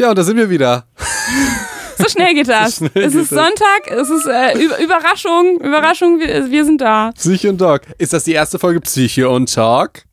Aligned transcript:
Ja, 0.00 0.10
und 0.10 0.18
da 0.18 0.22
sind 0.22 0.36
wir 0.38 0.48
wieder. 0.48 0.86
So 1.98 2.08
schnell 2.08 2.32
geht 2.34 2.48
das. 2.48 2.76
Schnell 2.78 2.90
es 2.94 3.12
geht 3.12 3.22
ist 3.22 3.32
das. 3.32 3.44
Sonntag, 3.44 3.86
es 3.90 4.08
ist 4.08 4.26
äh, 4.26 4.58
Über- 4.58 4.78
Überraschung, 4.78 5.60
Überraschung, 5.60 6.18
wir, 6.18 6.50
wir 6.50 6.64
sind 6.64 6.80
da. 6.80 7.12
Psyche 7.12 7.50
und 7.50 7.58
Talk. 7.58 7.82
Ist 7.98 8.12
das 8.14 8.24
die 8.24 8.32
erste 8.32 8.58
Folge 8.58 8.80
Psyche 8.80 9.28
und 9.28 9.52
Talk? 9.54 10.04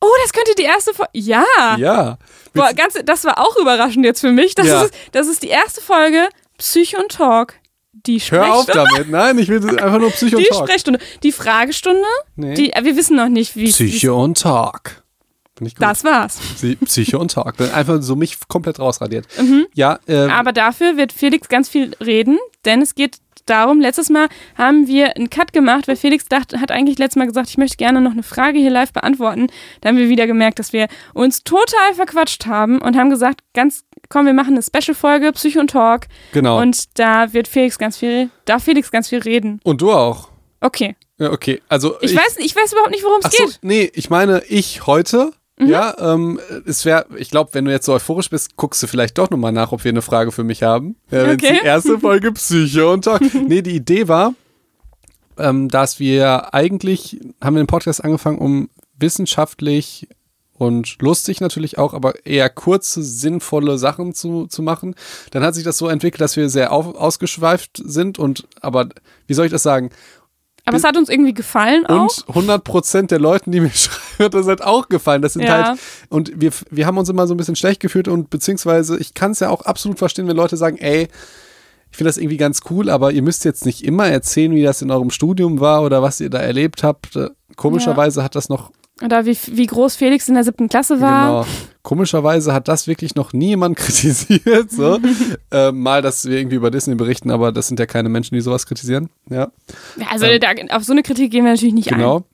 Oh, 0.00 0.06
das 0.24 0.32
könnte 0.32 0.52
die 0.58 0.64
erste 0.64 0.92
Folge. 0.94 1.10
Ja. 1.14 1.44
Ja. 1.76 2.18
Boah, 2.54 2.72
ganz, 2.74 2.94
das 3.04 3.24
war 3.24 3.38
auch 3.38 3.56
überraschend 3.56 4.04
jetzt 4.04 4.20
für 4.20 4.32
mich. 4.32 4.54
Das, 4.56 4.66
Ja. 4.66 4.82
ist, 4.82 4.94
das 5.12 5.28
ist 5.28 5.42
die 5.44 5.48
erste 5.48 5.80
Folge 5.80 6.28
Psyche 6.58 6.96
und 6.98 7.12
Talk. 7.12 7.54
Die 7.92 8.18
Hör 8.18 8.54
auf 8.54 8.62
Sprechstunde. 8.62 8.90
damit. 8.94 9.10
Nein, 9.10 9.38
ich 9.38 9.48
will 9.48 9.58
einfach 9.78 9.98
nur 10.00 10.10
Psyche 10.10 10.36
und 10.38 10.42
Die 10.44 10.48
Talk. 10.48 10.66
Sprechstunde. 10.68 10.98
Die 11.22 11.30
Fragestunde. 11.32 12.02
Nee. 12.36 12.54
Die, 12.54 12.72
äh, 12.72 12.82
wir 12.84 12.96
wissen 12.96 13.16
noch 13.16 13.28
nicht, 13.28 13.54
wie 13.54 13.70
Psyche 13.70 14.12
und 14.14 14.40
Talk. 14.40 15.04
Finde 15.58 15.68
ich 15.68 15.74
gut. 15.76 15.82
Das 15.86 16.02
war's. 16.04 16.38
Psy- 16.56 16.76
Psyche 16.84 17.18
und 17.18 17.32
Talk. 17.32 17.54
Einfach 17.74 18.00
so 18.02 18.16
mich 18.16 18.36
komplett 18.48 18.78
rausradiert. 18.78 19.26
Mhm. 19.38 19.66
Ja, 19.74 19.98
äh, 20.08 20.28
Aber 20.28 20.52
dafür 20.52 20.96
wird 20.96 21.12
Felix 21.12 21.48
ganz 21.48 21.68
viel 21.68 21.94
reden, 22.00 22.38
denn 22.64 22.80
es 22.82 22.94
geht 22.94 23.18
darum, 23.46 23.80
letztes 23.80 24.10
Mal 24.10 24.28
haben 24.56 24.86
wir 24.88 25.16
einen 25.16 25.30
Cut 25.30 25.52
gemacht, 25.54 25.88
weil 25.88 25.96
Felix 25.96 26.26
dachte, 26.26 26.60
hat 26.60 26.70
eigentlich 26.70 26.98
letztes 26.98 27.16
Mal 27.16 27.26
gesagt, 27.26 27.48
ich 27.48 27.56
möchte 27.56 27.76
gerne 27.78 28.00
noch 28.02 28.10
eine 28.12 28.22
Frage 28.22 28.58
hier 28.58 28.68
live 28.70 28.92
beantworten. 28.92 29.46
Da 29.80 29.88
haben 29.88 29.96
wir 29.96 30.08
wieder 30.10 30.26
gemerkt, 30.26 30.58
dass 30.58 30.72
wir 30.74 30.86
uns 31.14 31.44
total 31.44 31.94
verquatscht 31.94 32.44
haben 32.46 32.78
und 32.82 32.94
haben 32.96 33.08
gesagt, 33.08 33.40
ganz, 33.54 33.84
komm, 34.10 34.26
wir 34.26 34.34
machen 34.34 34.52
eine 34.54 34.62
Special-Folge, 34.62 35.32
Psycho 35.32 35.60
und 35.60 35.70
Talk. 35.70 36.08
genau. 36.32 36.56
Und, 36.58 36.62
Und 36.68 36.98
da 36.98 37.32
wird 37.32 37.48
Felix 37.48 37.78
ganz 37.78 37.96
viel, 37.96 38.28
darf 38.44 38.64
Felix 38.64 38.90
ganz 38.90 39.08
viel 39.08 39.20
reden. 39.20 39.60
du 39.64 39.92
auch. 39.92 40.28
Okay. 40.60 40.94
Ja, 41.18 41.30
okay. 41.32 41.62
Also 41.68 41.96
Ich, 42.02 42.14
weiß, 42.14 42.36
ich 42.38 42.54
weiß 42.54 42.72
überhaupt 42.72 42.90
nicht, 42.90 43.02
worum 43.02 43.20
es 43.24 43.32
so, 43.34 43.44
geht. 43.46 43.58
nee, 43.62 43.90
ich 43.94 44.10
meine, 44.10 44.42
ich 44.48 44.86
heute. 44.86 45.32
Mhm. 45.58 45.68
Ja, 45.68 45.94
ähm, 45.98 46.38
es 46.66 46.84
wäre, 46.84 47.06
ich 47.16 47.30
glaube, 47.30 47.50
wenn 47.54 47.64
du 47.64 47.70
jetzt 47.70 47.86
so 47.86 47.92
euphorisch 47.92 48.30
bist, 48.30 48.56
guckst 48.56 48.82
du 48.82 48.86
vielleicht 48.86 49.18
doch 49.18 49.30
nochmal 49.30 49.52
nach, 49.52 49.72
ob 49.72 49.84
wir 49.84 49.90
eine 49.90 50.02
Frage 50.02 50.32
für 50.32 50.44
mich 50.44 50.62
haben. 50.62 50.96
Ja, 51.10 51.26
wenn's 51.26 51.42
Okay. 51.42 51.58
die 51.62 51.66
erste 51.66 51.98
Folge 51.98 52.32
Psyche 52.32 52.88
und 52.88 53.04
Talk. 53.04 53.22
nee, 53.48 53.62
die 53.62 53.74
Idee 53.76 54.08
war, 54.08 54.34
ähm, 55.36 55.68
dass 55.68 55.98
wir 56.00 56.54
eigentlich, 56.54 57.20
haben 57.42 57.56
wir 57.56 57.62
den 57.62 57.66
Podcast 57.68 58.04
angefangen, 58.04 58.38
um 58.38 58.70
wissenschaftlich 58.98 60.08
und 60.54 61.00
lustig 61.00 61.40
natürlich 61.40 61.78
auch, 61.78 61.94
aber 61.94 62.26
eher 62.26 62.50
kurze, 62.50 63.02
sinnvolle 63.02 63.78
Sachen 63.78 64.12
zu, 64.12 64.46
zu 64.48 64.60
machen. 64.62 64.96
Dann 65.30 65.44
hat 65.44 65.54
sich 65.54 65.62
das 65.62 65.78
so 65.78 65.86
entwickelt, 65.88 66.20
dass 66.20 66.36
wir 66.36 66.48
sehr 66.48 66.72
auf, 66.72 66.94
ausgeschweift 66.96 67.80
sind 67.84 68.18
und, 68.18 68.48
aber 68.60 68.88
wie 69.28 69.34
soll 69.34 69.46
ich 69.46 69.52
das 69.52 69.62
sagen? 69.62 69.90
Aber 70.68 70.76
es 70.76 70.84
hat 70.84 70.96
uns 70.96 71.08
irgendwie 71.08 71.34
gefallen 71.34 71.84
auch. 71.86 72.08
Und 72.26 72.48
100% 72.48 73.06
der 73.08 73.18
Leuten, 73.18 73.50
die 73.52 73.60
mir 73.60 73.70
schreiben, 73.74 74.24
hat 74.26 74.34
das 74.34 74.46
halt 74.46 74.62
auch 74.62 74.88
gefallen. 74.88 75.22
Das 75.22 75.32
sind 75.32 75.42
Ja. 75.42 75.68
halt, 75.70 75.78
und 76.08 76.32
wir, 76.40 76.50
wir 76.70 76.86
haben 76.86 76.98
uns 76.98 77.08
immer 77.08 77.26
so 77.26 77.34
ein 77.34 77.36
bisschen 77.36 77.56
schlecht 77.56 77.80
gefühlt 77.80 78.08
und 78.08 78.30
beziehungsweise, 78.30 78.98
ich 78.98 79.14
kann 79.14 79.32
es 79.32 79.40
ja 79.40 79.50
auch 79.50 79.62
absolut 79.62 79.98
verstehen, 79.98 80.28
wenn 80.28 80.36
Leute 80.36 80.56
sagen, 80.56 80.76
ey, 80.78 81.08
ich 81.90 81.96
finde 81.96 82.08
das 82.10 82.18
irgendwie 82.18 82.36
ganz 82.36 82.60
cool, 82.70 82.90
aber 82.90 83.12
ihr 83.12 83.22
müsst 83.22 83.44
jetzt 83.46 83.64
nicht 83.64 83.82
immer 83.84 84.06
erzählen, 84.08 84.54
wie 84.54 84.62
das 84.62 84.82
in 84.82 84.90
eurem 84.90 85.10
Studium 85.10 85.58
war 85.60 85.82
oder 85.82 86.02
was 86.02 86.20
ihr 86.20 86.28
da 86.30 86.38
erlebt 86.38 86.82
habt. 86.82 87.16
Äh, 87.16 87.30
Komischerweise 87.56 88.22
hat 88.22 88.34
das 88.36 88.48
noch, 88.50 88.70
Oder 89.04 89.26
wie, 89.26 89.36
wie 89.52 89.66
groß 89.66 89.96
Felix 89.96 90.28
in 90.28 90.34
der 90.34 90.44
siebten 90.44 90.68
Klasse 90.68 91.00
war. 91.00 91.44
genau, 91.44 91.46
komischerweise 91.82 92.52
hat 92.52 92.66
das 92.68 92.86
wirklich 92.88 93.14
noch 93.14 93.32
nie 93.32 93.48
jemand 93.48 93.76
kritisiert. 93.78 94.70
So. 94.70 94.98
äh, 95.52 95.70
mal, 95.72 96.02
dass 96.02 96.24
wir 96.24 96.36
irgendwie 96.36 96.56
über 96.56 96.70
Disney 96.70 96.96
berichten, 96.96 97.30
aber 97.30 97.52
das 97.52 97.68
sind 97.68 97.78
ja 97.78 97.86
keine 97.86 98.08
Menschen, 98.08 98.34
die 98.34 98.40
sowas 98.40 98.66
kritisieren. 98.66 99.08
Ja. 99.30 99.52
Ja, 99.96 100.06
also 100.10 100.26
da, 100.38 100.48
auf 100.76 100.84
so 100.84 100.92
eine 100.92 101.02
Kritik 101.02 101.30
gehen 101.30 101.44
wir 101.44 101.52
natürlich 101.52 101.74
nicht 101.74 101.92
ein. 101.92 101.98
Genau. 101.98 102.24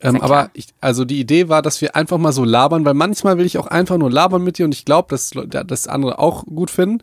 Ähm, 0.00 0.16
ja 0.16 0.22
aber 0.22 0.50
ich, 0.52 0.68
also 0.80 1.04
die 1.04 1.18
Idee 1.18 1.48
war, 1.48 1.62
dass 1.62 1.80
wir 1.80 1.96
einfach 1.96 2.18
mal 2.18 2.32
so 2.32 2.44
labern, 2.44 2.84
weil 2.84 2.94
manchmal 2.94 3.38
will 3.38 3.46
ich 3.46 3.58
auch 3.58 3.66
einfach 3.66 3.98
nur 3.98 4.10
labern 4.10 4.44
mit 4.44 4.58
dir 4.58 4.66
und 4.66 4.74
ich 4.74 4.84
glaube, 4.84 5.08
dass 5.10 5.34
Leu- 5.34 5.46
das 5.46 5.88
andere 5.88 6.18
auch 6.18 6.44
gut 6.44 6.70
finden. 6.70 7.02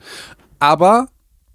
Aber 0.59 1.07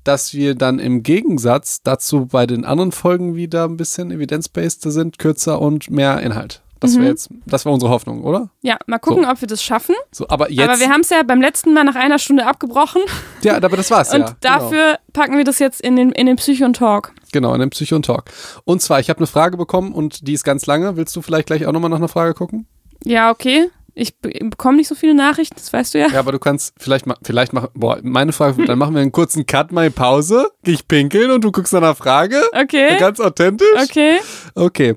dass 0.04 0.34
wir 0.34 0.54
dann 0.54 0.78
im 0.78 1.02
Gegensatz 1.02 1.82
dazu 1.82 2.26
bei 2.26 2.46
den 2.46 2.64
anderen 2.64 2.90
Folgen 2.92 3.34
wieder 3.36 3.64
ein 3.64 3.76
bisschen 3.76 4.10
evidence-based 4.10 4.82
sind, 4.90 5.18
kürzer 5.18 5.60
und 5.60 5.90
mehr 5.90 6.20
Inhalt. 6.20 6.62
Das 6.80 6.94
Mhm. 6.94 7.00
wäre 7.00 7.10
jetzt, 7.10 7.28
das 7.46 7.66
war 7.66 7.72
unsere 7.72 7.92
Hoffnung, 7.92 8.24
oder? 8.24 8.50
Ja, 8.62 8.78
mal 8.86 8.98
gucken, 8.98 9.26
ob 9.26 9.40
wir 9.40 9.48
das 9.48 9.62
schaffen. 9.62 9.94
So, 10.10 10.26
aber 10.28 10.50
jetzt, 10.50 10.68
Aber 10.68 10.80
wir 10.80 10.88
haben 10.88 11.02
es 11.02 11.10
ja 11.10 11.22
beim 11.22 11.40
letzten 11.40 11.74
Mal 11.74 11.84
nach 11.84 11.94
einer 11.94 12.18
Stunde 12.18 12.46
abgebrochen. 12.46 13.02
ja, 13.42 13.56
aber 13.56 13.76
das 13.76 13.90
war's 13.90 14.12
und 14.14 14.20
ja. 14.20 14.36
dafür 14.40 14.98
packen 15.12 15.36
wir 15.36 15.44
das 15.44 15.58
jetzt 15.58 15.80
in 15.80 15.96
den, 15.96 16.10
in 16.12 16.26
den 16.26 16.36
Psycho 16.36 16.64
und 16.64 16.76
Talk. 16.76 17.12
Genau, 17.32 17.48
genau 17.48 17.54
in 17.54 17.60
dem 17.60 17.70
Psycho 17.70 17.96
und 17.96 18.06
Talk. 18.06 18.24
Und 18.64 18.80
zwar, 18.82 18.98
ich 19.00 19.10
habe 19.10 19.18
eine 19.18 19.26
Frage 19.26 19.56
bekommen 19.56 19.92
und 19.92 20.26
die 20.26 20.32
ist 20.32 20.44
ganz 20.44 20.66
lange. 20.66 20.96
Willst 20.96 21.14
du 21.14 21.22
vielleicht 21.22 21.46
gleich 21.46 21.66
auch 21.66 21.72
nochmal 21.72 21.90
nach 21.90 21.98
einer 21.98 22.08
Frage 22.08 22.34
gucken? 22.34 22.66
Ja, 23.04 23.30
okay. 23.30 23.68
Ich 23.94 24.16
be 24.18 24.30
bekomme 24.30 24.76
nicht 24.76 24.88
so 24.88 24.94
viele 24.94 25.14
Nachrichten, 25.14 25.56
das 25.56 25.72
weißt 25.72 25.94
du 25.94 25.98
ja. 25.98 26.08
Ja, 26.08 26.20
aber 26.20 26.32
du 26.32 26.38
kannst 26.38 26.74
vielleicht 26.78 27.06
mal, 27.06 27.16
vielleicht 27.22 27.52
machen, 27.52 27.68
boah, 27.74 27.98
meine 28.02 28.32
Frage, 28.32 28.64
dann 28.64 28.78
machen 28.78 28.94
wir 28.94 29.02
einen 29.02 29.12
kurzen 29.12 29.46
Cut, 29.46 29.72
mal 29.72 29.90
Pause, 29.90 30.48
geh 30.62 30.72
ich 30.72 30.86
pinkeln 30.86 31.30
und 31.30 31.42
du 31.42 31.50
guckst 31.50 31.72
nach 31.72 31.82
einer 31.82 31.94
Frage. 31.94 32.40
Okay. 32.52 32.96
Ganz 32.98 33.20
authentisch. 33.20 33.66
Okay. 33.82 34.18
Okay. 34.54 34.96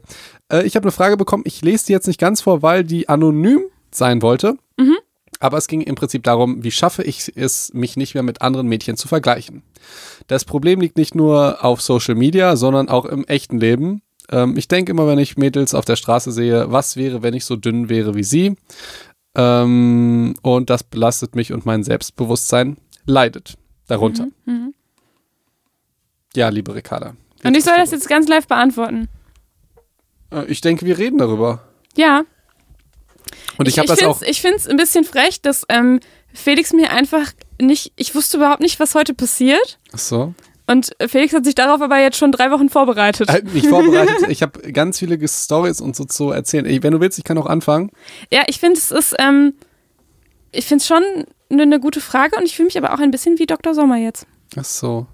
Äh, 0.53 0.65
ich 0.65 0.75
habe 0.75 0.83
eine 0.83 0.91
Frage 0.91 1.17
bekommen, 1.17 1.43
ich 1.45 1.61
lese 1.61 1.87
die 1.87 1.93
jetzt 1.93 2.07
nicht 2.07 2.19
ganz 2.19 2.41
vor, 2.41 2.61
weil 2.61 2.83
die 2.83 3.09
anonym 3.09 3.61
sein 3.91 4.21
wollte. 4.21 4.57
Mhm. 4.77 4.97
Aber 5.39 5.57
es 5.57 5.67
ging 5.67 5.81
im 5.81 5.95
Prinzip 5.95 6.23
darum, 6.23 6.63
wie 6.63 6.71
schaffe 6.71 7.03
ich 7.03 7.33
es, 7.35 7.73
mich 7.73 7.97
nicht 7.97 8.13
mehr 8.13 8.23
mit 8.23 8.41
anderen 8.41 8.67
Mädchen 8.67 8.95
zu 8.95 9.07
vergleichen. 9.07 9.63
Das 10.27 10.45
Problem 10.45 10.79
liegt 10.79 10.97
nicht 10.97 11.15
nur 11.15 11.65
auf 11.65 11.81
Social 11.81 12.15
Media, 12.15 12.55
sondern 12.55 12.87
auch 12.87 13.05
im 13.05 13.25
echten 13.25 13.59
Leben. 13.59 14.01
Ähm, 14.31 14.55
ich 14.55 14.69
denke 14.69 14.91
immer, 14.91 15.05
wenn 15.07 15.19
ich 15.19 15.35
Mädels 15.35 15.73
auf 15.73 15.83
der 15.83 15.97
Straße 15.97 16.31
sehe, 16.31 16.71
was 16.71 16.95
wäre, 16.95 17.23
wenn 17.23 17.33
ich 17.33 17.43
so 17.43 17.57
dünn 17.57 17.89
wäre 17.89 18.15
wie 18.15 18.23
sie? 18.23 18.55
Ähm, 19.35 20.35
und 20.43 20.69
das 20.69 20.83
belastet 20.83 21.35
mich 21.35 21.51
und 21.51 21.65
mein 21.65 21.83
Selbstbewusstsein 21.83 22.77
leidet 23.05 23.55
darunter. 23.87 24.27
Mhm. 24.45 24.73
Ja, 26.35 26.49
liebe 26.49 26.73
Ricarda. 26.73 27.15
Und 27.43 27.57
ich 27.57 27.65
soll 27.65 27.75
das 27.75 27.91
jetzt 27.91 28.07
ganz 28.07 28.29
live 28.29 28.47
beantworten. 28.47 29.09
Äh, 30.33 30.45
Ich 30.45 30.61
denke, 30.61 30.85
wir 30.85 30.97
reden 30.97 31.17
darüber. 31.17 31.63
Ja. 31.95 32.23
Und 33.57 33.67
ich, 33.67 33.77
habe 33.77 33.87
das 33.87 33.99
find's, 33.99 34.17
auch. 34.17 34.21
Ich 34.23 34.41
finde 34.41 34.57
es 34.57 34.67
ein 34.67 34.77
bisschen 34.77 35.03
frech, 35.03 35.41
dass 35.41 35.65
ähm, 35.69 35.99
Felix 36.33 36.73
mir 36.73 36.91
einfach 36.91 37.31
nicht, 37.61 37.93
ich 37.95 38.15
wusste 38.15 38.37
überhaupt 38.37 38.61
nicht, 38.61 38.79
was 38.79 38.95
heute 38.95 39.13
passiert. 39.13 39.79
Ach 39.93 39.99
so. 39.99 40.33
Und 40.65 40.91
Felix 41.07 41.33
hat 41.33 41.43
sich 41.43 41.55
darauf 41.55 41.81
aber 41.81 41.99
jetzt 41.99 42.17
schon 42.17 42.31
drei 42.31 42.49
Wochen 42.49 42.69
vorbereitet. 42.69 43.29
Halt 43.29 43.53
nicht 43.53 43.67
vorbereitet. 43.67 44.15
Ich 44.29 44.41
habe 44.41 44.71
ganz 44.71 44.99
viele 44.99 45.19
Stories 45.27 45.81
und 45.81 45.95
so 45.95 46.05
zu 46.05 46.31
erzählen. 46.31 46.65
Ey, 46.65 46.81
wenn 46.81 46.93
du 46.93 47.01
willst, 47.01 47.17
ich 47.17 47.23
kann 47.25 47.37
auch 47.37 47.45
anfangen. 47.45 47.91
Ja, 48.31 48.43
ich 48.47 48.59
finde 48.59 48.79
es 48.79 48.91
ist, 48.91 49.15
ähm, 49.19 49.53
ich 50.51 50.65
finde 50.65 50.81
es 50.81 50.87
schon 50.87 51.03
eine 51.49 51.65
ne 51.65 51.79
gute 51.79 51.99
Frage 51.99 52.37
und 52.37 52.45
ich 52.45 52.55
fühle 52.55 52.67
mich 52.67 52.77
aber 52.77 52.93
auch 52.93 52.99
ein 52.99 53.11
bisschen 53.11 53.39
wie 53.39 53.45
Dr. 53.45 53.73
Sommer 53.73 53.97
jetzt. 53.97 54.25
Ach 54.55 54.63
so. 54.63 55.05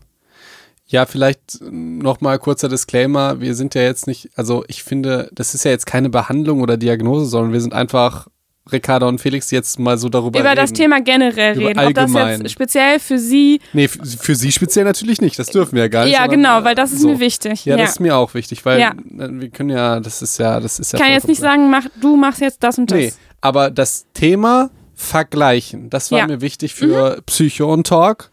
Ja, 0.92 1.06
vielleicht 1.06 1.40
nochmal 1.62 2.40
kurzer 2.40 2.68
Disclaimer. 2.68 3.40
Wir 3.40 3.54
sind 3.56 3.76
ja 3.76 3.84
jetzt 3.84 4.08
nicht, 4.08 4.30
also 4.36 4.64
ich 4.68 4.84
finde, 4.84 5.30
das 5.32 5.54
ist 5.54 5.64
ja 5.64 5.72
jetzt 5.72 5.86
keine 5.86 6.10
Behandlung 6.10 6.62
oder 6.62 6.78
Diagnose, 6.78 7.28
sondern 7.28 7.54
wir 7.54 7.62
sind 7.62 7.74
einfach 7.74 8.28
Ricarda 8.72 9.08
und 9.08 9.20
Felix 9.20 9.50
jetzt 9.52 9.80
mal 9.80 9.98
so 10.00 10.10
darüber 10.10 10.40
Über 10.40 10.50
reden. 10.50 10.62
das 10.62 10.74
Thema 10.74 11.00
generell 11.02 11.56
Über 11.58 11.70
reden. 11.70 11.80
Ob 11.80 11.94
das 11.94 12.04
allgemein. 12.16 12.42
jetzt 12.42 12.52
speziell 12.52 13.00
für 13.00 13.18
Sie. 13.20 13.62
Nee, 13.74 13.86
f- 13.86 13.98
für 14.20 14.36
sie 14.36 14.52
speziell 14.52 14.86
natürlich 14.86 15.22
nicht. 15.22 15.38
Das 15.40 15.48
dürfen 15.48 15.74
wir 15.76 15.84
ja 15.84 15.88
gar 15.90 16.06
nicht. 16.06 16.14
Ja, 16.16 16.28
genau, 16.28 16.64
weil 16.64 16.76
das 16.76 16.92
ist 16.92 17.02
so. 17.02 17.08
mir 17.10 17.20
wichtig. 17.20 17.66
Ja, 17.66 17.76
Ja, 17.78 17.84
das 17.84 17.92
ist 17.92 18.00
mir 18.00 18.16
auch 18.16 18.34
wichtig, 18.36 18.66
weil 18.66 18.80
Ja. 18.80 18.92
wir 19.12 19.50
können 19.50 19.70
ja, 19.72 20.00
das 20.00 20.22
ist 20.24 20.38
ja, 20.40 20.60
das 20.60 20.80
ist 20.80 20.94
ja. 20.94 20.98
ich 21.00 21.04
kann 21.04 21.12
jetzt 21.14 21.28
nicht 21.28 21.40
sagen, 21.42 21.70
mach, 21.72 21.86
du 22.02 22.16
machst 22.16 22.42
jetzt 22.42 22.64
das 22.64 22.78
und 22.80 22.90
das. 22.92 22.98
Nee, 22.98 23.14
aber 23.42 23.70
das 23.72 24.06
Thema 24.14 24.70
Vergleichen, 24.96 25.90
das 25.90 26.12
war 26.12 26.20
Ja. 26.20 26.26
Mhm. 26.26 26.32
mir 26.34 26.42
wichtig 26.42 26.74
für 26.76 27.22
Psycho 27.26 27.72
und 27.74 27.88
Talk. 27.88 28.30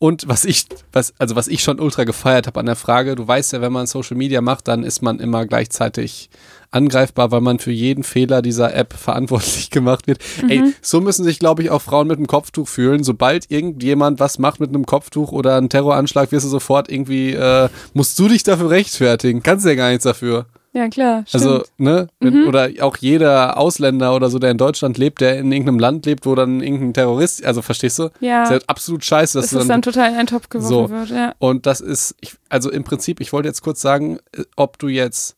Und 0.00 0.28
was 0.28 0.44
ich, 0.44 0.66
was, 0.92 1.12
also 1.18 1.34
was 1.34 1.48
ich 1.48 1.60
schon 1.60 1.80
ultra 1.80 2.04
gefeiert 2.04 2.46
habe 2.46 2.60
an 2.60 2.66
der 2.66 2.76
Frage, 2.76 3.16
du 3.16 3.26
weißt 3.26 3.52
ja, 3.52 3.60
wenn 3.60 3.72
man 3.72 3.88
Social 3.88 4.16
Media 4.16 4.40
macht, 4.40 4.68
dann 4.68 4.84
ist 4.84 5.02
man 5.02 5.18
immer 5.18 5.44
gleichzeitig 5.44 6.30
angreifbar, 6.70 7.32
weil 7.32 7.40
man 7.40 7.58
für 7.58 7.72
jeden 7.72 8.04
Fehler 8.04 8.40
dieser 8.40 8.74
App 8.74 8.92
verantwortlich 8.96 9.70
gemacht 9.70 10.06
wird. 10.06 10.20
Mhm. 10.42 10.50
Ey, 10.50 10.74
so 10.82 11.00
müssen 11.00 11.24
sich, 11.24 11.40
glaube 11.40 11.62
ich, 11.62 11.70
auch 11.70 11.82
Frauen 11.82 12.06
mit 12.06 12.18
einem 12.18 12.28
Kopftuch 12.28 12.68
fühlen. 12.68 13.02
Sobald 13.02 13.50
irgendjemand 13.50 14.20
was 14.20 14.38
macht 14.38 14.60
mit 14.60 14.68
einem 14.68 14.86
Kopftuch 14.86 15.32
oder 15.32 15.56
einen 15.56 15.68
Terroranschlag, 15.68 16.30
wirst 16.30 16.46
du 16.46 16.50
sofort 16.50 16.88
irgendwie, 16.90 17.32
äh, 17.32 17.68
musst 17.92 18.16
du 18.20 18.28
dich 18.28 18.44
dafür 18.44 18.70
rechtfertigen. 18.70 19.42
Kannst 19.42 19.66
ja 19.66 19.74
gar 19.74 19.88
nichts 19.88 20.04
dafür. 20.04 20.46
Ja, 20.78 20.88
klar. 20.88 21.24
Stimmt. 21.26 21.44
Also, 21.44 21.64
ne? 21.78 22.06
Wenn, 22.20 22.46
Oder 22.46 22.70
auch 22.82 22.96
jeder 22.98 23.56
Ausländer 23.58 24.14
oder 24.14 24.30
so, 24.30 24.38
der 24.38 24.52
in 24.52 24.58
Deutschland 24.58 24.96
lebt, 24.96 25.20
der 25.20 25.38
in 25.38 25.50
irgendeinem 25.50 25.80
Land 25.80 26.06
lebt, 26.06 26.24
wo 26.24 26.36
dann 26.36 26.60
irgendein 26.60 26.94
Terrorist, 26.94 27.44
also 27.44 27.62
verstehst 27.62 27.98
du? 27.98 28.10
ja, 28.20 28.44
Ist 28.44 28.50
halt 28.50 28.68
absolut 28.68 29.04
scheiße, 29.04 29.38
dass 29.38 29.46
dass 29.46 29.50
du 29.50 29.56
es 29.58 29.62
dann, 29.66 29.80
dann 29.80 29.82
total 29.82 30.10
in 30.12 30.16
einen 30.18 30.26
Topf 30.28 30.48
geworfen 30.48 30.68
So. 30.68 30.90
wird. 30.90 31.10
Ja. 31.10 31.34
Und 31.40 31.66
das 31.66 31.80
ist, 31.80 32.14
ich, 32.20 32.34
also 32.48 32.70
im 32.70 32.84
Prinzip, 32.84 33.20
ich 33.20 33.32
wollte 33.32 33.48
jetzt 33.48 33.62
kurz 33.62 33.80
sagen, 33.80 34.18
äh, 34.36 34.44
ob 34.54 34.78
du 34.78 34.86
jetzt 34.86 35.36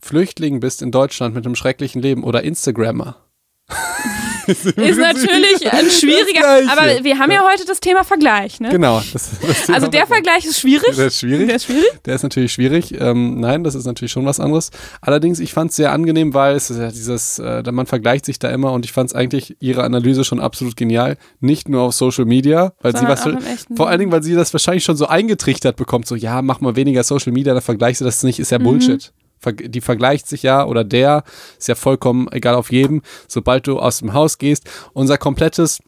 Flüchtling 0.00 0.58
bist 0.58 0.82
in 0.82 0.90
Deutschland 0.90 1.34
mit 1.36 1.46
einem 1.46 1.54
schrecklichen 1.54 2.02
Leben 2.02 2.24
oder 2.24 2.42
Instagrammer. 2.42 3.16
ist 4.46 4.64
natürlich 4.76 5.72
ein 5.72 5.90
schwieriger. 5.90 6.70
Aber 6.70 7.04
wir 7.04 7.18
haben 7.18 7.30
ja 7.30 7.42
heute 7.50 7.64
das 7.66 7.80
Thema 7.80 8.04
Vergleich, 8.04 8.60
ne? 8.60 8.68
Genau. 8.70 9.02
Das, 9.12 9.30
das 9.40 9.70
Also 9.70 9.86
der 9.88 10.06
Vergleich 10.06 10.44
ist 10.44 10.60
schwierig. 10.60 10.94
Der 10.96 11.06
ist 11.06 11.20
schwierig. 11.20 11.46
Der 11.46 11.56
ist 11.56 11.64
schwierig. 11.64 12.02
Der 12.04 12.14
ist 12.14 12.22
natürlich 12.22 12.52
schwierig. 12.52 12.94
Ähm, 13.00 13.40
nein, 13.40 13.64
das 13.64 13.74
ist 13.74 13.84
natürlich 13.86 14.12
schon 14.12 14.26
was 14.26 14.40
anderes. 14.40 14.70
Allerdings, 15.00 15.40
ich 15.40 15.52
fand 15.52 15.70
es 15.70 15.76
sehr 15.76 15.92
angenehm, 15.92 16.34
weil 16.34 16.56
es 16.56 16.70
ist 16.70 16.78
ja 16.78 16.90
dieses, 16.90 17.38
äh, 17.38 17.62
man 17.72 17.86
vergleicht 17.86 18.24
sich 18.26 18.38
da 18.38 18.50
immer 18.50 18.72
und 18.72 18.84
ich 18.84 18.92
fand 18.92 19.10
es 19.10 19.14
eigentlich 19.14 19.56
ihre 19.60 19.84
Analyse 19.84 20.24
schon 20.24 20.40
absolut 20.40 20.76
genial. 20.76 21.16
Nicht 21.40 21.68
nur 21.68 21.82
auf 21.82 21.94
Social 21.94 22.24
Media, 22.24 22.72
weil 22.80 22.92
sie 22.92 22.98
Sondern 22.98 23.16
was, 23.16 23.26
im 23.26 23.36
echten 23.46 23.76
vor 23.76 23.88
allen 23.88 23.98
Dingen, 23.98 24.12
weil 24.12 24.22
sie 24.22 24.34
das 24.34 24.52
wahrscheinlich 24.52 24.84
schon 24.84 24.96
so 24.96 25.06
eingetrichtert 25.06 25.76
bekommt, 25.76 26.06
so, 26.06 26.14
ja, 26.14 26.42
mach 26.42 26.60
mal 26.60 26.76
weniger 26.76 27.02
Social 27.04 27.32
Media, 27.32 27.54
dann 27.54 27.62
vergleichst 27.62 28.00
du 28.00 28.04
das 28.04 28.22
nicht, 28.22 28.38
ist 28.38 28.50
ja 28.50 28.58
Bullshit. 28.58 29.02
Ver- 29.04 29.23
Die 29.52 29.80
vergleicht 29.80 30.26
sich 30.28 30.42
ja 30.42 30.64
oder 30.64 30.84
der 30.84 31.24
ist 31.58 31.68
ja 31.68 31.74
vollkommen 31.74 32.28
egal 32.32 32.54
auf 32.54 32.70
jedem, 32.70 33.02
sobald 33.28 33.66
du 33.66 33.78
aus 33.78 33.98
dem 33.98 34.12
Haus 34.12 34.38
gehst. 34.38 34.68
Unser 34.92 35.18
komplettes 35.18 35.80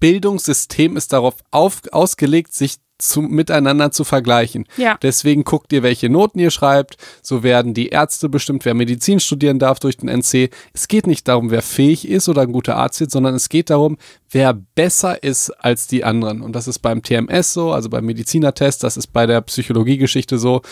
Bildungssystem 0.00 0.96
ist 0.96 1.12
darauf 1.12 1.36
auf, 1.50 1.80
ausgelegt, 1.90 2.54
sich 2.54 2.76
zu, 3.02 3.22
miteinander 3.22 3.90
zu 3.90 4.04
vergleichen. 4.04 4.66
Ja. 4.76 4.98
Deswegen 5.02 5.44
guckt 5.44 5.72
ihr, 5.72 5.82
welche 5.82 6.08
Noten 6.08 6.38
ihr 6.38 6.50
schreibt. 6.50 6.96
So 7.22 7.42
werden 7.42 7.74
die 7.74 7.88
Ärzte 7.88 8.28
bestimmt, 8.28 8.64
wer 8.64 8.74
Medizin 8.74 9.20
studieren 9.20 9.58
darf 9.58 9.80
durch 9.80 9.96
den 9.96 10.08
NC. 10.08 10.50
Es 10.72 10.88
geht 10.88 11.06
nicht 11.06 11.28
darum, 11.28 11.50
wer 11.50 11.62
fähig 11.62 12.08
ist 12.08 12.28
oder 12.28 12.42
ein 12.42 12.52
guter 12.52 12.76
Arzt 12.76 13.00
wird, 13.00 13.10
sondern 13.10 13.34
es 13.34 13.48
geht 13.48 13.70
darum, 13.70 13.98
wer 14.30 14.54
besser 14.54 15.22
ist 15.22 15.50
als 15.50 15.86
die 15.86 16.04
anderen. 16.04 16.42
Und 16.42 16.52
das 16.52 16.68
ist 16.68 16.78
beim 16.78 17.02
TMS 17.02 17.52
so, 17.52 17.72
also 17.72 17.88
beim 17.88 18.04
Medizinertest, 18.04 18.82
das 18.84 18.96
ist 18.96 19.08
bei 19.08 19.26
der 19.26 19.40
Psychologiegeschichte 19.40 20.38
so. 20.38 20.62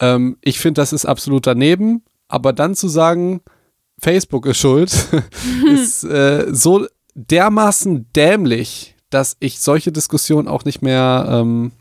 Ähm, 0.00 0.36
ich 0.40 0.58
finde, 0.58 0.80
das 0.80 0.92
ist 0.92 1.04
absolut 1.04 1.46
daneben. 1.46 2.02
Aber 2.28 2.52
dann 2.52 2.74
zu 2.74 2.88
sagen, 2.88 3.42
Facebook 4.00 4.46
ist 4.46 4.58
schuld, 4.58 4.92
ist 5.74 6.04
äh, 6.04 6.46
so 6.50 6.86
dermaßen 7.14 8.10
dämlich, 8.16 8.91
dass 9.12 9.36
ich 9.40 9.60
solche 9.60 9.92
Diskussionen 9.92 10.48
auch 10.48 10.64
nicht 10.64 10.82
mehr 10.82 11.26
ähm, 11.28 11.72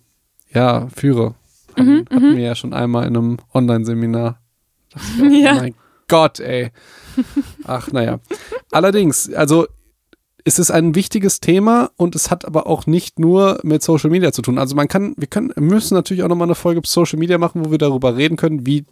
ja, 0.54 0.88
führe. 0.96 1.36
Hatten, 1.72 2.06
hatten 2.12 2.36
wir 2.36 2.44
ja 2.44 2.56
schon 2.56 2.74
einmal 2.74 3.08
in 3.08 3.16
einem 3.16 3.38
Online-Seminar. 3.54 4.38
Ja. 5.18 5.54
Oh 5.54 5.56
mein 5.56 5.76
Gott, 6.10 6.42
ey. 6.42 6.72
Ach, 7.64 7.90
naja. 7.94 8.20
Allerdings, 8.72 9.34
also 9.34 9.68
es 10.44 10.60
ist 10.60 10.72
ein 10.72 10.96
wichtiges 10.96 11.40
Thema 11.40 11.92
und 11.96 12.16
es 12.16 12.30
hat 12.30 12.44
aber 12.44 12.68
auch 12.68 12.88
nicht 12.88 13.18
nur 13.18 13.60
mit 13.64 13.82
Social 13.84 14.10
Media 14.10 14.34
zu 14.34 14.42
tun. 14.42 14.58
Also 14.58 14.76
man 14.76 14.90
kann, 14.90 15.14
wir 15.16 15.28
können, 15.28 15.54
müssen 15.56 15.94
natürlich 15.94 16.24
auch 16.24 16.28
nochmal 16.28 16.48
eine 16.48 16.56
Folge 16.56 16.82
Social 16.86 17.20
Media 17.20 17.38
machen, 17.38 17.64
wo 17.64 17.72
wir 17.72 17.78
darüber 17.78 18.18
reden 18.18 18.36
können, 18.36 18.66
wie 18.66 18.86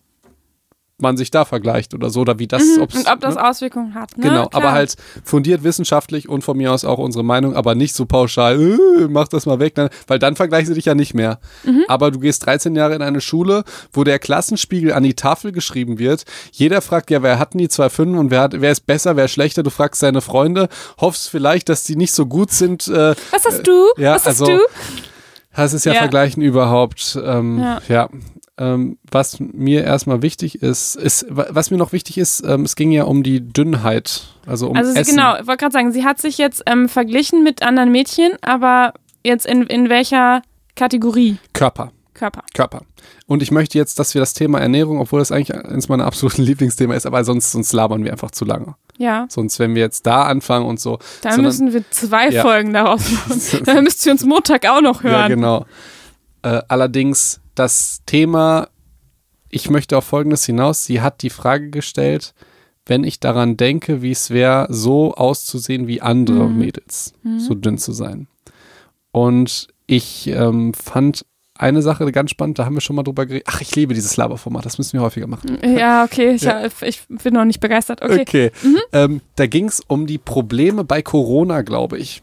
man 1.02 1.18
sich 1.18 1.32
da 1.32 1.46
vergleicht 1.46 1.94
oder 1.94 2.10
so, 2.10 2.22
oder 2.22 2.40
wie 2.40 2.48
das, 2.48 2.64
ob's, 2.82 2.96
Und 2.96 3.12
ob 3.12 3.20
das 3.22 3.36
ne? 3.36 3.48
Auswirkungen 3.50 3.94
hat. 3.96 4.18
Ne? 4.18 4.24
Genau, 4.24 4.48
Klar. 4.48 4.62
aber 4.64 4.72
halt 4.74 4.96
fundiert 5.24 5.64
wissenschaftlich 5.64 6.28
und 6.30 6.44
von 6.44 6.58
mir 6.58 6.72
aus 6.74 6.86
auch 6.86 6.98
unsere 6.98 7.24
Meinung, 7.24 7.56
aber 7.56 7.76
nicht 7.76 7.96
so 7.96 8.06
pauschal, 8.06 8.60
äh, 8.62 9.08
mach 9.10 9.28
das 9.28 9.46
mal 9.46 9.60
weg, 9.60 9.76
dann, 9.76 9.90
weil 10.08 10.20
dann 10.20 10.36
vergleichen 10.36 10.68
sie 10.68 10.74
dich 10.76 10.86
ja 10.86 10.96
nicht 10.96 11.14
mehr. 11.14 11.40
Mhm. 11.64 11.86
Aber 11.88 12.12
du 12.12 12.20
gehst 12.20 12.46
13 12.46 12.76
Jahre 12.76 12.96
in 12.96 13.02
eine 13.02 13.22
Schule, 13.22 13.64
wo 13.94 14.04
der 14.04 14.20
Klassenspiegel 14.20 14.94
an 14.94 15.04
die 15.04 15.14
Tafel 15.16 15.52
geschrieben 15.52 16.00
wird. 16.00 16.26
Jeder 16.52 16.82
fragt, 16.82 17.12
ja, 17.12 17.22
wer 17.24 17.40
hatten 17.40 17.58
die 17.58 17.70
zwei 17.70 17.90
Fünfen 17.90 18.18
und 18.18 18.32
wer, 18.32 18.42
hat, 18.42 18.60
wer 18.62 18.72
ist 18.72 18.86
besser, 18.86 19.16
wer 19.16 19.26
ist 19.26 19.32
schlechter? 19.32 19.64
Du 19.64 19.70
fragst 19.70 20.02
deine 20.04 20.22
Freunde, 20.22 20.70
hoffst 21.00 21.30
vielleicht, 21.30 21.70
dass 21.70 21.84
die 21.84 21.96
nicht 21.96 22.12
so 22.14 22.26
gut 22.26 22.52
sind. 22.52 22.88
Äh, 22.88 23.16
Was 23.32 23.46
hast 23.46 23.68
du? 23.68 23.88
ja, 23.98 24.16
Was 24.16 24.26
hast 24.26 24.42
also- 24.42 24.46
du? 24.48 24.60
das 25.56 25.74
ist 25.74 25.86
ja, 25.86 25.94
Ja. 25.94 26.00
Vergleichen 26.00 26.42
überhaupt. 26.42 27.20
Ähm, 27.22 27.60
ja. 27.60 27.80
Ja. 27.90 28.10
Ähm, 28.62 28.98
was 29.10 29.40
mir 29.40 29.86
erstmal 29.86 30.22
wichtig 30.22 30.62
ist, 30.62 30.98
ist, 30.98 31.26
wa- 31.30 31.48
was 31.50 31.72
mir 31.72 31.78
noch 31.78 31.94
wichtig 31.94 32.18
ist, 32.18 32.44
ähm, 32.46 32.64
es 32.66 32.76
ging 32.76 32.92
ja 32.92 33.04
um 33.06 33.24
die 33.24 33.40
Dünnheit. 33.42 34.24
Also 34.46 34.68
um 34.68 34.76
Also 34.76 34.92
sie, 34.92 35.00
Essen. 35.00 35.16
genau, 35.16 35.36
ich 35.40 35.48
wollte 35.48 35.58
gerade 35.62 35.72
sagen, 35.74 35.92
sie 35.94 36.04
hat 36.04 36.20
sich 36.20 36.38
jetzt 36.38 36.64
ähm, 36.66 36.90
verglichen 36.90 37.42
mit 37.44 37.64
anderen 37.64 37.90
Mädchen, 37.92 38.32
aber 38.42 38.94
jetzt 39.24 39.46
in, 39.46 39.64
in 39.64 39.88
welcher 39.90 40.42
Kategorie 40.76 41.38
Körper. 41.54 41.92
Körper? 42.14 42.44
Körper. 42.54 42.82
Und 43.28 43.42
ich 43.42 43.50
möchte 43.52 43.78
jetzt, 43.78 43.98
dass 43.98 44.14
wir 44.14 44.20
das 44.20 44.34
Thema 44.34 44.60
Ernährung, 44.60 45.00
obwohl 45.00 45.20
das 45.20 45.32
eigentlich 45.32 45.56
eines 45.56 45.88
meiner 45.88 46.06
absoluten 46.06 46.42
Lieblingsthema 46.44 46.96
ist, 46.96 47.06
aber 47.06 47.24
sonst, 47.24 47.54
sonst 47.54 47.72
labern 47.72 48.04
wir 48.04 48.12
einfach 48.12 48.32
zu 48.32 48.44
lange. 48.44 48.76
Ja, 48.98 49.26
Sonst, 49.30 49.60
wenn 49.60 49.74
wir 49.76 49.82
jetzt 49.84 50.06
da 50.06 50.24
anfangen 50.24 50.66
und 50.66 50.82
so. 50.82 51.00
dann 51.22 51.36
sondern- 51.36 51.46
müssen 51.46 51.72
wir 51.74 51.90
zwei 51.92 52.28
Ja. 52.28 52.42
Folgen 52.42 52.74
daraus 52.74 53.10
machen. 53.30 53.64
dann 53.64 53.86
müsst 53.86 54.06
ihr 54.06 54.12
uns 54.12 54.26
Montag 54.26 54.68
auch 54.68 54.82
noch 54.82 55.02
hören. 55.04 55.14
Ja, 55.14 55.28
genau. 55.30 55.66
Äh, 56.42 56.62
allerdings 56.68 57.40
das 57.60 58.02
Thema, 58.06 58.70
ich 59.50 59.70
möchte 59.70 59.98
auf 59.98 60.06
Folgendes 60.06 60.46
hinaus. 60.46 60.86
Sie 60.86 61.02
hat 61.02 61.22
die 61.22 61.30
Frage 61.30 61.70
gestellt, 61.70 62.34
wenn 62.86 63.04
ich 63.04 63.20
daran 63.20 63.58
denke, 63.58 64.02
wie 64.02 64.12
es 64.12 64.30
wäre, 64.32 64.68
so 64.70 65.14
auszusehen 65.14 65.88
wie 65.88 66.02
andere 66.02 66.48
Mhm. 66.50 66.58
Mädels, 66.58 67.14
so 67.38 67.54
dünn 67.54 67.78
zu 67.78 67.92
sein. 67.92 68.28
Und 69.12 69.68
ich 69.86 70.28
ähm, 70.28 70.74
fand 70.74 71.26
eine 71.56 71.82
Sache 71.82 72.10
ganz 72.12 72.32
spannend, 72.32 72.58
da 72.58 72.66
haben 72.66 72.76
wir 72.76 72.82
schon 72.82 72.96
mal 72.96 73.04
drüber 73.04 73.26
geredet. 73.26 73.48
Ach, 73.52 73.60
ich 73.60 73.76
liebe 73.76 73.94
dieses 73.94 74.16
Laberformat, 74.16 74.66
das 74.66 74.78
müssen 74.78 74.94
wir 74.94 75.02
häufiger 75.02 75.28
machen. 75.28 75.58
Ja, 75.64 76.06
okay, 76.06 76.32
ich, 76.36 76.44
Ja. 76.44 76.64
ich 76.82 77.02
bin 77.10 77.34
noch 77.34 77.44
nicht 77.46 77.60
begeistert. 77.60 78.02
Okay. 78.02 78.22
Okay. 78.22 78.52
Ähm, 78.94 79.20
da 79.36 79.46
ging 79.46 79.66
es 79.68 79.82
um 79.86 80.08
die 80.08 80.18
Probleme 80.20 80.84
bei 80.86 81.02
Corona, 81.02 81.62
glaube 81.62 81.98
ich. 81.98 82.22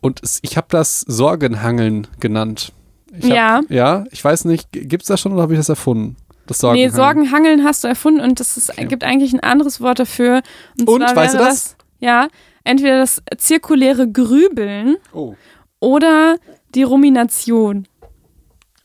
Und 0.00 0.22
es, 0.22 0.38
ich 0.42 0.56
habe 0.56 0.68
das 0.70 1.00
Sorgenhangeln 1.00 2.06
genannt. 2.20 2.72
Ich 3.12 3.24
hab, 3.24 3.30
Ja. 3.30 3.60
Ja, 3.68 4.04
ich 4.10 4.22
weiß 4.24 4.44
nicht, 4.44 4.68
gibt 4.72 5.02
es 5.02 5.08
das 5.08 5.20
schon 5.20 5.32
oder 5.32 5.42
habe 5.42 5.54
ich 5.54 5.58
das 5.58 5.68
erfunden? 5.68 6.16
Das 6.46 6.58
Nee, 6.62 6.88
Sorgenhangeln. 6.88 6.92
Sorgenhangeln 6.92 7.64
hast 7.64 7.84
du 7.84 7.88
erfunden 7.88 8.20
und 8.20 8.40
es 8.40 8.56
ist, 8.56 8.76
gibt 8.88 9.04
eigentlich 9.04 9.32
ein 9.32 9.40
anderes 9.40 9.80
Wort 9.80 9.98
dafür. 10.00 10.42
Und, 10.78 10.88
Und, 10.88 11.00
zwar 11.08 11.16
weißt 11.16 11.34
du 11.34 11.38
wäre 11.38 11.48
das? 11.48 11.76
Ja, 12.00 12.28
entweder 12.64 12.98
das 12.98 13.22
zirkuläre 13.38 14.10
Grübeln 14.10 14.96
Oh. 15.12 15.34
oder 15.78 16.36
die 16.74 16.82
Rumination. 16.82 17.86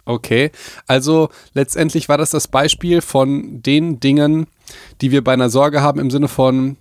Okay, 0.06 0.52
also 0.86 1.30
letztendlich 1.54 2.08
war 2.08 2.18
das 2.20 2.30
das 2.30 2.48
Beispiel 2.48 3.02
von 3.02 3.64
den 3.64 4.00
Dingen, 4.00 4.46
die 5.02 5.12
wir 5.12 5.24
bei 5.24 5.34
einer 5.34 5.50
Sorge 5.50 5.82
haben 5.82 6.00
im 6.00 6.12
Sinne 6.12 6.28
von, 6.28 6.78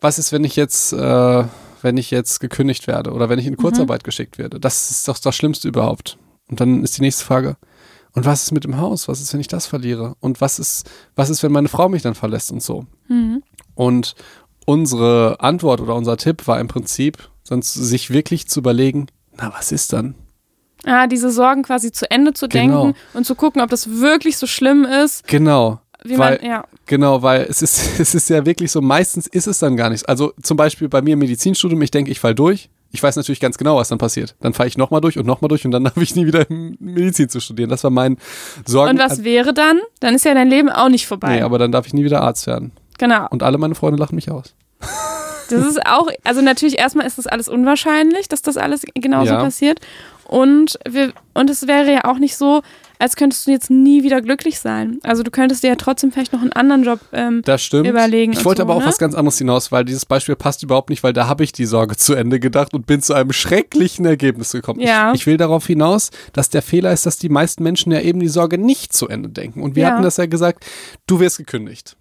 was 0.00 0.18
ist, 0.18 0.32
wenn 0.32 0.44
ich 0.44 0.56
jetzt, 0.56 0.94
äh, 0.94 1.44
wenn 1.82 1.96
ich 1.98 2.10
jetzt 2.10 2.40
gekündigt 2.40 2.86
werde 2.86 3.12
oder 3.12 3.28
wenn 3.28 3.38
ich 3.38 3.46
in 3.46 3.58
Kurzarbeit 3.58 4.04
geschickt 4.04 4.38
werde? 4.38 4.58
Das 4.58 4.90
ist 4.90 5.06
doch 5.08 5.18
das 5.18 5.36
Schlimmste 5.36 5.68
überhaupt. 5.68 6.16
Und 6.50 6.60
dann 6.60 6.82
ist 6.82 6.96
die 6.98 7.02
nächste 7.02 7.24
Frage, 7.24 7.56
und 8.12 8.24
was 8.24 8.44
ist 8.44 8.52
mit 8.52 8.64
dem 8.64 8.76
Haus? 8.78 9.08
Was 9.08 9.20
ist, 9.20 9.32
wenn 9.32 9.40
ich 9.40 9.48
das 9.48 9.66
verliere? 9.66 10.14
Und 10.20 10.40
was 10.40 10.58
ist, 10.58 10.88
was 11.16 11.30
ist, 11.30 11.42
wenn 11.42 11.50
meine 11.52 11.68
Frau 11.68 11.88
mich 11.88 12.02
dann 12.02 12.14
verlässt 12.14 12.52
und 12.52 12.62
so? 12.62 12.86
Und 13.74 14.14
unsere 14.66 15.36
Antwort 15.40 15.80
oder 15.80 15.94
unser 15.94 16.16
Tipp 16.16 16.46
war 16.46 16.60
im 16.60 16.68
Prinzip, 16.68 17.28
sonst 17.42 17.74
sich 17.74 18.10
wirklich 18.10 18.46
zu 18.48 18.60
überlegen, 18.60 19.06
na, 19.36 19.52
was 19.56 19.72
ist 19.72 19.92
dann? 19.92 20.14
Ah, 20.84 21.06
diese 21.06 21.30
Sorgen 21.30 21.62
quasi 21.62 21.90
zu 21.92 22.10
Ende 22.10 22.34
zu 22.34 22.46
Genau. 22.48 22.84
denken 22.84 22.98
und 23.14 23.24
zu 23.26 23.34
gucken, 23.34 23.62
ob 23.62 23.70
das 23.70 23.88
wirklich 24.00 24.36
so 24.36 24.46
schlimm 24.46 24.84
ist. 24.84 25.26
Genau. 25.26 25.80
Wie 26.04 26.18
weil, 26.18 26.38
man, 26.38 26.46
ja. 26.46 26.64
Genau, 26.86 27.22
weil 27.22 27.46
es 27.48 27.62
ist, 27.62 27.80
es 27.98 28.14
ist 28.14 28.28
ja 28.28 28.44
wirklich 28.44 28.70
so, 28.70 28.80
meistens 28.82 29.26
ist 29.26 29.46
es 29.46 29.58
dann 29.58 29.76
gar 29.76 29.88
nichts. 29.90 30.04
Also 30.04 30.34
zum 30.42 30.56
Beispiel 30.56 30.88
bei 30.88 31.00
mir 31.02 31.14
im 31.14 31.18
Medizinstudium, 31.20 31.80
ich 31.82 31.90
denke, 31.90 32.10
ich 32.10 32.20
fall 32.20 32.34
durch. 32.34 32.68
Ich 32.94 33.02
weiß 33.02 33.16
natürlich 33.16 33.40
ganz 33.40 33.58
genau, 33.58 33.76
was 33.76 33.88
dann 33.88 33.98
passiert. 33.98 34.36
Dann 34.40 34.54
fahre 34.54 34.68
ich 34.68 34.78
nochmal 34.78 35.00
durch 35.00 35.18
und 35.18 35.26
nochmal 35.26 35.48
durch 35.48 35.64
und 35.64 35.72
dann 35.72 35.84
habe 35.90 36.02
ich 36.02 36.14
nie 36.14 36.26
wieder 36.26 36.46
Medizin 36.48 37.28
zu 37.28 37.40
studieren. 37.40 37.68
Das 37.68 37.82
war 37.82 37.90
mein 37.90 38.18
Sorgen. 38.64 38.92
Und 38.92 38.98
was 39.00 39.24
wäre 39.24 39.52
dann? 39.52 39.80
Dann 39.98 40.14
ist 40.14 40.24
ja 40.24 40.32
dein 40.32 40.48
Leben 40.48 40.70
auch 40.70 40.88
nicht 40.88 41.06
vorbei. 41.06 41.36
Nee, 41.36 41.42
aber 41.42 41.58
dann 41.58 41.72
darf 41.72 41.86
ich 41.88 41.92
nie 41.92 42.04
wieder 42.04 42.22
Arzt 42.22 42.46
werden. 42.46 42.70
genau. 42.98 43.26
Und 43.30 43.42
alle 43.42 43.58
meine 43.58 43.74
Freunde 43.74 43.98
lachen 43.98 44.14
mich 44.14 44.30
aus. 44.30 44.54
Das 45.50 45.66
ist 45.66 45.84
auch, 45.86 46.08
also 46.22 46.40
natürlich 46.40 46.78
erstmal 46.78 47.06
ist 47.06 47.18
das 47.18 47.26
alles 47.26 47.48
unwahrscheinlich, 47.48 48.28
dass 48.28 48.42
das 48.42 48.56
alles 48.56 48.82
genauso 48.94 49.32
Ja. 49.32 49.40
passiert. 49.42 49.80
Und, 50.26 50.78
wir, 50.88 51.12
und 51.34 51.50
es 51.50 51.66
wäre 51.66 51.92
ja 51.92 52.04
auch 52.04 52.18
nicht 52.18 52.36
so, 52.36 52.62
als 52.98 53.16
könntest 53.16 53.46
du 53.46 53.50
jetzt 53.50 53.70
nie 53.70 54.02
wieder 54.02 54.20
glücklich 54.20 54.58
sein. 54.60 54.98
Also 55.02 55.22
du 55.22 55.30
könntest 55.30 55.62
dir 55.62 55.68
ja 55.68 55.74
trotzdem 55.76 56.12
vielleicht 56.12 56.32
noch 56.32 56.40
einen 56.42 56.52
anderen 56.52 56.84
Job. 56.84 57.00
Ähm, 57.12 57.42
Das 57.44 57.62
stimmt. 57.62 57.86
Überlegen 57.86 58.32
ich 58.32 58.44
wollte 58.44 58.60
so, 58.60 58.64
aber 58.64 58.74
auch 58.74 58.80
ne? 58.80 58.86
was 58.86 58.98
ganz 58.98 59.14
anderes 59.14 59.38
hinaus, 59.38 59.72
weil 59.72 59.84
dieses 59.84 60.06
Beispiel 60.06 60.36
passt 60.36 60.62
überhaupt 60.62 60.90
nicht, 60.90 61.02
weil 61.02 61.12
da 61.12 61.26
habe 61.26 61.44
ich 61.44 61.52
die 61.52 61.66
Sorge 61.66 61.96
zu 61.96 62.14
Ende 62.14 62.40
gedacht 62.40 62.74
und 62.74 62.86
bin 62.86 63.02
zu 63.02 63.14
einem 63.14 63.32
schrecklichen 63.32 64.04
Ergebnis 64.06 64.52
gekommen. 64.52 64.80
Ja. 64.80 65.12
Ich, 65.12 65.20
ich 65.22 65.26
will 65.26 65.36
darauf 65.36 65.66
hinaus, 65.66 66.10
dass 66.32 66.50
der 66.50 66.62
Fehler 66.62 66.92
ist, 66.92 67.06
dass 67.06 67.16
die 67.18 67.28
meisten 67.28 67.62
Menschen 67.62 67.92
ja 67.92 68.00
eben 68.00 68.20
die 68.20 68.28
Sorge 68.28 68.58
nicht 68.58 68.92
zu 68.92 69.08
Ende 69.08 69.28
denken. 69.28 69.62
Und 69.62 69.74
wir 69.76 69.84
Ja. 69.84 69.90
hatten 69.92 70.02
das 70.02 70.16
ja 70.16 70.26
gesagt, 70.26 70.64
du 71.06 71.20
wirst 71.20 71.38
gekündigt. 71.38 71.96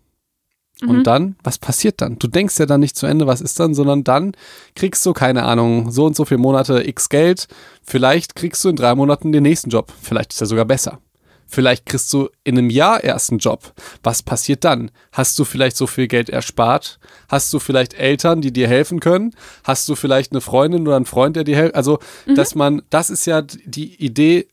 Mhm. 0.82 0.90
Und 0.90 1.04
dann, 1.04 1.36
was 1.44 1.58
passiert 1.58 2.02
dann? 2.02 2.18
Du 2.20 2.28
denkst 2.28 2.60
ja 2.60 2.66
dann 2.66 2.80
nicht 2.80 2.96
zu 2.96 3.06
Ende, 3.06 3.28
was 3.28 3.42
ist 3.42 3.60
dann, 3.60 3.74
sondern 3.74 4.04
dann 4.04 4.34
kriegst 4.76 5.06
du, 5.06 5.14
keine 5.14 5.44
Ahnung, 5.44 5.92
so 5.92 6.06
und 6.06 6.16
so 6.16 6.26
viele 6.26 6.40
Monate 6.40 6.88
x 6.88 7.10
Geld. 7.10 7.48
Vielleicht 7.84 8.36
kriegst 8.36 8.64
du 8.64 8.70
in 8.70 8.76
drei 8.76 8.96
Monaten 8.96 9.32
den 9.32 9.44
nächsten 9.44 9.70
Job. 9.70 9.92
Vielleicht 10.02 10.34
ist 10.34 10.42
er 10.42 10.48
sogar 10.48 10.66
besser. 10.66 11.00
Vielleicht 11.46 11.86
kriegst 11.86 12.12
du 12.14 12.30
in 12.44 12.58
einem 12.58 12.72
Jahr 12.72 13.04
erst 13.04 13.30
einen 13.30 13.38
Job. 13.38 13.74
Was 14.02 14.24
passiert 14.24 14.64
dann? 14.64 14.90
Hast 15.12 15.38
du 15.38 15.46
vielleicht 15.46 15.78
so 15.78 15.86
viel 15.86 16.08
Geld 16.08 16.30
erspart? 16.30 17.00
Hast 17.30 17.54
du 17.54 17.60
vielleicht 17.60 17.94
Eltern, 17.94 18.42
die 18.42 18.52
dir 18.52 18.68
helfen 18.68 19.00
können? 19.00 19.36
Hast 19.64 19.88
du 19.88 19.94
vielleicht 19.94 20.32
eine 20.32 20.42
Freundin 20.42 20.88
oder 20.88 20.96
einen 20.96 21.06
Freund, 21.06 21.36
der 21.36 21.44
dir 21.44 21.56
hilft? 21.56 21.76
Also, 21.76 22.00
dass 22.36 22.56
man, 22.56 22.82
das 22.90 23.12
ist 23.12 23.28
ja 23.28 23.44
die 23.44 24.04
Idee 24.04 24.48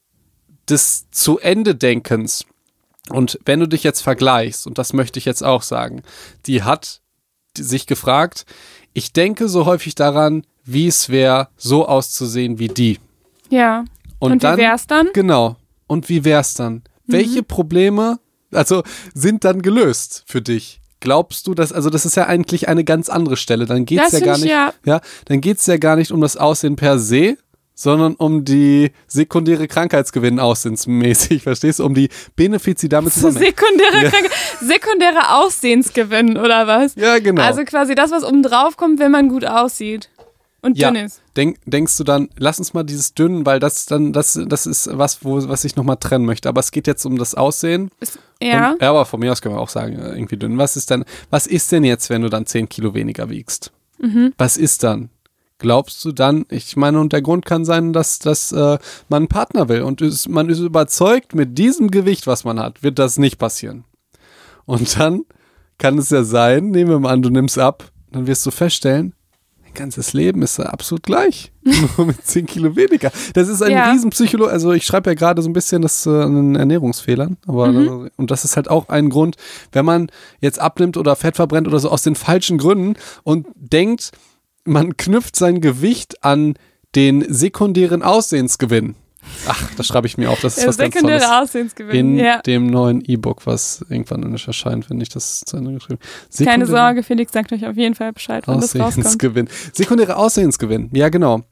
des 0.68 1.10
zu 1.10 1.38
Ende 1.38 1.74
Denkens. 1.74 2.44
Und 3.10 3.38
wenn 3.44 3.60
du 3.60 3.66
dich 3.68 3.82
jetzt 3.84 4.00
vergleichst, 4.02 4.66
und 4.66 4.78
das 4.78 4.92
möchte 4.92 5.18
ich 5.18 5.24
jetzt 5.24 5.42
auch 5.42 5.62
sagen, 5.62 6.02
die 6.46 6.62
hat 6.62 7.00
sich 7.56 7.86
gefragt, 7.86 8.46
ich 8.92 9.12
denke 9.12 9.48
so 9.48 9.66
häufig 9.66 9.94
daran, 9.94 10.44
wie 10.64 10.86
es 10.86 11.08
wäre, 11.08 11.48
so 11.56 11.86
auszusehen 11.86 12.58
wie 12.58 12.68
die. 12.68 12.98
Ja. 13.48 13.84
Und, 14.18 14.32
Und, 14.32 14.44
dann, 14.44 14.56
wie 14.58 14.62
wär's 14.62 14.86
dann? 14.86 15.08
Genau. 15.12 15.56
Und 15.86 16.08
wie 16.08 16.24
wär's 16.24 16.54
dann? 16.54 16.82
Welche 17.06 17.42
Probleme, 17.42 18.20
also 18.52 18.84
sind 19.14 19.42
dann 19.44 19.62
gelöst 19.62 20.22
für 20.26 20.40
dich? 20.40 20.80
Glaubst 21.00 21.46
du, 21.46 21.54
dass, 21.54 21.72
also 21.72 21.90
das 21.90 22.04
ist 22.06 22.16
ja 22.16 22.26
eigentlich 22.26 22.68
eine 22.68 22.84
ganz 22.84 23.08
andere 23.08 23.36
Stelle. 23.36 23.66
Dann 23.66 23.86
geht's 23.86 24.10
Das 24.10 24.20
ja 24.20 24.26
gar 24.26 24.36
ich 24.36 24.42
nicht, 24.44 24.52
ja- 24.52 24.72
ja, 24.84 25.00
dann 25.24 25.40
geht's 25.40 25.66
ja 25.66 25.76
gar 25.78 25.96
nicht 25.96 26.12
um 26.12 26.20
das 26.20 26.36
Aussehen 26.36 26.76
per 26.76 26.98
se, 26.98 27.36
sondern 27.80 28.14
um 28.16 28.44
die 28.44 28.92
sekundäre 29.06 29.66
Krankheitsgewinn 29.66 30.38
aussehensmäßig, 30.38 31.42
verstehst 31.44 31.78
du? 31.78 31.86
Um 31.86 31.94
die 31.94 32.10
Benefiz, 32.36 32.80
die 32.80 32.90
damit 32.90 33.12
zusammenhängen. 33.14 33.54
Sekundäre, 33.56 34.04
Ja. 34.04 34.28
Sekundäre 34.60 35.34
Aussehensgewinn, 35.36 36.36
oder 36.36 36.66
was? 36.66 36.94
Ja, 36.96 37.18
genau. 37.20 37.40
Also 37.40 37.64
quasi 37.64 37.94
das, 37.94 38.10
was 38.10 38.22
oben 38.22 38.42
drauf 38.42 38.76
kommt, 38.76 39.00
wenn 39.00 39.10
man 39.10 39.30
gut 39.30 39.46
aussieht. 39.46 40.10
Und 40.60 40.76
ja. 40.76 40.90
dünn 40.90 41.06
ist. 41.06 41.22
Denk, 41.38 41.56
denkst 41.64 41.96
du 41.96 42.04
dann, 42.04 42.28
lass 42.36 42.58
uns 42.58 42.74
mal 42.74 42.82
dieses 42.82 43.14
dünn, 43.14 43.46
weil 43.46 43.60
das 43.60 43.86
dann, 43.86 44.12
das, 44.12 44.38
das 44.46 44.66
ist 44.66 44.90
was, 44.92 45.24
wo, 45.24 45.48
was 45.48 45.64
ich 45.64 45.74
nochmal 45.74 45.96
trennen 45.96 46.26
möchte. 46.26 46.50
Aber 46.50 46.60
es 46.60 46.72
geht 46.72 46.86
jetzt 46.86 47.06
um 47.06 47.16
das 47.16 47.34
Aussehen. 47.34 47.90
Ist, 47.98 48.18
ja. 48.42 48.72
Und, 48.72 48.82
ja, 48.82 48.90
aber 48.90 49.06
von 49.06 49.20
mir 49.20 49.32
aus 49.32 49.40
können 49.40 49.54
wir 49.54 49.60
auch 49.60 49.70
sagen, 49.70 49.98
äh, 49.98 50.10
irgendwie 50.10 50.36
dünn. 50.36 50.58
Was 50.58 50.76
ist 50.76 50.90
denn, 50.90 51.06
was 51.30 51.46
ist 51.46 51.72
denn 51.72 51.84
jetzt, 51.84 52.10
wenn 52.10 52.20
du 52.20 52.28
dann 52.28 52.44
10 52.44 52.68
Kilo 52.68 52.92
weniger 52.92 53.30
wiegst? 53.30 53.72
Mhm. 53.98 54.34
Was 54.36 54.58
ist 54.58 54.82
dann? 54.82 55.08
Glaubst 55.60 56.04
du 56.04 56.12
dann, 56.12 56.46
ich 56.50 56.76
meine, 56.76 56.98
und 56.98 57.12
der 57.12 57.22
Grund 57.22 57.44
kann 57.46 57.64
sein, 57.64 57.92
dass, 57.92 58.18
dass 58.18 58.50
äh, 58.50 58.78
man 59.08 59.18
einen 59.22 59.28
Partner 59.28 59.68
will 59.68 59.82
und 59.82 60.00
ist, 60.00 60.28
man 60.28 60.48
ist 60.48 60.58
überzeugt, 60.58 61.34
mit 61.34 61.56
diesem 61.58 61.90
Gewicht, 61.90 62.26
was 62.26 62.44
man 62.44 62.58
hat, 62.58 62.82
wird 62.82 62.98
das 62.98 63.18
nicht 63.18 63.38
passieren. 63.38 63.84
Und 64.64 64.98
dann 64.98 65.22
kann 65.78 65.98
es 65.98 66.10
ja 66.10 66.24
sein, 66.24 66.70
nehmen 66.70 66.90
wir 66.90 66.98
mal 66.98 67.10
an, 67.12 67.22
du 67.22 67.30
nimmst 67.30 67.58
ab, 67.58 67.90
dann 68.10 68.26
wirst 68.26 68.44
du 68.46 68.50
feststellen, 68.50 69.12
dein 69.64 69.74
ganzes 69.74 70.14
Leben 70.14 70.42
ist 70.42 70.58
absolut 70.58 71.02
gleich. 71.02 71.52
Nur 71.96 72.06
mit 72.06 72.26
10 72.26 72.46
Kilo 72.46 72.74
weniger. 72.74 73.12
Das 73.34 73.48
ist 73.48 73.62
ein 73.62 73.70
Ja. 73.72 73.90
riesen 73.92 74.10
Psycholo 74.10 74.46
also 74.46 74.72
ich 74.72 74.84
schreibe 74.86 75.10
ja 75.10 75.14
gerade 75.14 75.42
so 75.42 75.48
ein 75.50 75.52
bisschen 75.52 75.82
das 75.82 76.06
äh, 76.06 76.10
an 76.10 76.54
Ernährungsfehlern, 76.56 77.36
aber 77.46 77.68
Mhm. 77.68 78.10
und 78.16 78.30
das 78.30 78.44
ist 78.46 78.56
halt 78.56 78.68
auch 78.70 78.88
ein 78.88 79.10
Grund, 79.10 79.36
wenn 79.72 79.84
man 79.84 80.10
jetzt 80.40 80.58
abnimmt 80.58 80.96
oder 80.96 81.16
Fett 81.16 81.36
verbrennt 81.36 81.68
oder 81.68 81.78
so 81.78 81.90
aus 81.90 82.02
den 82.02 82.14
falschen 82.14 82.56
Gründen 82.58 82.94
und 83.24 83.46
denkt, 83.54 84.12
man 84.70 84.96
knüpft 84.96 85.36
sein 85.36 85.60
Gewicht 85.60 86.22
an 86.24 86.54
den 86.94 87.24
sekundären 87.32 88.02
Aussehensgewinn. 88.02 88.94
Ach, 89.46 89.70
das 89.76 89.86
schreibe 89.86 90.06
ich 90.06 90.16
mir 90.16 90.30
auf, 90.30 90.40
das 90.40 90.56
ist 90.56 90.66
was 90.66 90.78
ganz 90.78 90.94
sekundäre 90.94 91.20
Tolles. 91.20 91.32
Aussehensgewinn. 91.42 91.94
In 91.96 92.16
Ja. 92.18 92.40
dem 92.40 92.66
neuen 92.68 93.02
E-Book, 93.04 93.46
was 93.46 93.84
irgendwann 93.90 94.20
nicht 94.20 94.46
erscheint, 94.46 94.88
wenn 94.88 95.00
ich 95.00 95.10
das 95.10 95.40
zu 95.40 95.56
Ende 95.58 95.74
geschrieben 95.74 95.98
habe. 96.00 96.44
Keine 96.44 96.66
Sorge, 96.66 97.02
Felix 97.02 97.32
sagt 97.32 97.52
euch 97.52 97.66
auf 97.66 97.76
jeden 97.76 97.94
Fall 97.94 98.12
Bescheid, 98.12 98.48
wenn 98.48 98.54
das 98.60 98.74
rauskommt. 98.74 98.84
Aussehensgewinn. 98.86 99.48
Sekundäre 99.72 100.16
Aussehensgewinn. 100.16 100.88
Ja, 100.92 101.10
genau. 101.10 101.42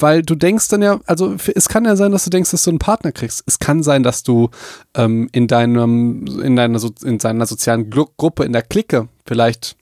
Weil 0.00 0.22
du 0.22 0.34
denkst 0.36 0.68
dann 0.68 0.82
ja, 0.82 1.00
also 1.06 1.34
es 1.54 1.68
kann 1.68 1.84
ja 1.86 1.96
sein, 1.96 2.12
dass 2.12 2.24
du 2.24 2.30
denkst, 2.30 2.50
dass 2.52 2.62
du 2.62 2.70
einen 2.70 2.78
Partner 2.78 3.10
kriegst. 3.10 3.42
Es 3.46 3.58
kann 3.58 3.82
sein, 3.82 4.02
dass 4.02 4.22
du 4.22 4.50
ähm, 4.94 5.28
in 5.32 5.48
deinem, 5.48 6.24
in 6.42 6.54
deiner, 6.56 6.80
in 7.02 7.18
seiner 7.18 7.46
sozialen 7.46 7.90
Gruppe, 7.90 8.44
in 8.44 8.52
der 8.52 8.62
Clique 8.62 9.08
vielleicht 9.26 9.76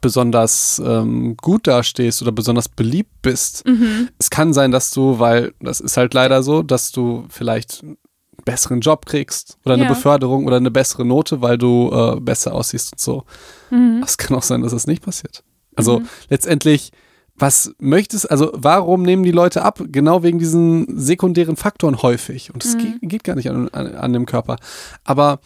besonders 0.00 0.80
ähm, 0.84 1.36
gut 1.36 1.66
dastehst 1.66 2.22
oder 2.22 2.32
besonders 2.32 2.68
beliebt 2.68 3.22
bist. 3.22 3.66
Mhm. 3.66 4.08
Es 4.18 4.30
kann 4.30 4.52
sein, 4.52 4.70
dass 4.70 4.90
du, 4.90 5.18
weil 5.18 5.52
das 5.60 5.80
ist 5.80 5.96
halt 5.96 6.14
leider 6.14 6.42
so, 6.42 6.62
dass 6.62 6.92
du 6.92 7.26
vielleicht 7.28 7.82
einen 7.82 7.96
besseren 8.44 8.80
Job 8.80 9.06
kriegst 9.06 9.58
oder 9.64 9.74
eine 9.74 9.84
Ja. 9.84 9.88
Beförderung 9.90 10.46
oder 10.46 10.56
eine 10.56 10.70
bessere 10.70 11.04
Note, 11.04 11.42
weil 11.42 11.58
du 11.58 11.90
äh, 11.92 12.20
besser 12.20 12.54
aussiehst 12.54 12.92
und 12.92 13.00
so. 13.00 13.24
Mhm. 13.70 14.02
Es 14.04 14.16
kann 14.16 14.36
auch 14.36 14.42
sein, 14.42 14.62
dass 14.62 14.72
es 14.72 14.86
nicht 14.86 15.02
passiert. 15.02 15.42
Also 15.76 16.02
letztendlich, 16.28 16.90
was 17.36 17.72
möchtest, 17.78 18.30
also 18.30 18.50
warum 18.54 19.02
nehmen 19.02 19.22
die 19.22 19.30
Leute 19.30 19.62
ab? 19.62 19.80
Genau 19.86 20.22
wegen 20.22 20.38
diesen 20.38 20.98
sekundären 20.98 21.56
Faktoren 21.56 22.02
häufig. 22.02 22.52
Und 22.52 22.64
es 22.64 22.76
geht, 22.76 22.98
geht 23.00 23.24
gar 23.24 23.34
nicht 23.36 23.48
an, 23.48 23.68
an, 23.70 23.94
an 23.94 24.12
dem 24.12 24.26
Körper. 24.26 24.56
Aber 25.04 25.40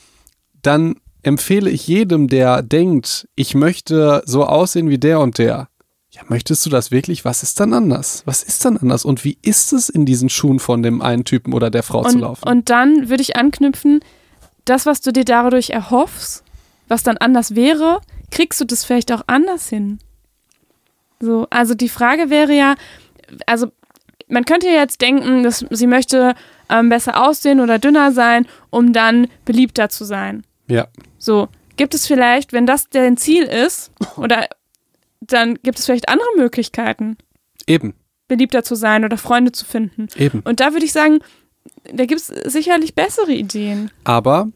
dann 0.63 0.97
empfehle 1.25 1.71
ich 1.71 1.87
jedem, 1.87 2.29
der 2.29 2.63
denkt, 2.63 3.29
ich 3.35 3.55
möchte 3.55 4.23
so 4.27 4.45
aussehen 4.45 4.89
wie 4.89 4.99
der 4.99 5.21
und 5.21 5.39
der. 5.39 5.69
Ja, 6.11 6.23
möchtest 6.29 6.65
du 6.65 6.71
das 6.71 6.91
wirklich? 6.93 7.25
Was 7.25 7.43
ist 7.43 7.59
dann 7.59 7.73
anders? 7.73 8.23
Was 8.25 8.45
ist 8.45 8.65
dann 8.65 8.77
anders? 8.77 9.05
Und 9.05 9.25
wie 9.25 9.37
ist 9.43 9.73
es 9.73 9.89
in 9.89 10.07
diesen 10.07 10.29
Schuhen 10.29 10.61
von 10.61 10.83
dem 10.83 11.03
einen 11.03 11.25
Typen 11.25 11.53
oder 11.53 11.71
der 11.71 11.83
Frau 11.83 12.03
zu 12.05 12.15
Und, 12.15 12.21
laufen? 12.21 12.49
und 12.49 12.71
dann 12.71 13.09
würde 13.09 13.23
ich 13.23 13.37
anknüpfen, 13.37 14.01
das, 14.65 14.87
was 14.87 15.01
du 15.01 15.13
dir 15.13 15.25
dadurch 15.25 15.71
erhoffst, 15.71 16.45
was 16.87 17.03
dann 17.03 17.17
anders 17.17 17.55
wäre, 17.57 18.01
kriegst 18.31 18.61
du 18.61 18.65
das 18.65 18.85
vielleicht 18.85 19.11
auch 19.13 19.23
anders 19.27 19.69
hin. 19.69 19.99
So, 21.21 21.47
also 21.51 21.75
die 21.75 21.89
Frage 21.89 22.31
wäre 22.31 22.53
ja, 22.55 22.75
also 23.47 23.69
man 24.29 24.45
könnte 24.45 24.67
ja 24.67 24.75
jetzt 24.81 25.01
denken, 25.01 25.43
dass 25.43 25.65
sie 25.71 25.87
möchte 25.87 26.35
ähm, 26.69 26.89
besser 26.89 27.27
aussehen 27.27 27.61
oder 27.61 27.79
dünner 27.79 28.13
sein, 28.13 28.47
um 28.71 28.93
dann 28.93 29.27
beliebter 29.45 29.89
zu 29.89 30.05
sein. 30.05 30.45
Ja, 30.69 30.89
So, 31.19 31.49
gibt 31.77 31.95
es 31.95 32.07
vielleicht, 32.07 32.53
wenn 32.53 32.67
das 32.67 32.89
dein 32.89 33.17
Ziel 33.17 33.45
ist, 33.45 33.91
oder 34.17 34.49
dann 35.21 35.59
gibt 35.63 35.79
es 35.79 35.87
vielleicht 35.87 36.09
andere 36.09 36.29
Möglichkeiten, 36.37 37.17
eben, 37.67 37.95
beliebter 38.29 38.63
zu 38.63 38.75
sein 38.75 39.05
oder 39.05 39.19
Freunde 39.19 39.53
zu 39.53 39.65
finden. 39.65 40.09
eben. 40.17 40.41
Und 40.41 40.61
da 40.61 40.73
würde 40.73 40.85
ich 40.85 40.93
sagen, 40.93 41.21
da 41.93 42.05
gibt 42.05 42.21
es 42.21 42.27
sicherlich 42.27 42.95
bessere 42.95 43.33
Ideen. 43.33 43.91
Aber 44.05 44.49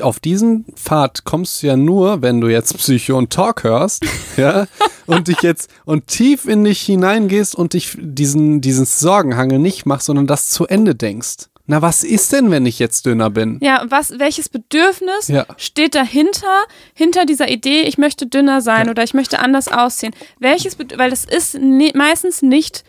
auf 0.00 0.20
diesen 0.20 0.64
Pfad 0.74 1.24
kommst 1.24 1.62
du 1.62 1.68
ja 1.68 1.76
nur, 1.76 2.22
wenn 2.22 2.40
du 2.40 2.48
jetzt 2.48 2.76
Psycho 2.76 3.16
und 3.18 3.30
Talk 3.32 3.64
hörst, 3.64 4.04
ja, 4.36 4.66
und 5.06 5.28
dich 5.28 5.42
jetzt 5.42 5.70
und 5.84 6.06
tief 6.06 6.46
in 6.46 6.64
dich 6.64 6.80
hineingehst 6.82 7.54
und 7.54 7.72
dich 7.72 7.96
diesen, 7.98 8.60
diesen 8.60 8.84
Sorgenhangel 8.84 9.58
nicht 9.58 9.86
machst, 9.86 10.06
sondern 10.06 10.26
das 10.26 10.50
zu 10.50 10.66
Ende 10.66 10.94
denkst. 10.94 11.48
Na, 11.70 11.82
was 11.82 12.02
ist 12.02 12.32
denn, 12.32 12.50
wenn 12.50 12.64
ich 12.64 12.78
jetzt 12.78 13.04
dünner 13.04 13.28
bin? 13.28 13.58
Ja, 13.62 13.84
was, 13.88 14.18
welches 14.18 14.48
Bedürfnis 14.48 15.28
Ja. 15.28 15.44
steht 15.58 15.94
dahinter, 15.94 16.64
hinter 16.94 17.26
dieser 17.26 17.48
Idee, 17.50 17.82
ich 17.82 17.98
möchte 17.98 18.26
dünner 18.26 18.62
sein 18.62 18.86
Ja. 18.86 18.90
oder 18.92 19.02
ich 19.02 19.12
möchte 19.12 19.38
anders 19.38 19.68
aussehen? 19.68 20.14
Welches, 20.38 20.78
weil 20.96 21.10
das 21.10 21.26
ist 21.26 21.58
ni- 21.58 21.92
meistens 21.94 22.40
nicht 22.40 22.84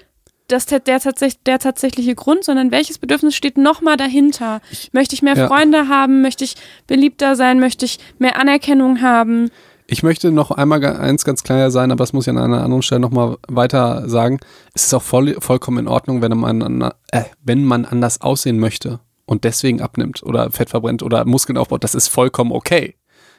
das, 0.47 0.65
der, 0.65 0.79
der, 0.79 0.99
der 1.45 1.59
tatsächliche 1.59 2.15
Grund, 2.15 2.45
sondern 2.45 2.71
welches 2.71 2.97
Bedürfnis 2.99 3.35
steht 3.35 3.57
nochmal 3.57 3.97
dahinter? 3.97 4.61
möchte 4.93 5.13
ich 5.13 5.21
mehr 5.21 5.35
ja. 5.35 5.47
Freunde 5.47 5.89
haben? 5.89 6.21
Möchte 6.21 6.45
ich 6.45 6.55
beliebter 6.87 7.35
sein? 7.35 7.59
Möchte 7.59 7.83
ich 7.85 7.99
mehr 8.17 8.39
Anerkennung 8.39 9.01
haben? 9.01 9.51
Ich 9.91 10.03
möchte 10.03 10.31
noch 10.31 10.51
einmal 10.51 10.85
eins 10.85 11.25
ganz 11.25 11.41
klar 11.41 11.71
sein, 11.71 11.91
aber 11.91 12.03
das 12.03 12.13
muss 12.13 12.27
ich 12.27 12.29
an 12.31 12.37
einer 12.37 12.63
anderen 12.63 12.83
Stelle 12.83 13.01
nochmal 13.01 13.37
weiter 13.47 14.07
sagen. 14.07 14.39
Es 14.75 14.83
ist 14.85 14.93
auch 14.93 15.01
voll, 15.01 15.35
vollkommen 15.39 15.79
in 15.79 15.87
Ordnung, 15.87 16.21
wenn 16.21 16.37
man, 16.37 16.61
an- 16.61 16.91
äh, 17.11 17.23
wenn 17.43 17.63
man 17.65 17.85
anders 17.85 18.21
aussehen 18.21 18.59
möchte 18.59 18.99
und 19.25 19.45
deswegen 19.45 19.81
abnimmt 19.81 20.21
oder 20.21 20.51
Fett 20.51 20.69
verbrennt 20.69 21.01
oder 21.01 21.25
Muskeln 21.25 21.57
aufbaut. 21.57 21.83
Das 21.83 21.95
ist 21.95 22.07
vollkommen 22.07 22.51
okay. 22.51 22.95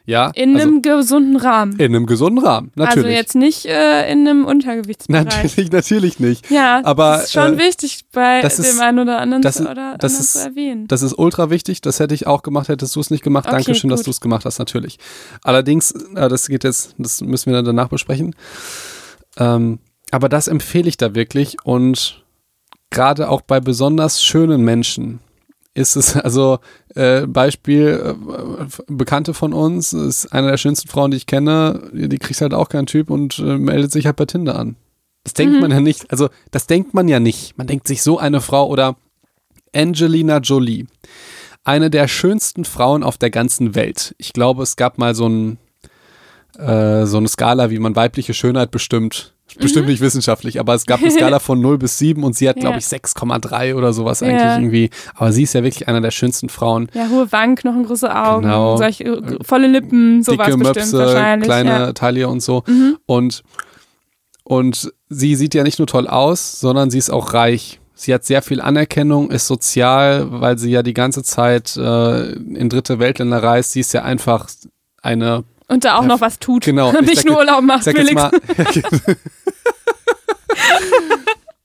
Ja, 0.07 0.31
In 0.35 0.55
also 0.57 0.67
einem 0.67 0.83
gesunden 0.83 1.37
Rahmen. 1.37 1.73
in 1.79 1.95
einem 1.95 2.07
gesunden 2.07 2.45
Rahmen, 2.45 2.73
natürlich. 2.75 3.05
Also 3.07 3.09
jetzt 3.17 3.35
nicht 3.37 3.67
äh, 3.67 4.11
in 4.11 4.27
einem 4.27 4.45
Untergewichtsbereich. 4.45 5.25
Natürlich, 5.25 5.71
natürlich 5.71 6.19
nicht. 6.19 6.51
Ja, 6.51 6.81
Aber, 6.85 7.13
das 7.19 7.25
ist 7.27 7.33
schon 7.33 7.55
äh, 7.55 7.59
wichtig 7.59 8.01
bei 8.11 8.41
das 8.41 8.57
dem 8.57 8.65
ist- 8.65 8.81
einen 8.81 8.99
oder 8.99 9.19
anderen 9.19 9.43
das 9.43 9.57
zu, 9.57 9.63
oder 9.71 9.97
das 9.99 10.13
anderen 10.15 10.21
ist- 10.21 10.33
zu 10.33 10.39
erwähnen. 10.41 10.89
Das 10.89 11.03
ist 11.03 11.17
ultra 11.17 11.51
wichtig. 11.51 11.81
Das 11.83 12.01
hätte 12.01 12.15
ich 12.15 12.27
auch 12.27 12.43
gemacht, 12.43 12.69
hättest 12.69 12.97
du 12.97 13.01
es 13.01 13.11
nicht 13.11 13.23
gemacht. 13.23 13.47
Okay, 13.47 13.57
Dankeschön, 13.57 13.91
dass 13.91 14.01
gut. 14.01 14.07
du 14.09 14.11
es 14.11 14.21
gemacht 14.21 14.45
hast, 14.47 14.59
natürlich. 14.59 14.99
Allerdings, 15.45 15.93
äh, 15.93 16.29
das 16.29 16.49
geht 16.49 16.65
jetzt, 16.65 16.95
das 16.99 17.21
müssen 17.21 17.51
wir 17.51 17.57
dann 17.57 17.67
danach 17.67 17.89
besprechen. 17.89 18.35
Ähm, 19.39 19.79
aber 20.11 20.29
das 20.29 20.49
empfehle 20.49 20.89
ich 20.89 20.97
da 20.97 21.15
wirklich 21.15 21.57
und 21.65 22.25
gerade 22.91 23.29
auch 23.29 23.43
bei 23.43 23.61
besonders 23.61 24.25
schönen 24.25 24.63
Menschen 24.63 25.21
ist 25.75 25.97
es 25.97 26.17
also 26.17 26.59
äh, 26.95 27.27
Beispiel 27.27 28.15
äh, 28.19 28.65
Bekannte 28.89 29.35
von 29.35 29.53
uns 29.53 29.93
ist 29.93 30.27
eine 30.33 30.49
der 30.49 30.57
schönsten 30.57 30.89
Frauen, 30.89 31.11
die 31.11 31.17
ich 31.19 31.27
kenne. 31.27 31.91
Die 31.93 32.19
kriegt 32.19 32.41
halt 32.41 32.55
auch 32.55 32.69
keinen 32.69 32.87
Typ 32.87 33.11
und 33.11 33.39
äh, 33.39 33.59
meldet 33.59 33.93
sich 33.93 34.07
halt 34.07 34.17
bei 34.17 34.27
Tinder 34.27 34.59
an. 34.59 34.77
Das 35.25 35.35
denkt 35.35 35.55
Mhm. 35.55 35.61
man 35.61 35.71
ja 35.71 35.81
nicht. 35.81 36.11
Also 36.11 36.29
das 36.51 36.67
denkt 36.67 36.95
man 36.95 37.07
ja 37.09 37.21
nicht. 37.21 37.57
Man 37.59 37.67
denkt 37.67 37.87
sich 37.87 38.03
so 38.03 38.19
eine 38.19 38.41
Frau 38.41 38.67
oder 38.69 38.97
Angelina 39.75 40.39
Jolie, 40.39 40.87
eine 41.63 41.91
der 41.91 42.09
schönsten 42.09 42.65
Frauen 42.65 43.03
auf 43.03 43.19
der 43.19 43.31
ganzen 43.31 43.75
Welt. 43.75 44.15
Ich 44.19 44.33
glaube, 44.33 44.63
es 44.63 44.77
gab 44.77 44.99
mal 44.99 45.15
so 45.15 45.29
ein 45.29 45.59
äh, 46.59 47.07
so 47.07 47.19
eine 47.19 47.29
Skala, 47.29 47.71
wie 47.71 47.79
man 47.79 47.95
weibliche 47.97 48.35
Schönheit 48.35 48.71
bestimmt. 48.71 49.35
Bestimmt 49.59 49.89
nicht 49.89 50.01
wissenschaftlich, 50.01 50.61
aber 50.61 50.75
es 50.75 50.87
gab 50.87 51.01
eine 51.01 51.11
Skala 51.11 51.39
von 51.41 51.61
0 51.61 51.79
bis 51.79 51.99
7 51.99 52.23
und 52.25 52.35
sie 52.37 52.49
hat, 52.49 52.57
glaube 52.57 52.75
Ja. 52.75 52.79
ich, 52.79 52.87
6,3 52.87 53.75
oder 53.75 53.93
sowas 53.93 54.23
eigentlich 54.23 54.41
Ja. 54.43 54.57
irgendwie. 54.57 54.91
Aber 55.15 55.33
sie 55.33 55.43
ist 55.43 55.53
ja 55.55 55.63
wirklich 55.63 55.89
einer 55.89 56.01
der 56.01 56.11
schönsten 56.11 56.49
Frauen. 56.49 56.89
Ja, 56.95 57.09
hohe 57.09 57.31
Wangen, 57.33 57.57
knochengroße 57.57 58.15
Augen, 58.15 58.43
Genau. 58.43 58.77
solche, 58.77 59.05
äh, 59.05 59.39
volle 59.43 59.67
Lippen, 59.67 60.23
sowas 60.23 60.47
Dicke 60.47 60.59
bestimmt 60.59 60.77
Möpse, 60.77 60.99
wahrscheinlich. 60.99 61.47
kleine 61.47 61.71
ja. 61.71 61.93
Taille 61.93 62.29
und 62.29 62.41
so. 62.43 62.63
Mhm. 62.67 62.99
Und, 63.07 63.43
und 64.45 64.93
sie 65.09 65.35
sieht 65.37 65.55
ja 65.55 65.63
nicht 65.63 65.79
nur 65.79 65.87
toll 65.87 66.07
aus, 66.09 66.61
sondern 66.61 66.91
sie 66.91 66.99
ist 66.99 67.11
auch 67.11 67.35
reich. 67.35 67.81
Sie 67.95 68.15
hat 68.15 68.25
sehr 68.25 68.41
viel 68.41 68.61
Anerkennung, 68.63 69.31
ist 69.31 69.47
sozial, 69.47 70.27
weil 70.41 70.57
sie 70.57 70.71
ja 70.71 70.83
die 70.83 70.95
ganze 70.95 71.23
Zeit 71.23 71.77
äh, 71.77 72.33
in 72.33 72.69
dritte 72.71 72.99
Weltländer 72.99 73.43
reist. 73.43 73.73
Sie 73.73 73.81
ist 73.81 73.93
ja 73.93 74.03
einfach 74.03 74.49
eine 75.03 75.45
Und 75.71 75.85
da 75.85 75.97
auch 75.99 76.05
noch 76.05 76.21
was 76.21 76.41
tut. 76.41 76.65
Genau. 76.65 76.91
Nicht 77.01 77.19
sag 77.19 77.27
nur 77.27 77.37
Urlaub 77.39 77.63
macht, 77.63 77.85
Felix. 77.85 78.13
mal. 78.15 78.33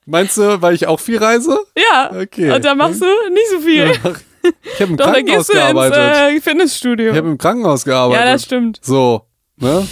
Meinst 0.05 0.37
du, 0.37 0.61
weil 0.61 0.75
ich 0.75 0.85
auch 0.85 0.99
viel 0.99 1.17
reise? 1.17 1.57
Ja. 1.75 2.11
Okay. 2.21 2.51
Und 2.51 2.63
da 2.63 2.75
machst 2.75 3.01
du 3.01 3.05
nicht 3.05 3.49
so 3.49 3.59
viel. 3.59 3.91
Ich 3.91 4.79
habe 4.79 4.91
im 4.91 4.97
Doch, 4.97 5.11
Krankenhaus 5.11 5.47
gehst 5.47 5.49
du 5.49 5.53
ins 5.53 5.61
gearbeitet. 5.61 5.97
äh, 5.97 6.41
Fitnessstudio. 6.41 7.11
ich 7.11 7.17
habe 7.17 7.29
im 7.29 7.37
Krankenhaus 7.39 7.83
gearbeitet. 7.83 8.25
ja, 8.25 8.31
das 8.31 8.43
stimmt. 8.43 8.79
So, 8.83 9.23
ne? 9.57 9.87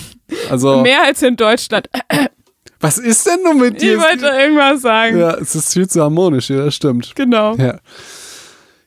Also, 0.51 0.81
Mehr 0.81 1.03
als 1.03 1.23
in 1.23 1.35
Deutschland. 1.35 1.89
was 2.79 2.99
ist 2.99 3.25
denn 3.25 3.41
nun 3.43 3.59
mit 3.59 3.81
dir? 3.81 3.95
Ich 3.95 3.99
wollte 3.99 4.27
irgendwas 4.27 4.83
sagen. 4.83 5.17
ja, 5.17 5.33
es 5.33 5.55
ist 5.55 5.73
viel 5.73 5.89
zu 5.89 6.03
harmonisch, 6.03 6.51
ja, 6.51 6.65
das 6.65 6.75
stimmt. 6.75 7.15
Genau. 7.15 7.55
Ja. 7.55 7.79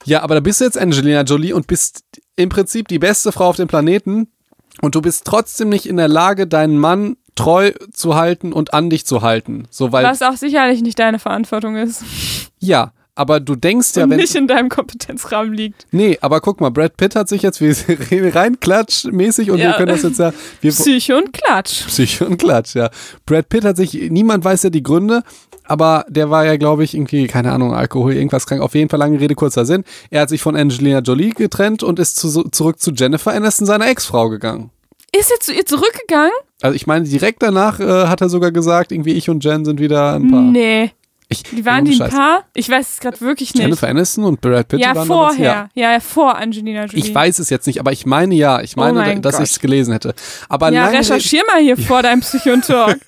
ja, 0.05 0.23
aber 0.23 0.37
da 0.37 0.41
bist 0.41 0.61
du 0.61 0.65
jetzt 0.65 0.79
Angelina 0.79 1.23
Jolie 1.23 1.53
und 1.53 1.67
bist 1.67 2.05
im 2.37 2.49
Prinzip 2.49 2.87
die 2.87 3.01
beste 3.01 3.33
Frau 3.33 3.49
auf 3.49 3.57
dem 3.57 3.67
Planeten 3.67 4.29
und 4.83 4.95
du 4.95 5.01
bist 5.03 5.25
trotzdem 5.25 5.69
nicht 5.69 5.87
in 5.87 5.97
der 5.97 6.09
Lage, 6.09 6.47
deinen 6.47 6.79
Mann 6.79 7.17
treu 7.35 7.73
zu 7.93 8.15
halten 8.15 8.53
und 8.53 8.73
an 8.75 8.89
dich 8.91 9.05
zu 9.07 9.23
halten. 9.23 9.67
So, 9.71 9.93
weil, 9.93 10.05
Was 10.05 10.23
auch 10.23 10.37
sicherlich 10.37 10.83
nicht 10.83 10.99
deine 10.99 11.19
Verantwortung 11.19 11.77
ist. 11.77 12.03
ja, 12.59 12.93
aber 13.19 13.41
du 13.41 13.57
denkst 13.57 13.97
ja, 13.97 14.09
wenn. 14.11 14.19
nicht 14.19 14.35
in 14.35 14.47
deinem 14.47 14.69
Kompetenzrahmen 14.69 15.55
liegt. 15.55 15.87
Nee, 15.91 16.19
aber 16.21 16.41
guck 16.43 16.61
mal, 16.61 16.69
Brad 16.71 16.99
Pitt 16.99 17.17
hat 17.17 17.29
sich 17.31 17.41
jetzt, 17.43 17.61
wir 17.63 17.75
rein 18.35 18.61
klatschmäßig 18.61 19.51
und 19.51 19.57
wir 19.59 19.65
Ja. 19.65 19.73
können 19.77 19.89
das 19.89 20.03
jetzt 20.03 20.19
ja. 20.19 20.33
Wir, 20.61 20.71
Psycho 20.71 21.17
und 21.17 21.33
Klatsch. 21.33 21.87
Psycho 21.87 22.27
und 22.27 22.37
Klatsch, 22.37 22.75
ja. 22.75 22.91
Brad 23.25 23.49
Pitt 23.49 23.65
hat 23.65 23.79
sich, 23.79 23.95
niemand 24.11 24.45
weiß 24.45 24.65
ja 24.65 24.71
die 24.71 24.83
Gründe, 24.83 25.23
aber 25.67 26.05
der 26.09 26.31
war 26.31 26.45
ja, 26.45 26.57
glaube 26.57 26.85
ich, 26.85 26.95
irgendwie, 26.95 27.27
keine 27.27 27.53
Ahnung, 27.53 27.75
Alkohol, 27.75 28.15
irgendwas 28.15 28.47
krank. 28.47 28.61
Auf 28.61 28.75
jeden 28.75 28.89
Fall 28.89 28.99
lange 28.99 29.21
Rede, 29.21 29.35
kurzer 29.35 29.65
Sinn. 29.65 29.85
Er 30.11 30.23
hat 30.23 30.29
sich 30.29 30.43
von 30.43 30.57
Angelina 30.57 31.01
Jolie 31.01 31.31
getrennt 31.31 31.83
und 31.83 31.99
ist 31.99 32.17
zu, 32.17 32.45
zurück 32.45 32.81
zu 32.81 32.93
Jennifer 32.93 33.33
Aniston, 33.33 33.67
seiner 33.67 33.89
Ex-Frau, 33.89 34.29
gegangen. 34.29 34.71
Ist 35.17 35.31
er 35.31 35.41
zu 35.41 35.53
ihr 35.53 35.65
zurückgegangen? 35.65 36.33
Also 36.63 36.75
ich 36.75 36.87
meine, 36.87 37.07
direkt 37.07 37.43
danach 37.43 37.81
äh, 37.81 38.07
hat 38.07 38.21
er 38.21 38.29
sogar 38.29 38.51
gesagt, 38.51 38.93
irgendwie 38.93 39.13
ich 39.13 39.31
und 39.31 39.45
Jen 39.45 39.65
sind 39.65 39.81
wieder 39.81 40.15
ein 40.15 40.31
Paar. 40.31 40.43
Nee. 40.43 40.91
Ich, 41.29 41.43
Die 41.43 41.65
waren 41.65 41.85
die 41.85 42.01
ein. 42.01 42.09
Paar? 42.09 42.45
Ich 42.55 42.69
weiß 42.69 42.95
es 42.95 43.01
gerade 43.01 43.21
wirklich 43.21 43.53
nicht. 43.53 43.63
Jennifer 43.63 43.89
Aniston 43.89 44.25
und 44.25 44.41
Brad 44.41 44.69
Pitt 44.69 44.79
ja, 44.79 44.95
waren 44.95 45.09
vorher. 45.09 45.69
Ja. 45.75 45.93
ja, 45.93 46.01
vor 46.01 46.37
Angelina 46.37 46.85
Jolie. 46.85 47.05
Ich 47.05 47.13
weiß 47.13 47.41
es 47.41 47.51
jetzt 47.51 47.67
nicht, 47.67 47.81
aber 47.81 47.91
ich 47.91 48.07
meine 48.07 48.35
ja, 48.37 48.61
ich 48.61 48.77
meine, 48.77 49.17
Oh 49.17 49.21
dass 49.21 49.41
ich 49.41 49.51
es 49.51 49.59
gelesen 49.59 49.93
hätte. 49.93 50.15
Aber 50.49 50.71
Ja, 50.71 50.87
recherchier 50.87 51.43
mal 51.49 51.61
hier 51.61 51.77
vor 51.77 52.03
deinem 52.03 52.21
Psychontalk. 52.21 53.01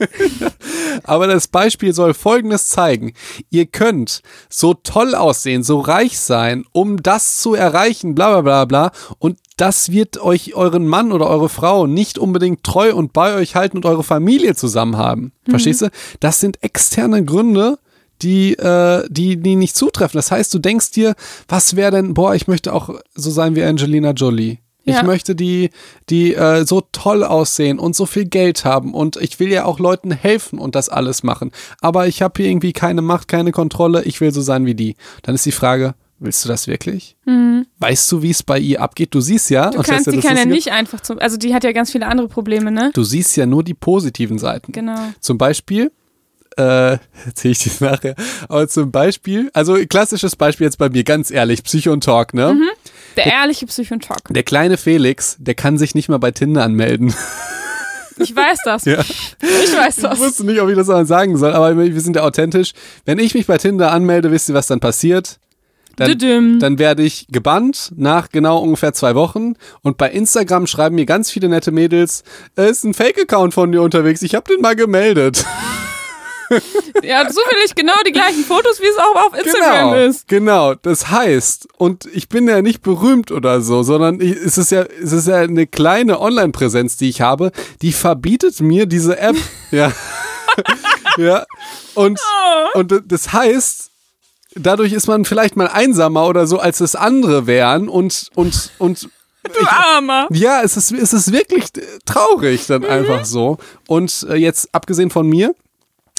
Aber 1.04 1.28
das 1.28 1.46
Beispiel 1.46 1.92
soll 1.92 2.12
Folgendes 2.12 2.68
zeigen. 2.68 3.12
Ihr 3.50 3.66
könnt 3.66 4.22
so 4.48 4.74
toll 4.74 5.14
aussehen, 5.14 5.62
so 5.62 5.78
reich 5.78 6.18
sein, 6.18 6.64
um 6.72 7.00
das 7.02 7.38
zu 7.38 7.54
erreichen, 7.54 8.14
bla 8.14 8.40
bla 8.40 8.40
bla 8.40 8.64
bla. 8.64 8.92
Und 9.18 9.38
das 9.56 9.92
wird 9.92 10.20
euch 10.20 10.54
euren 10.54 10.88
Mann 10.88 11.12
oder 11.12 11.28
eure 11.28 11.48
Frau 11.48 11.86
nicht 11.86 12.18
unbedingt 12.18 12.64
treu 12.64 12.94
und 12.94 13.12
bei 13.12 13.34
euch 13.34 13.54
halten 13.54 13.76
und 13.76 13.86
eure 13.86 14.04
Familie 14.04 14.54
zusammen 14.54 14.96
haben. 14.96 15.32
Verstehst 15.48 15.82
du? 15.82 15.90
Das 16.20 16.40
sind 16.40 16.62
externe 16.62 17.24
Gründe, 17.24 17.78
die, 18.22 18.54
äh, 18.54 19.04
die, 19.10 19.36
die 19.36 19.56
nicht 19.56 19.76
zutreffen. 19.76 20.18
Das 20.18 20.30
heißt, 20.30 20.52
du 20.54 20.58
denkst 20.58 20.90
dir, 20.92 21.14
was 21.48 21.76
wäre 21.76 21.90
denn, 21.92 22.14
boah, 22.14 22.34
ich 22.34 22.46
möchte 22.48 22.72
auch 22.72 22.90
so 23.14 23.30
sein 23.30 23.54
wie 23.56 23.62
Angelina 23.62 24.10
Jolie. 24.12 24.58
Ich 24.84 24.94
Ja. 24.94 25.02
möchte 25.02 25.34
die, 25.34 25.68
die 26.08 26.34
äh, 26.34 26.64
so 26.64 26.80
toll 26.92 27.22
aussehen 27.22 27.78
und 27.78 27.94
so 27.94 28.06
viel 28.06 28.24
Geld 28.24 28.64
haben 28.64 28.94
und 28.94 29.16
ich 29.16 29.38
will 29.38 29.50
ja 29.52 29.66
auch 29.66 29.78
Leuten 29.78 30.10
helfen 30.12 30.58
und 30.58 30.74
das 30.74 30.88
alles 30.88 31.22
machen. 31.22 31.52
Aber 31.82 32.06
ich 32.06 32.22
habe 32.22 32.34
hier 32.42 32.50
irgendwie 32.50 32.72
keine 32.72 33.02
Macht, 33.02 33.28
keine 33.28 33.52
Kontrolle. 33.52 34.02
Ich 34.04 34.20
will 34.22 34.32
so 34.32 34.40
sein 34.40 34.64
wie 34.64 34.74
die. 34.74 34.96
Dann 35.22 35.34
ist 35.34 35.44
die 35.44 35.52
Frage, 35.52 35.94
willst 36.20 36.42
du 36.44 36.48
das 36.48 36.66
wirklich? 36.68 37.16
Weißt 37.80 38.10
du, 38.10 38.22
wie 38.22 38.30
es 38.30 38.42
bei 38.42 38.58
ihr 38.58 38.80
abgeht? 38.80 39.14
Du 39.14 39.20
siehst 39.20 39.50
ja, 39.50 39.66
Mhm. 39.66 39.72
Du 39.72 39.82
kannst, 39.82 40.06
ja 40.06 40.12
die 40.12 40.20
kann 40.20 40.36
ja 40.38 40.46
nicht 40.46 40.72
einfach 40.72 41.00
zum, 41.00 41.18
also 41.18 41.36
die 41.36 41.52
hat 41.54 41.64
ja 41.64 41.72
ganz 41.72 41.92
viele 41.92 42.06
andere 42.06 42.28
Probleme, 42.28 42.70
ne? 42.70 42.90
Du 42.94 43.04
siehst 43.04 43.36
ja 43.36 43.44
nur 43.44 43.62
die 43.62 43.74
positiven 43.74 44.38
Seiten. 44.38 44.72
Genau. 44.72 44.98
Zum 45.20 45.36
Beispiel, 45.36 45.92
äh, 46.58 46.98
erzähle 47.26 47.52
ich 47.52 47.58
dir 47.60 47.70
nachher, 47.80 48.14
aber 48.48 48.68
zum 48.68 48.90
Beispiel, 48.90 49.50
also 49.54 49.76
klassisches 49.88 50.36
Beispiel 50.36 50.66
jetzt 50.66 50.78
bei 50.78 50.88
mir, 50.88 51.04
ganz 51.04 51.30
ehrlich, 51.30 51.62
Psycho 51.62 51.92
und 51.92 52.04
Talk, 52.04 52.34
ne? 52.34 52.54
Mhm. 52.54 52.68
Der 53.16 53.26
ehrliche 53.26 53.66
Psychontalk. 53.66 54.22
Der 54.30 54.42
kleine 54.44 54.76
Felix, 54.76 55.36
der 55.40 55.54
kann 55.54 55.76
sich 55.76 55.94
nicht 55.94 56.08
mal 56.08 56.18
bei 56.18 56.30
Tinder 56.30 56.62
anmelden. 56.62 57.14
Ich 58.18 58.34
weiß 58.34 58.58
das. 58.64 58.84
Ja. 58.84 59.00
Ich 59.00 59.36
weiß 59.76 59.98
Ich 59.98 60.02
das. 60.04 60.18
wusste 60.20 60.44
nicht, 60.44 60.60
ob 60.60 60.68
ich 60.68 60.76
das 60.76 60.86
sagen 61.08 61.36
soll, 61.36 61.52
aber 61.52 61.76
wir 61.76 62.00
sind 62.00 62.16
ja 62.16 62.22
authentisch. 62.22 62.72
Wenn 63.04 63.18
ich 63.18 63.34
mich 63.34 63.46
bei 63.46 63.58
Tinder 63.58 63.92
anmelde, 63.92 64.30
wisst 64.30 64.48
ihr, 64.48 64.54
was 64.54 64.66
dann 64.66 64.80
passiert? 64.80 65.38
Dann, 65.96 66.60
dann 66.60 66.78
werde 66.78 67.02
ich 67.02 67.26
gebannt 67.28 67.92
nach 67.96 68.28
genau 68.28 68.58
ungefähr 68.58 68.92
zwei 68.92 69.16
Wochen. 69.16 69.54
Und 69.82 69.96
bei 69.96 70.08
Instagram 70.10 70.68
schreiben 70.68 70.94
mir 70.94 71.06
ganz 71.06 71.28
viele 71.28 71.48
nette 71.48 71.72
Mädels, 71.72 72.22
es 72.54 72.70
ist 72.70 72.84
ein 72.84 72.94
Fake-Account 72.94 73.52
von 73.52 73.72
dir 73.72 73.82
unterwegs, 73.82 74.22
ich 74.22 74.36
habe 74.36 74.52
den 74.52 74.60
mal 74.62 74.76
gemeldet. 74.76 75.44
Ja, 77.02 77.28
zufällig 77.28 77.74
genau 77.76 77.94
die 78.06 78.12
gleichen 78.12 78.44
Fotos, 78.44 78.80
wie 78.80 78.86
es 78.86 78.96
auch 78.98 79.26
auf 79.26 79.34
Instagram 79.38 79.90
genau, 79.92 80.04
ist. 80.04 80.28
genau. 80.28 80.74
Das 80.74 81.10
heißt, 81.10 81.68
und 81.76 82.06
ich 82.06 82.28
bin 82.28 82.48
ja 82.48 82.62
nicht 82.62 82.82
berühmt 82.82 83.30
oder 83.32 83.60
so, 83.60 83.82
sondern 83.82 84.20
ich, 84.20 84.32
es, 84.32 84.58
ist 84.58 84.70
ja, 84.72 84.82
es 85.02 85.12
ist 85.12 85.28
ja 85.28 85.36
eine 85.36 85.66
kleine 85.66 86.20
Online-Präsenz, 86.20 86.96
die 86.96 87.08
ich 87.08 87.20
habe, 87.20 87.52
die 87.82 87.92
verbietet 87.92 88.60
mir 88.60 88.86
diese 88.86 89.18
App. 89.18 89.36
ja. 89.70 89.92
ja. 91.16 91.44
Und, 91.94 92.18
Oh. 92.74 92.78
und 92.80 93.02
das 93.06 93.32
heißt, 93.32 93.90
dadurch 94.54 94.92
ist 94.92 95.06
man 95.06 95.24
vielleicht 95.24 95.56
mal 95.56 95.68
einsamer 95.68 96.26
oder 96.26 96.46
so, 96.46 96.58
als 96.58 96.80
es 96.80 96.96
andere 96.96 97.46
wären 97.46 97.88
und, 97.88 98.28
und, 98.34 98.70
und 98.78 99.08
Du 99.44 99.66
Armer. 99.66 100.26
ja, 100.30 100.62
es 100.62 100.76
ist, 100.76 100.92
es 100.92 101.12
ist 101.12 101.32
wirklich 101.32 101.66
traurig 102.04 102.66
dann 102.66 102.82
Mhm. 102.82 102.88
einfach 102.88 103.24
so. 103.24 103.58
Und 103.86 104.26
äh, 104.28 104.34
jetzt 104.34 104.68
abgesehen 104.72 105.10
von 105.10 105.26
mir, 105.28 105.54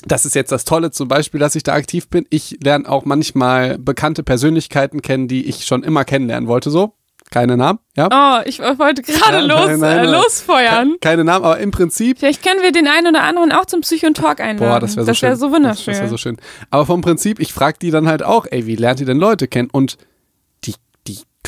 das 0.06 0.26
ist 0.26 0.36
jetzt 0.36 0.52
das 0.52 0.66
Tolle 0.66 0.92
zum 0.92 1.08
Beispiel, 1.08 1.40
dass 1.40 1.56
ich 1.56 1.64
da 1.64 1.74
aktiv 1.74 2.10
bin. 2.10 2.26
Ich 2.30 2.58
lerne 2.64 2.88
auch 2.88 3.06
manchmal 3.06 3.78
bekannte 3.78 4.24
Persönlichkeiten 4.24 5.02
kennen, 5.02 5.28
die 5.28 5.46
ich 5.46 5.66
schon 5.66 5.84
immer 5.84 6.06
kennenlernen 6.06 6.48
wollte. 6.48 6.70
So, 6.70 6.94
keine 7.32 7.58
Namen, 7.58 7.80
ja. 7.96 8.08
Oh, 8.12 8.42
ich 8.46 8.60
wollte 8.60 9.04
gerade 9.04 9.38
Ja, 9.38 9.40
los, 9.42 9.68
nein, 9.68 9.80
nein, 9.80 10.06
äh, 10.06 10.12
losfeuern. 10.12 10.96
Keine 11.02 11.24
Namen, 11.24 11.46
aber 11.46 11.60
im 11.60 11.72
Prinzip. 11.72 12.20
Vielleicht 12.20 12.44
können 12.44 12.62
wir 12.62 12.72
den 12.72 12.88
einen 12.88 13.08
oder 13.08 13.24
anderen 13.24 13.52
auch 13.52 13.66
zum 13.66 13.82
Psychontalk 13.82 14.40
einladen. 14.40 14.72
Boah, 14.72 14.80
das 14.80 14.96
wäre 14.96 15.06
so 15.06 15.14
schön. 15.14 15.30
wär 15.30 15.36
so 15.36 15.52
wunderschön. 15.52 15.94
Das 15.94 16.02
wäre 16.02 16.10
so 16.10 16.18
schön. 16.18 16.38
Aber 16.72 16.86
vom 16.86 17.02
Prinzip, 17.02 17.40
ich 17.40 17.54
frage 17.54 17.78
die 17.82 17.92
dann 17.92 18.08
halt 18.08 18.24
auch, 18.24 18.48
ey, 18.50 18.66
wie 18.66 18.76
lernt 18.76 19.00
ihr 19.00 19.06
denn 19.06 19.18
Leute 19.20 19.48
kennen? 19.48 19.70
Und 19.72 19.98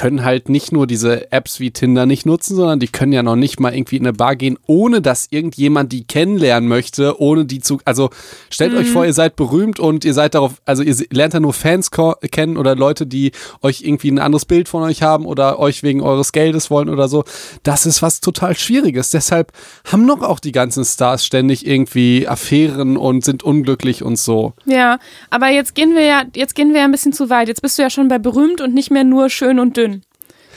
können 0.02 0.24
halt 0.24 0.50
nicht 0.50 0.72
nur 0.72 0.88
diese 0.88 1.32
Apps 1.32 1.60
wie 1.60 1.70
Tinder 1.70 2.08
nicht 2.08 2.26
nutzen, 2.26 2.56
sondern 2.56 2.80
die 2.80 2.88
können 2.88 3.14
ja 3.14 3.22
noch 3.22 3.36
nicht 3.36 3.60
mal 3.60 3.72
irgendwie 3.72 3.98
in 3.98 4.02
eine 4.08 4.14
Bar 4.14 4.36
gehen, 4.36 4.58
ohne 4.66 5.00
dass 5.00 5.28
irgendjemand 5.30 5.92
die 5.92 6.06
kennenlernen 6.06 6.68
möchte, 6.68 7.22
ohne 7.22 7.46
die 7.46 7.60
zu. 7.60 7.80
Also 7.86 8.10
stellt 8.50 8.72
Mhm. 8.74 8.80
euch 8.80 8.90
vor, 8.90 9.06
ihr 9.06 9.14
seid 9.14 9.36
berühmt 9.36 9.80
und 9.80 10.04
ihr 10.04 10.16
seid 10.16 10.34
darauf, 10.34 10.54
also 10.66 10.82
ihr 10.82 10.96
lernt 11.12 11.36
ja 11.36 11.40
nur 11.40 11.54
Fans 11.54 11.92
kennen 11.92 12.58
oder 12.58 12.76
Leute, 12.76 13.06
die 13.06 13.32
euch 13.62 13.84
irgendwie 13.84 14.10
ein 14.10 14.18
anderes 14.18 14.46
Bild 14.46 14.70
von 14.70 14.82
euch 14.82 15.04
haben 15.04 15.28
oder 15.28 15.60
euch 15.60 15.84
wegen 15.84 16.02
eures 16.02 16.32
Geldes 16.32 16.72
wollen 16.72 16.90
oder 16.90 17.08
so. 17.08 17.24
Das 17.62 17.86
ist 17.86 18.02
was 18.02 18.22
total 18.22 18.58
Schwieriges. 18.58 19.12
Deshalb 19.12 19.52
haben 19.86 20.08
noch 20.08 20.24
auch 20.24 20.40
die 20.40 20.52
ganzen 20.52 20.84
Stars 20.84 21.24
ständig 21.24 21.68
irgendwie 21.68 22.28
Affären 22.28 22.98
und 22.98 23.24
sind 23.24 23.44
unglücklich 23.44 24.02
und 24.02 24.18
so. 24.18 24.54
Ja, 24.66 24.98
aber 25.30 25.50
jetzt 25.50 25.76
gehen 25.76 25.94
wir 25.94 26.06
ja, 26.06 26.24
jetzt 26.36 26.56
gehen 26.56 26.74
wir 26.74 26.80
ja 26.80 26.86
ein 26.86 26.92
bisschen 26.92 27.14
zu 27.14 27.30
weit. 27.30 27.50
Jetzt 27.50 27.62
bist 27.62 27.78
du 27.78 27.84
ja 27.84 27.92
schon 27.92 28.08
bei 28.08 28.18
berühmt 28.18 28.62
und 28.62 28.74
nicht 28.74 28.90
mehr 28.90 29.04
nur 29.04 29.30
schön 29.30 29.60
und 29.60 29.78
dünn. 29.78 29.91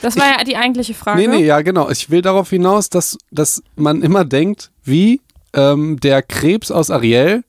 Das 0.01 0.17
war 0.17 0.25
ja 0.37 0.43
die 0.43 0.55
eigentliche 0.57 0.93
Frage. 0.93 1.19
Nee, 1.19 1.27
nee, 1.27 1.45
ja, 1.45 1.61
genau. 1.61 1.89
Ich 1.89 2.09
will 2.09 2.21
darauf 2.21 2.49
hinaus, 2.49 2.89
dass, 2.89 3.17
dass 3.31 3.63
man 3.75 4.01
immer 4.01 4.25
denkt, 4.25 4.71
wie 4.83 5.21
ähm, 5.53 5.99
der 5.99 6.21
Krebs 6.21 6.71
aus 6.71 6.91
Ariel, 6.91 7.43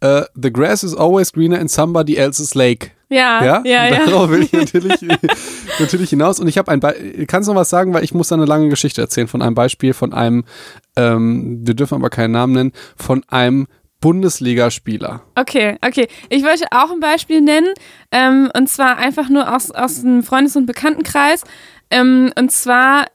äh, 0.00 0.22
the 0.34 0.52
grass 0.52 0.82
is 0.82 0.94
always 0.94 1.32
greener 1.32 1.60
in 1.60 1.68
somebody 1.68 2.16
else's 2.16 2.54
lake. 2.54 2.90
Ja, 3.08 3.44
Ja, 3.44 3.62
ja, 3.64 3.88
ja. 3.88 4.06
darauf 4.06 4.30
will 4.30 4.42
ich 4.42 4.52
natürlich, 4.52 4.94
natürlich 5.78 6.10
hinaus. 6.10 6.40
Und 6.40 6.48
ich 6.48 6.56
habe 6.56 6.70
ein 6.72 6.80
Be 6.80 7.26
kannst 7.26 7.46
du 7.48 7.52
noch 7.52 7.60
was 7.60 7.68
sagen, 7.70 7.92
weil 7.92 8.04
ich 8.04 8.14
muss 8.14 8.28
da 8.28 8.36
eine 8.36 8.46
lange 8.46 8.68
Geschichte 8.70 9.02
erzählen 9.02 9.28
von 9.28 9.42
einem 9.42 9.54
Beispiel, 9.54 9.92
von 9.92 10.14
einem, 10.14 10.44
ähm, 10.96 11.60
wir 11.62 11.74
dürfen 11.74 11.94
aber 11.94 12.08
keinen 12.08 12.32
Namen 12.32 12.54
nennen, 12.54 12.72
von 12.96 13.22
einem 13.28 13.66
Bundesligaspieler. 14.00 15.22
Okay, 15.34 15.76
okay. 15.86 16.08
Ich 16.28 16.42
wollte 16.42 16.64
auch 16.70 16.90
ein 16.90 17.00
Beispiel 17.00 17.40
nennen, 17.40 17.68
ähm, 18.10 18.50
und 18.56 18.68
zwar 18.68 18.96
einfach 18.98 19.28
nur 19.28 19.54
aus, 19.54 19.70
aus 19.70 20.00
dem 20.02 20.22
Freundes- 20.22 20.56
und 20.56 20.66
Bekanntenkreis. 20.66 21.44
Ähm, 21.92 22.32
und 22.38 22.50
zwar 22.50 23.06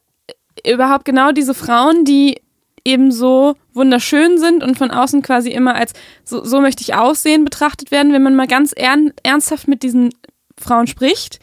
überhaupt 0.66 1.04
genau 1.04 1.32
diese 1.32 1.56
Frauen, 1.56 2.06
die 2.06 2.40
eben 2.86 3.12
so 3.12 3.56
wunderschön 3.74 4.38
sind 4.38 4.64
und 4.64 4.78
von 4.78 4.92
außen 4.92 5.24
quasi 5.24 5.50
immer 5.50 5.76
als 5.76 5.94
so, 6.24 6.46
so 6.46 6.62
möchte 6.62 6.84
ich 6.84 6.94
aussehen 6.94 7.44
betrachtet 7.44 7.92
werden, 7.92 8.14
wenn 8.14 8.24
man 8.24 8.36
mal 8.36 8.48
ganz 8.48 8.74
ern, 8.76 9.12
ernsthaft 9.24 9.68
mit 9.68 9.82
diesen 9.82 10.14
Frauen 10.58 10.86
spricht, 10.86 11.40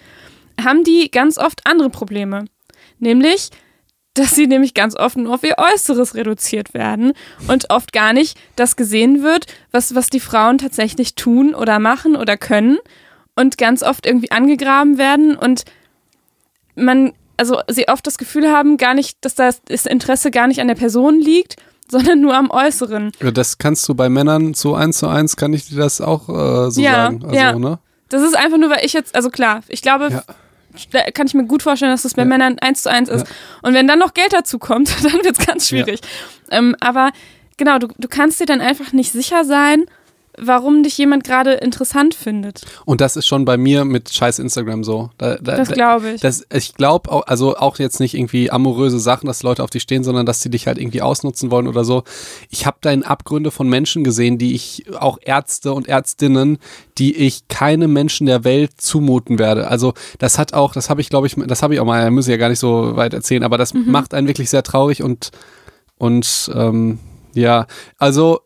haben 0.64 0.84
die 0.84 1.10
ganz 1.10 1.36
oft 1.36 1.66
andere 1.66 1.90
Probleme. 1.90 2.44
Nämlich, 3.00 3.50
dass 4.14 4.30
sie 4.30 4.46
nämlich 4.46 4.72
ganz 4.72 4.96
oft 4.96 5.16
nur 5.16 5.34
auf 5.34 5.42
ihr 5.42 5.56
Äußeres 5.58 6.14
reduziert 6.14 6.72
werden 6.72 7.14
und 7.48 7.68
oft 7.70 7.92
gar 7.92 8.12
nicht 8.12 8.38
das 8.54 8.76
gesehen 8.76 9.24
wird, 9.24 9.46
was, 9.72 9.96
was 9.96 10.08
die 10.08 10.20
Frauen 10.20 10.58
tatsächlich 10.58 11.16
tun 11.16 11.52
oder 11.52 11.80
machen 11.80 12.14
oder 12.14 12.36
können 12.36 12.78
und 13.34 13.58
ganz 13.58 13.82
oft 13.82 14.06
irgendwie 14.06 14.30
angegraben 14.30 14.98
werden 14.98 15.36
und 15.36 15.64
man 16.76 17.12
also 17.36 17.60
sie 17.68 17.88
oft 17.88 18.06
das 18.06 18.18
Gefühl 18.18 18.50
haben, 18.50 18.76
gar 18.76 18.94
nicht, 18.94 19.18
dass 19.24 19.34
das 19.34 19.60
Interesse 19.86 20.30
gar 20.30 20.46
nicht 20.46 20.60
an 20.60 20.68
der 20.68 20.74
Person 20.74 21.20
liegt, 21.20 21.56
sondern 21.88 22.20
nur 22.20 22.34
am 22.34 22.50
Äußeren. 22.50 23.12
Ja, 23.22 23.30
das 23.30 23.58
kannst 23.58 23.88
du 23.88 23.94
bei 23.94 24.08
Männern 24.08 24.54
so 24.54 24.74
eins 24.74 24.98
zu 24.98 25.08
eins, 25.08 25.36
kann 25.36 25.52
ich 25.52 25.68
dir 25.68 25.76
das 25.76 26.00
auch 26.00 26.28
äh, 26.28 26.70
so 26.70 26.80
Ja, 26.80 26.92
sagen. 27.06 27.22
Also, 27.24 27.36
ja. 27.36 27.58
ne? 27.58 27.78
Das 28.08 28.22
ist 28.22 28.36
einfach 28.36 28.58
nur, 28.58 28.70
weil 28.70 28.84
ich 28.84 28.92
jetzt, 28.92 29.14
also 29.14 29.28
klar, 29.30 29.62
ich 29.68 29.82
glaube, 29.82 30.08
Ja. 30.92 31.10
kann 31.12 31.26
ich 31.26 31.34
mir 31.34 31.44
gut 31.46 31.62
vorstellen, 31.62 31.92
dass 31.92 32.02
das 32.02 32.14
bei 32.14 32.22
Ja. 32.22 32.26
Männern 32.28 32.58
eins 32.60 32.82
zu 32.82 32.90
eins 32.90 33.08
ist. 33.08 33.26
Und 33.62 33.74
wenn 33.74 33.86
dann 33.86 33.98
noch 33.98 34.14
Geld 34.14 34.32
dazu 34.32 34.58
kommt, 34.58 34.88
dann 35.04 35.12
wird 35.24 35.38
es 35.38 35.46
ganz 35.46 35.68
schwierig. 35.68 36.00
Ähm, 36.50 36.74
aber 36.80 37.10
genau, 37.56 37.78
du, 37.78 37.88
du 37.98 38.08
kannst 38.08 38.40
dir 38.40 38.46
dann 38.46 38.60
einfach 38.60 38.92
nicht 38.92 39.12
sicher 39.12 39.44
sein, 39.44 39.84
warum 40.38 40.82
dich 40.82 40.96
jemand 40.98 41.24
gerade 41.24 41.52
interessant 41.52 42.14
findet. 42.14 42.62
Und 42.84 43.00
das 43.00 43.16
ist 43.16 43.26
schon 43.26 43.44
bei 43.44 43.56
mir 43.56 43.84
mit 43.84 44.12
scheiß 44.12 44.38
Instagram 44.38 44.84
so. 44.84 45.10
Da, 45.18 45.36
da, 45.36 45.56
Das 45.56 45.68
da- 45.68 45.74
glaube 45.74 46.10
ich. 46.12 46.20
Das, 46.20 46.44
ich 46.52 46.74
glaube 46.74 47.28
also 47.28 47.56
auch 47.56 47.78
jetzt 47.78 48.00
nicht 48.00 48.14
irgendwie 48.14 48.50
amoröse 48.50 48.98
Sachen, 48.98 49.26
dass 49.26 49.42
Leute 49.42 49.62
auf 49.62 49.70
dich 49.70 49.82
stehen, 49.82 50.04
sondern 50.04 50.26
dass 50.26 50.40
sie 50.40 50.50
dich 50.50 50.66
halt 50.66 50.78
irgendwie 50.78 51.02
ausnutzen 51.02 51.50
wollen 51.50 51.66
oder 51.68 51.84
so. 51.84 52.04
Ich 52.50 52.66
habe 52.66 52.78
da 52.80 52.90
in 52.90 53.02
Abgründe 53.04 53.50
von 53.50 53.68
Menschen 53.68 54.04
gesehen, 54.04 54.38
die 54.38 54.54
ich, 54.54 54.84
auch 54.98 55.18
Ärzte 55.22 55.72
und 55.72 55.88
Ärztinnen, 55.88 56.58
die 56.98 57.14
ich 57.16 57.48
keine 57.48 57.88
Menschen 57.88 58.26
der 58.26 58.44
Welt 58.44 58.72
zumuten 58.80 59.38
werde. 59.38 59.68
Also 59.68 59.94
das 60.18 60.38
hat 60.38 60.54
auch, 60.54 60.72
das 60.72 60.90
habe 60.90 61.00
ich 61.00 61.08
glaube 61.10 61.26
ich, 61.26 61.36
das 61.46 61.62
habe 61.62 61.74
ich 61.74 61.80
auch 61.80 61.84
mal, 61.86 62.10
muss 62.10 62.26
ich 62.26 62.30
ja 62.32 62.36
gar 62.36 62.48
nicht 62.48 62.58
so 62.58 62.96
weit 62.96 63.14
erzählen, 63.14 63.42
aber 63.44 63.58
das 63.58 63.74
macht 63.74 64.14
einen 64.14 64.26
wirklich 64.28 64.50
sehr 64.50 64.62
traurig 64.62 65.02
und, 65.02 65.30
und 65.98 66.50
ähm, 66.54 66.98
ja, 67.34 67.66
also 67.98 68.40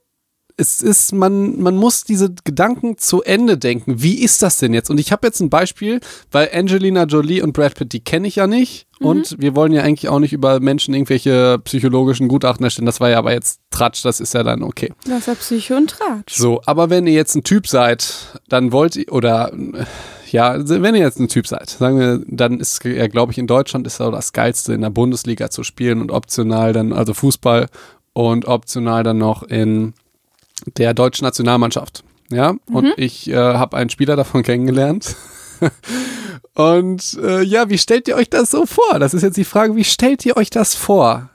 es 0.58 0.82
ist, 0.82 1.12
man, 1.12 1.60
man 1.60 1.76
muss 1.76 2.02
diese 2.02 2.34
Gedanken 2.44 2.98
zu 2.98 3.22
Ende 3.22 3.56
denken. 3.56 4.02
Wie 4.02 4.22
ist 4.22 4.42
das 4.42 4.58
denn 4.58 4.74
jetzt? 4.74 4.90
Und 4.90 4.98
ich 4.98 5.12
habe 5.12 5.26
jetzt 5.26 5.40
ein 5.40 5.50
Beispiel, 5.50 6.00
weil 6.32 6.50
Angelina 6.52 7.04
Jolie 7.04 7.42
und 7.42 7.52
Brad 7.52 7.76
Pitt, 7.76 7.92
die 7.92 8.00
kenne 8.00 8.26
ich 8.26 8.36
ja 8.36 8.48
nicht. 8.48 8.86
Und 8.98 9.36
wir 9.38 9.54
wollen 9.54 9.72
ja 9.72 9.82
eigentlich 9.82 10.08
auch 10.08 10.18
nicht 10.18 10.32
über 10.32 10.58
Menschen 10.58 10.92
irgendwelche 10.92 11.60
psychologischen 11.60 12.26
Gutachten 12.26 12.64
erstellen. 12.64 12.86
Das 12.86 13.00
war 13.00 13.08
ja 13.08 13.18
aber 13.18 13.32
jetzt 13.32 13.60
Tratsch, 13.70 14.04
das 14.04 14.18
ist 14.18 14.34
ja 14.34 14.42
dann 14.42 14.64
okay. 14.64 14.92
Das 15.06 15.20
ist 15.20 15.26
ja 15.28 15.34
Psycho 15.36 15.76
und 15.76 15.90
Tratsch. 15.90 16.34
So, 16.34 16.60
aber 16.66 16.90
wenn 16.90 17.06
ihr 17.06 17.12
jetzt 17.12 17.36
ein 17.36 17.44
Typ 17.44 17.68
seid, 17.68 18.40
dann 18.48 18.72
wollt 18.72 18.96
ihr, 18.96 19.12
oder 19.12 19.52
ja, 20.32 20.56
wenn 20.58 20.96
ihr 20.96 21.02
jetzt 21.02 21.20
ein 21.20 21.28
Typ 21.28 21.46
seid, 21.46 21.70
sagen 21.70 22.00
wir, 22.00 22.20
dann 22.26 22.58
ist 22.58 22.82
ja, 22.84 23.06
glaube 23.06 23.30
ich, 23.30 23.38
in 23.38 23.46
Deutschland 23.46 23.86
ist 23.86 24.00
ja 24.00 24.10
das 24.10 24.32
Geilste, 24.32 24.72
in 24.72 24.80
der 24.80 24.90
Bundesliga 24.90 25.50
zu 25.50 25.62
spielen 25.62 26.00
und 26.00 26.10
optional 26.10 26.72
dann, 26.72 26.92
also 26.92 27.14
Fußball 27.14 27.68
und 28.14 28.46
optional 28.46 29.04
dann 29.04 29.18
noch 29.18 29.44
in 29.44 29.94
der 30.76 30.94
deutschen 30.94 31.24
Nationalmannschaft. 31.24 32.04
Ja, 32.30 32.56
und 32.70 32.92
ich 32.96 33.28
äh, 33.30 33.34
habe 33.36 33.76
einen 33.76 33.90
Spieler 33.90 34.16
davon 34.16 34.42
kennengelernt. 34.44 35.16
und 36.54 37.18
äh, 37.22 37.42
ja, 37.42 37.70
wie 37.70 37.78
stellt 37.78 38.06
ihr 38.08 38.16
euch 38.16 38.28
das 38.28 38.50
so 38.50 38.66
vor? 38.66 38.98
Das 38.98 39.14
ist 39.14 39.22
jetzt 39.22 39.36
die 39.36 39.44
Frage, 39.44 39.76
wie 39.76 39.84
stellt 39.84 40.24
ihr 40.26 40.36
euch 40.36 40.50
das 40.50 40.74
vor? 40.74 41.30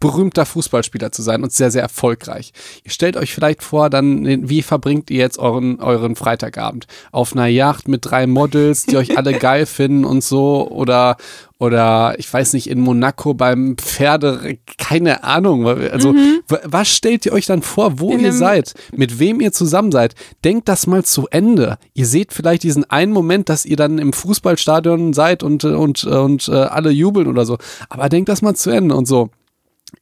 Berühmter 0.00 0.46
Fußballspieler 0.46 1.12
zu 1.12 1.22
sein 1.22 1.42
und 1.42 1.52
sehr, 1.52 1.70
sehr 1.70 1.82
erfolgreich. 1.82 2.52
Ihr 2.84 2.90
stellt 2.90 3.16
euch 3.16 3.34
vielleicht 3.34 3.62
vor, 3.62 3.90
dann, 3.90 4.48
wie 4.48 4.62
verbringt 4.62 5.10
ihr 5.10 5.18
jetzt 5.18 5.38
euren, 5.38 5.78
euren 5.80 6.16
Freitagabend? 6.16 6.86
Auf 7.12 7.34
einer 7.34 7.46
Yacht 7.46 7.86
mit 7.86 8.06
drei 8.06 8.26
Models, 8.26 8.86
die 8.86 8.96
euch 8.96 9.16
alle 9.18 9.34
geil 9.34 9.66
finden 9.66 10.04
und 10.06 10.24
so 10.24 10.66
oder, 10.70 11.16
oder 11.58 12.14
ich 12.18 12.32
weiß 12.32 12.54
nicht, 12.54 12.70
in 12.70 12.80
Monaco 12.80 13.34
beim 13.34 13.76
Pferde, 13.76 14.58
keine 14.78 15.22
Ahnung. 15.22 15.66
Also, 15.66 16.14
w- 16.14 16.56
was 16.64 16.88
stellt 16.88 17.26
ihr 17.26 17.32
euch 17.32 17.44
dann 17.44 17.60
vor, 17.60 18.00
wo 18.00 18.12
In 18.12 18.20
ihr 18.20 18.32
seid, 18.32 18.72
mit 18.96 19.18
wem 19.18 19.40
ihr 19.40 19.52
zusammen 19.52 19.92
seid? 19.92 20.14
Denkt 20.44 20.68
das 20.68 20.86
mal 20.86 21.04
zu 21.04 21.26
Ende. 21.30 21.76
Ihr 21.92 22.06
seht 22.06 22.32
vielleicht 22.32 22.62
diesen 22.62 22.88
einen 22.90 23.12
Moment, 23.12 23.50
dass 23.50 23.66
ihr 23.66 23.76
dann 23.76 23.98
im 23.98 24.14
Fußballstadion 24.14 25.12
seid 25.12 25.42
und, 25.42 25.64
und, 25.64 26.04
äh, 26.04 26.08
und 26.08 26.48
äh, 26.48 26.52
alle 26.52 26.90
jubeln 26.90 27.26
oder 27.26 27.44
so. 27.44 27.58
Aber 27.90 28.08
denkt 28.08 28.30
das 28.30 28.40
mal 28.40 28.56
zu 28.56 28.70
Ende 28.70 28.94
und 28.96 29.06
so. 29.06 29.28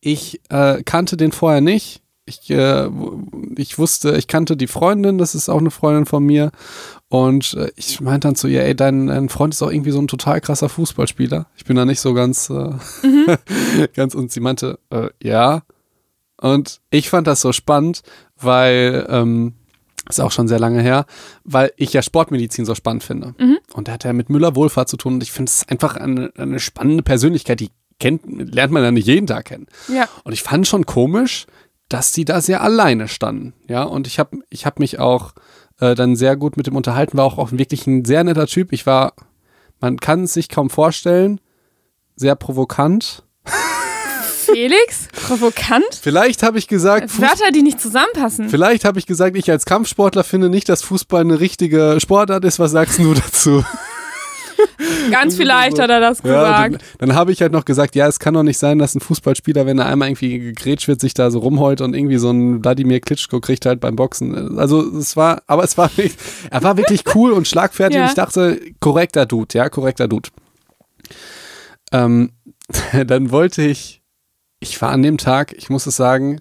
Ich 0.00 0.40
äh, 0.50 0.82
kannte 0.82 1.16
den 1.16 1.32
vorher 1.32 1.60
nicht. 1.60 2.02
Ich, 2.28 2.50
äh, 2.50 2.90
ich 3.56 3.78
wusste, 3.78 4.16
ich 4.16 4.28
kannte 4.28 4.56
die 4.56 4.66
Freundin, 4.66 5.16
das 5.16 5.34
ist 5.34 5.48
auch 5.48 5.58
eine 5.58 5.70
Freundin 5.70 6.04
von 6.04 6.24
mir. 6.24 6.50
Und 7.08 7.54
äh, 7.54 7.70
ich 7.74 8.00
meinte 8.00 8.28
dann 8.28 8.34
zu 8.34 8.48
ihr, 8.48 8.62
ey, 8.64 8.76
dein, 8.76 9.06
dein 9.06 9.30
Freund 9.30 9.54
ist 9.54 9.62
auch 9.62 9.70
irgendwie 9.70 9.92
so 9.92 10.00
ein 10.00 10.08
total 10.08 10.40
krasser 10.40 10.68
Fußballspieler. 10.68 11.46
Ich 11.56 11.64
bin 11.64 11.76
da 11.76 11.86
nicht 11.86 12.00
so 12.00 12.12
ganz, 12.12 12.50
äh, 12.50 12.74
ganz, 13.94 14.14
und 14.14 14.30
sie 14.30 14.40
meinte, 14.40 14.78
äh, 14.90 15.08
ja. 15.22 15.62
Und 16.40 16.80
ich 16.90 17.08
fand 17.08 17.26
das 17.26 17.40
so 17.40 17.52
spannend, 17.52 18.02
weil, 18.36 19.06
ähm, 19.08 19.54
ist 20.08 20.20
auch 20.20 20.32
schon 20.32 20.48
sehr 20.48 20.58
lange 20.58 20.80
her, 20.82 21.06
weil 21.44 21.72
ich 21.76 21.92
ja 21.92 22.02
Sportmedizin 22.02 22.64
so 22.64 22.74
spannend 22.74 23.04
finde. 23.04 23.34
Und 23.74 23.88
da 23.88 23.92
hat 23.92 24.04
er 24.04 24.12
mit 24.12 24.30
Müller 24.30 24.54
Wohlfahrt 24.54 24.88
zu 24.88 24.96
tun. 24.96 25.14
Und 25.14 25.22
ich 25.22 25.32
finde 25.32 25.50
es 25.50 25.68
einfach 25.68 25.96
eine, 25.96 26.32
eine 26.36 26.60
spannende 26.60 27.02
Persönlichkeit, 27.02 27.60
die 27.60 27.70
kennt, 27.98 28.22
lernt 28.26 28.72
man 28.72 28.82
ja 28.82 28.90
nicht 28.90 29.06
jeden 29.06 29.26
Tag 29.26 29.46
kennen. 29.46 29.66
Ja. 29.88 30.08
Und 30.24 30.32
ich 30.32 30.42
fand 30.42 30.66
schon 30.66 30.86
komisch, 30.86 31.46
dass 31.88 32.12
die 32.12 32.24
da 32.24 32.40
sehr 32.40 32.62
alleine 32.62 33.08
standen. 33.08 33.54
Ja, 33.68 33.82
und 33.82 34.06
ich 34.06 34.18
habe 34.18 34.38
ich 34.50 34.66
hab 34.66 34.78
mich 34.78 34.98
auch 34.98 35.32
äh, 35.80 35.94
dann 35.94 36.16
sehr 36.16 36.36
gut 36.36 36.56
mit 36.56 36.66
dem 36.66 36.76
unterhalten, 36.76 37.16
war 37.16 37.24
auch, 37.24 37.38
auch 37.38 37.52
wirklich 37.52 37.86
ein 37.86 38.04
sehr 38.04 38.24
netter 38.24 38.46
Typ. 38.46 38.72
Ich 38.72 38.86
war, 38.86 39.14
man 39.80 39.98
kann 39.98 40.24
es 40.24 40.34
sich 40.34 40.48
kaum 40.48 40.70
vorstellen, 40.70 41.40
sehr 42.16 42.34
provokant. 42.34 43.24
Felix? 44.52 45.08
Provokant? 45.12 45.84
Vielleicht 46.00 46.42
habe 46.42 46.58
ich 46.58 46.68
gesagt, 46.68 47.10
Fuß 47.10 47.20
Wörter, 47.20 47.50
die 47.52 47.62
nicht 47.62 47.80
zusammenpassen. 47.80 48.48
vielleicht 48.48 48.84
habe 48.84 48.98
ich 48.98 49.06
gesagt, 49.06 49.36
ich 49.36 49.50
als 49.50 49.66
Kampfsportler 49.66 50.24
finde 50.24 50.48
nicht, 50.48 50.68
dass 50.68 50.82
Fußball 50.82 51.20
eine 51.20 51.38
richtige 51.38 51.98
Sportart 52.00 52.44
ist. 52.44 52.58
Was 52.58 52.70
sagst 52.70 52.98
du 52.98 53.14
dazu? 53.14 53.64
Ganz 55.10 55.36
vielleicht 55.36 55.78
hat 55.78 55.90
er 55.90 56.00
das 56.00 56.18
Ja, 56.24 56.66
gesagt. 56.68 56.82
dann 56.98 57.08
dann 57.10 57.16
habe 57.16 57.32
ich 57.32 57.40
halt 57.42 57.52
noch 57.52 57.64
gesagt, 57.64 57.94
ja, 57.94 58.06
es 58.06 58.18
kann 58.18 58.34
doch 58.34 58.42
nicht 58.42 58.58
sein, 58.58 58.78
dass 58.78 58.94
ein 58.94 59.00
Fußballspieler, 59.00 59.66
wenn 59.66 59.78
er 59.78 59.86
einmal 59.86 60.08
irgendwie 60.08 60.38
gegrätscht 60.38 60.88
wird, 60.88 61.00
sich 61.00 61.14
da 61.14 61.30
so 61.30 61.38
rumheult 61.40 61.80
und 61.80 61.94
irgendwie 61.94 62.18
so 62.18 62.30
ein 62.30 62.62
Wladimir 62.62 63.00
Klitschko 63.00 63.40
kriegt 63.40 63.66
halt 63.66 63.80
beim 63.80 63.96
Boxen. 63.96 64.58
Also 64.58 64.80
es 64.96 65.16
war, 65.16 65.42
aber 65.46 65.64
es 65.64 65.76
war, 65.78 65.90
wirklich- 65.96 66.16
er 66.50 66.62
war 66.62 66.76
wirklich 66.76 67.04
cool 67.14 67.32
und 67.32 67.46
schlagfertig 67.48 67.96
Ja. 67.96 68.02
und 68.02 68.08
ich 68.08 68.14
dachte, 68.14 68.60
korrekter 68.80 69.26
Dude, 69.26 69.56
ja, 69.56 69.68
korrekter 69.68 70.08
Dude. 70.08 70.28
Ähm, 71.92 72.32
dann 73.06 73.30
wollte 73.30 73.62
ich, 73.62 74.02
ich 74.60 74.80
war 74.82 74.90
an 74.90 75.02
dem 75.02 75.18
Tag, 75.18 75.52
ich 75.56 75.70
muss 75.70 75.86
es 75.86 75.96
sagen, 75.96 76.40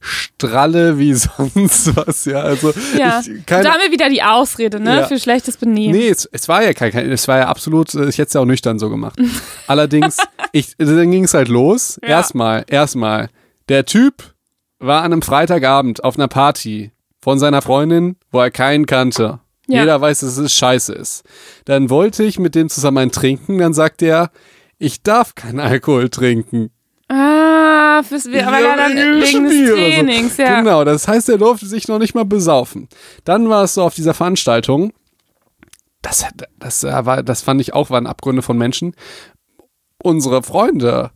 stralle 0.00 0.98
wie 0.98 1.14
sonst 1.14 1.96
was, 1.96 2.24
ja, 2.24 2.40
also 2.40 2.72
Ja. 2.96 3.20
ich, 3.20 3.44
keine, 3.46 3.64
da 3.64 3.72
haben 3.72 3.80
wir 3.84 3.90
wieder 3.92 4.08
die 4.08 4.22
Ausrede, 4.22 4.80
ne? 4.80 5.00
Ja. 5.00 5.06
Für 5.06 5.18
schlechtes 5.18 5.56
Benehmen. 5.56 5.96
Nee, 5.96 6.08
es, 6.08 6.26
es 6.26 6.48
war 6.48 6.62
ja 6.62 6.72
kein, 6.72 6.94
es 7.10 7.26
war 7.28 7.38
ja 7.38 7.48
absolut, 7.48 7.94
ich 7.94 8.18
hätte 8.18 8.22
es 8.28 8.32
ja 8.34 8.40
auch 8.40 8.44
nüchtern 8.46 8.78
so 8.78 8.88
gemacht. 8.90 9.18
Allerdings, 9.66 10.18
ich, 10.52 10.76
dann 10.78 11.10
ging 11.10 11.24
es 11.24 11.34
halt 11.34 11.48
los. 11.48 11.98
Ja. 12.02 12.08
Erstmal, 12.08 12.64
erstmal, 12.68 13.28
der 13.68 13.84
Typ 13.84 14.34
war 14.78 15.02
an 15.02 15.12
einem 15.12 15.22
Freitagabend 15.22 16.04
auf 16.04 16.16
einer 16.16 16.28
Party 16.28 16.92
von 17.20 17.38
seiner 17.38 17.62
Freundin, 17.62 18.16
wo 18.30 18.40
er 18.40 18.50
keinen 18.50 18.86
kannte. 18.86 19.40
Ja. 19.66 19.80
Jeder 19.80 20.00
weiß, 20.00 20.20
dass 20.20 20.38
es 20.38 20.52
scheiße 20.54 20.94
ist. 20.94 21.24
Dann 21.66 21.90
wollte 21.90 22.22
ich 22.22 22.38
mit 22.38 22.54
dem 22.54 22.70
zusammen 22.70 22.98
einen 22.98 23.10
trinken, 23.12 23.58
dann 23.58 23.74
sagt 23.74 24.00
er, 24.00 24.30
ich 24.78 25.02
darf 25.02 25.34
keinen 25.34 25.60
Alkohol 25.60 26.08
trinken. 26.08 26.70
Ah, 27.08 27.37
fürs, 28.02 28.26
weil 28.26 28.34
er 28.34 28.76
dann 28.76 28.96
Ja, 28.96 29.04
wegen 29.04 29.44
des 29.44 29.54
oder 29.54 29.68
so. 29.68 29.74
Trainings, 29.74 30.36
ja. 30.36 30.60
Genau, 30.60 30.84
das 30.84 31.08
heißt, 31.08 31.28
er 31.28 31.38
durfte 31.38 31.66
sich 31.66 31.88
noch 31.88 31.98
nicht 31.98 32.14
mal 32.14 32.24
besaufen. 32.24 32.88
Dann 33.24 33.48
war 33.48 33.64
es 33.64 33.74
so 33.74 33.82
auf 33.82 33.94
dieser 33.94 34.14
Veranstaltung, 34.14 34.92
das, 36.02 36.24
das, 36.58 36.84
äh, 36.84 37.06
war, 37.06 37.22
das 37.22 37.42
fand 37.42 37.60
ich 37.60 37.74
auch, 37.74 37.90
waren 37.90 38.06
Abgründe 38.06 38.42
von 38.42 38.56
Menschen. 38.56 38.94
Unsere 40.02 40.42
Freunde, 40.42 41.10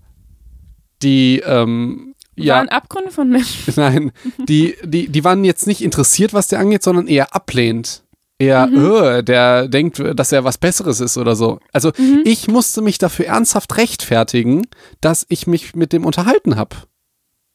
die, 1.03 1.41
ähm, 1.41 2.15
ja, 2.35 2.57
Waren 2.57 2.69
Abgründe 2.71 3.11
von 3.11 3.29
Menschen. 3.29 3.75
nein, 3.77 4.13
die, 4.49 4.77
die, 4.85 5.09
die 5.09 5.25
waren 5.25 5.45
jetzt 5.45 5.67
nicht 5.67 5.83
interessiert, 5.83 6.33
was 6.33 6.49
der 6.49 6.61
angeht, 6.61 6.83
sondern 6.83 7.07
eher 7.07 7.35
ablehnend. 7.35 8.03
Eher, 8.43 8.67
Mhm. 8.67 9.05
äh, 9.05 9.23
der 9.23 9.69
denkt, 9.69 10.03
dass 10.15 10.33
er 10.33 10.45
was 10.45 10.59
Besseres 10.59 11.01
ist 11.01 11.17
oder 11.19 11.37
so. 11.37 11.59
Also 11.73 11.93
Mhm. 11.97 12.23
ich 12.25 12.49
musste 12.49 12.83
mich 12.83 12.99
dafür 12.99 13.27
ernsthaft 13.27 13.77
rechtfertigen, 13.77 14.67
dass 15.01 15.25
ich 15.29 15.47
mich 15.47 15.75
mit 15.75 15.93
dem 15.93 16.05
unterhalten 16.05 16.57
habe. 16.57 16.77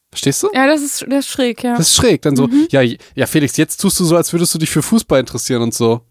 Verstehst 0.09 0.41
du? 0.43 0.49
Ja, 0.53 0.67
das 0.67 0.81
ist, 0.81 1.05
das 1.09 1.19
ist 1.25 1.27
schräg, 1.29 1.63
ja. 1.63 1.75
Das 1.77 1.89
ist 1.89 1.95
schräg. 1.95 2.21
Dann 2.21 2.35
so, 2.35 2.47
Mhm. 2.47 2.67
ja, 2.71 2.81
ja, 2.81 3.25
Felix, 3.25 3.57
jetzt 3.57 3.81
tust 3.81 3.99
du 3.99 4.05
so, 4.05 4.15
als 4.15 4.31
würdest 4.33 4.53
du 4.53 4.57
dich 4.57 4.69
für 4.69 4.81
Fußball 4.81 5.19
interessieren 5.19 5.61
und 5.61 5.73
so. 5.73 6.01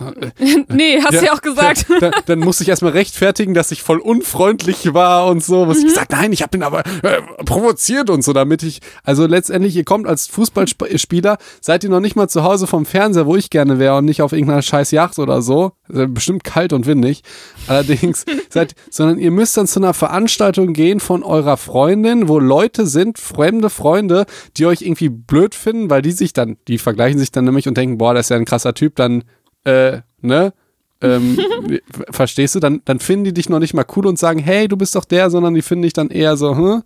Äh, 0.00 0.30
nee, 0.68 1.00
hast 1.02 1.20
du 1.20 1.24
ja 1.24 1.32
auch 1.32 1.40
gesagt. 1.40 1.86
Dann, 2.00 2.12
dann 2.26 2.38
musste 2.40 2.62
ich 2.62 2.68
erstmal 2.68 2.92
rechtfertigen, 2.92 3.54
dass 3.54 3.70
ich 3.70 3.82
voll 3.82 3.98
unfreundlich 3.98 4.92
war 4.94 5.26
und 5.26 5.42
so. 5.42 5.66
Was 5.68 5.78
ich 5.78 5.84
Mhm. 5.84 5.88
gesagt, 5.88 6.12
nein, 6.12 6.32
ich 6.32 6.42
habe 6.42 6.56
ihn 6.56 6.62
aber 6.62 6.80
äh, 7.02 7.20
provoziert 7.44 8.10
und 8.10 8.22
so, 8.22 8.32
damit 8.32 8.62
ich. 8.62 8.80
Also 9.04 9.26
letztendlich, 9.26 9.74
ihr 9.76 9.84
kommt 9.84 10.06
als 10.06 10.26
Fußballspieler, 10.26 11.38
seid 11.60 11.84
ihr 11.84 11.90
noch 11.90 12.00
nicht 12.00 12.16
mal 12.16 12.28
zu 12.28 12.42
Hause 12.44 12.66
vom 12.66 12.86
Fernseher, 12.86 13.26
wo 13.26 13.36
ich 13.36 13.50
gerne 13.50 13.78
wäre 13.78 13.96
und 13.96 14.04
nicht 14.04 14.22
auf 14.22 14.32
irgendeiner 14.32 14.62
scheiß 14.62 14.90
Yacht 14.90 15.18
oder 15.18 15.42
so. 15.42 15.72
Äh, 15.92 16.06
Bestimmt 16.06 16.44
kalt 16.44 16.72
und 16.72 16.86
windig. 16.86 17.22
Allerdings, 17.66 18.24
seid, 18.50 18.74
sondern 18.90 19.18
ihr 19.18 19.30
müsst 19.30 19.56
dann 19.56 19.66
zu 19.66 19.80
einer 19.80 19.94
Veranstaltung 19.94 20.72
gehen 20.72 21.00
von 21.00 21.22
eurer 21.22 21.56
Freundin, 21.56 22.28
wo 22.28 22.38
Leute 22.38 22.86
sind, 22.86 23.18
fremde 23.18 23.70
Freunde, 23.70 24.26
die 24.56 24.66
euch 24.66 24.82
irgendwie 24.82 25.08
blöd 25.08 25.54
finden, 25.54 25.90
weil 25.90 26.02
die 26.02 26.12
sich 26.12 26.32
dann, 26.32 26.56
die 26.68 26.78
vergleichen 26.78 27.18
sich 27.18 27.30
dann 27.32 27.44
nämlich 27.44 27.68
und 27.68 27.76
denken, 27.76 27.98
boah, 27.98 28.14
das 28.14 28.26
ist 28.26 28.30
ja 28.30 28.36
ein 28.36 28.44
krasser 28.44 28.74
Typ, 28.74 28.96
dann, 28.96 29.24
äh, 29.64 30.00
ne? 30.20 30.52
Ähm, 31.00 31.38
verstehst 32.10 32.54
du? 32.54 32.60
Dann, 32.60 32.82
dann 32.84 32.98
finden 32.98 33.24
die 33.24 33.34
dich 33.34 33.48
noch 33.48 33.60
nicht 33.60 33.74
mal 33.74 33.86
cool 33.96 34.06
und 34.06 34.18
sagen, 34.18 34.40
hey, 34.40 34.66
du 34.68 34.76
bist 34.76 34.94
doch 34.96 35.04
der, 35.04 35.30
sondern 35.30 35.54
die 35.54 35.62
finden 35.62 35.82
dich 35.82 35.92
dann 35.92 36.10
eher 36.10 36.36
so, 36.36 36.56
hm? 36.56 36.82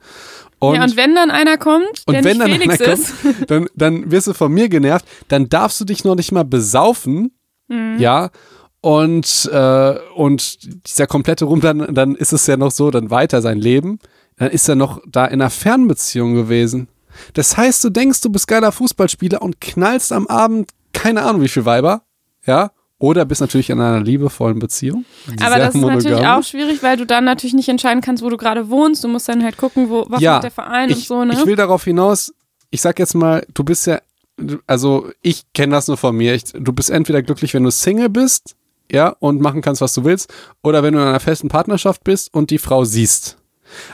Und, 0.58 0.76
ja, 0.76 0.84
und 0.84 0.96
wenn 0.96 1.14
dann 1.14 1.30
einer 1.30 1.56
kommt, 1.56 2.02
und 2.06 2.14
der 2.14 2.22
wenn 2.22 2.38
nicht 2.38 2.50
dann 2.50 2.60
Felix 2.60 2.80
einer 2.80 2.92
ist, 2.92 3.22
kommt, 3.22 3.34
dann, 3.50 3.66
dann 3.74 4.10
wirst 4.10 4.28
du 4.28 4.34
von 4.34 4.52
mir 4.52 4.68
genervt, 4.68 5.04
dann 5.28 5.48
darfst 5.48 5.80
du 5.80 5.84
dich 5.84 6.04
noch 6.04 6.14
nicht 6.14 6.32
mal 6.32 6.44
besaufen, 6.44 7.32
Mhm. 7.68 7.98
ja, 7.98 8.30
und, 8.80 9.48
äh, 9.52 9.94
und 10.14 10.86
dieser 10.86 11.06
komplette 11.06 11.44
Rum, 11.46 11.60
dann, 11.60 11.94
dann 11.94 12.14
ist 12.16 12.32
es 12.32 12.46
ja 12.46 12.56
noch 12.56 12.70
so, 12.72 12.90
dann 12.90 13.10
weiter 13.10 13.40
sein 13.40 13.58
Leben, 13.58 13.98
dann 14.36 14.50
ist 14.50 14.68
er 14.68 14.74
noch 14.74 15.00
da 15.06 15.24
in 15.26 15.40
einer 15.40 15.50
Fernbeziehung 15.50 16.34
gewesen. 16.34 16.88
Das 17.34 17.56
heißt, 17.56 17.82
du 17.84 17.90
denkst, 17.90 18.20
du 18.22 18.30
bist 18.30 18.48
geiler 18.48 18.72
Fußballspieler 18.72 19.40
und 19.40 19.60
knallst 19.60 20.12
am 20.12 20.26
Abend, 20.26 20.70
keine 20.92 21.22
Ahnung 21.22 21.42
wie 21.42 21.48
viel 21.48 21.64
Weiber, 21.64 22.02
ja, 22.46 22.70
oder 22.98 23.24
bist 23.24 23.40
natürlich 23.40 23.68
in 23.70 23.80
einer 23.80 24.00
liebevollen 24.00 24.60
Beziehung. 24.60 25.04
aber 25.40 25.58
das 25.58 25.74
ist 25.74 25.80
natürlich 25.80 26.04
monogam. 26.04 26.38
auch 26.38 26.44
schwierig, 26.44 26.82
weil 26.84 26.96
du 26.96 27.04
dann 27.04 27.24
natürlich 27.24 27.54
nicht 27.54 27.68
entscheiden 27.68 28.00
kannst, 28.00 28.22
wo 28.22 28.30
du 28.30 28.36
gerade 28.36 28.70
wohnst. 28.70 29.02
Du 29.02 29.08
musst 29.08 29.28
dann 29.28 29.42
halt 29.42 29.56
gucken, 29.56 29.90
wo, 29.90 30.06
was 30.08 30.20
Ja, 30.20 30.34
macht 30.34 30.44
der 30.44 30.50
Verein 30.52 30.88
und 30.88 30.98
ich, 30.98 31.08
so, 31.08 31.24
ne? 31.24 31.32
ich 31.34 31.44
will 31.44 31.56
darauf 31.56 31.82
hinaus, 31.82 32.32
ich 32.70 32.80
sag 32.80 32.98
jetzt 33.00 33.14
mal, 33.14 33.44
du 33.54 33.64
bist 33.64 33.86
ja, 33.88 34.00
also 34.68 35.10
ich 35.20 35.42
kenne 35.52 35.72
das 35.74 35.88
nur 35.88 35.96
von 35.96 36.16
mir. 36.16 36.34
Ich, 36.34 36.44
du 36.44 36.72
bist 36.72 36.90
entweder 36.90 37.22
glücklich, 37.22 37.54
wenn 37.54 37.64
du 37.64 37.70
Single 37.70 38.08
bist, 38.08 38.54
ja, 38.90 39.08
und 39.18 39.40
machen 39.40 39.62
kannst, 39.62 39.80
was 39.80 39.94
du 39.94 40.04
willst, 40.04 40.32
oder 40.62 40.82
wenn 40.84 40.94
du 40.94 41.00
in 41.00 41.06
einer 41.06 41.20
festen 41.20 41.48
Partnerschaft 41.48 42.04
bist 42.04 42.32
und 42.32 42.50
die 42.50 42.58
Frau 42.58 42.84
siehst. 42.84 43.36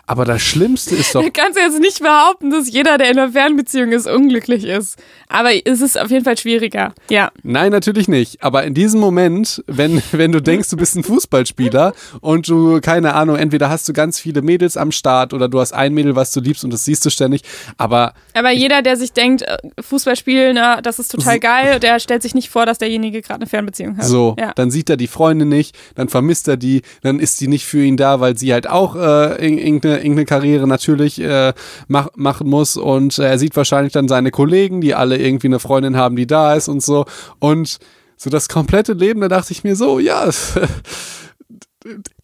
Aber 0.07 0.25
das 0.25 0.43
Schlimmste 0.43 0.95
ist 0.95 1.15
doch, 1.15 1.23
Du 1.29 1.31
kannst 1.31 1.59
jetzt 1.59 1.81
nicht 1.81 2.01
behaupten, 2.01 2.51
dass 2.51 2.71
jeder, 2.71 2.99
der 2.99 3.11
in 3.11 3.19
einer 3.19 3.33
Fernbeziehung 3.33 3.93
ist, 3.93 4.07
unglücklich 4.09 4.65
ist. 4.65 4.97
Aber 5.29 5.51
es 5.67 5.81
ist 5.81 5.99
auf 6.01 6.11
jeden 6.11 6.25
Fall 6.25 6.39
schwieriger. 6.39 6.95
Ja. 7.11 7.31
nein, 7.43 7.71
natürlich 7.73 8.09
nicht. 8.09 8.43
Aber 8.43 8.65
in 8.65 8.75
diesem 8.75 9.01
Moment, 9.01 9.63
wenn, 9.67 10.03
wenn 10.13 10.33
du 10.33 10.41
denkst, 10.41 10.69
du 10.71 10.77
bist 10.77 10.97
ein 10.97 11.05
Fußballspieler 11.05 11.93
und 12.21 12.49
du, 12.49 12.81
keine 12.81 13.15
Ahnung, 13.15 13.37
entweder 13.37 13.69
hast 13.69 13.89
du 13.89 13.93
ganz 13.93 14.19
viele 14.19 14.43
Mädels 14.43 14.77
am 14.77 14.91
Start 14.93 15.33
oder 15.35 15.49
du 15.49 15.61
hast 15.61 15.73
ein 15.73 15.93
Mädel, 15.95 16.17
was 16.17 16.33
du 16.33 16.41
liebst 16.41 16.65
und 16.65 16.73
das 16.73 16.85
siehst 16.85 17.05
du 17.05 17.11
ständig. 17.11 17.43
Aber 17.77 18.15
Aber 18.35 18.51
jeder, 18.51 18.83
der 18.83 18.97
sich 18.97 19.13
denkt, 19.13 19.43
äh, 19.43 19.57
Fußball 19.81 20.17
spielen, 20.17 20.55
na, 20.55 20.81
das 20.81 20.99
ist 20.99 21.11
total 21.13 21.39
geil, 21.39 21.79
der 21.81 22.01
stellt 22.01 22.23
sich 22.23 22.35
nicht 22.35 22.49
vor, 22.51 22.67
dass 22.67 22.79
derjenige 22.79 23.21
gerade 23.23 23.41
eine 23.41 23.47
Fernbeziehung 23.47 23.97
hat. 23.99 24.05
So, 24.05 24.35
Ja. 24.39 24.53
dann 24.55 24.71
sieht 24.71 24.89
er 24.91 24.97
die 24.97 25.07
Freundin 25.07 25.49
nicht, 25.49 25.77
dann 25.95 26.09
vermisst 26.09 26.49
er 26.49 26.57
die, 26.57 26.83
dann 27.03 27.19
ist 27.21 27.41
die 27.41 27.49
nicht 27.49 27.67
für 27.67 27.83
ihn 27.83 27.97
da, 27.97 28.21
weil 28.21 28.37
sie 28.39 28.53
halt 28.53 28.69
auch 28.69 28.97
äh, 28.97 28.99
ir- 28.99 29.63
irgendeine, 29.69 29.99
irgendeine 29.99 30.27
Karriere 30.27 30.67
natürlich 30.67 31.21
äh, 31.21 31.53
mach, 31.87 32.09
machen 32.17 32.49
muss 32.49 32.77
und 32.77 33.19
äh, 33.19 33.29
er 33.29 33.39
sieht 33.39 33.57
wahrscheinlich 33.57 33.93
dann 33.93 34.09
seine 34.09 34.31
Kollegen, 34.31 34.81
die 34.81 34.95
alle 34.95 35.19
irgendwie 35.19 35.49
eine 35.49 35.59
Freundin 35.61 35.97
haben, 35.97 36.17
die 36.17 36.27
da 36.27 36.55
ist 36.55 36.69
und 36.69 36.83
so 36.83 37.05
und 37.39 37.79
so 38.17 38.31
das 38.31 38.49
komplette 38.49 38.95
Leben, 38.95 39.21
da 39.21 39.29
dachte 39.29 39.53
ich 39.53 39.63
mir 39.63 39.77
so, 39.77 40.01
ja, 40.01 40.29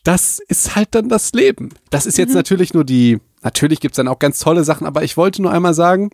das 0.04 0.40
ist 0.48 0.76
halt 0.76 0.88
dann 0.92 1.08
das 1.08 1.32
Leben. 1.32 1.70
Das 1.90 2.06
ist 2.06 2.18
jetzt 2.18 2.34
natürlich 2.34 2.74
nur 2.74 2.84
die, 2.84 3.20
natürlich 3.42 3.80
gibt's 3.80 3.96
dann 3.96 4.08
auch 4.08 4.18
ganz 4.18 4.38
tolle 4.38 4.64
Sachen, 4.64 4.86
aber 4.86 5.02
ich 5.04 5.16
wollte 5.16 5.42
nur 5.42 5.52
einmal 5.52 5.74
sagen, 5.74 6.10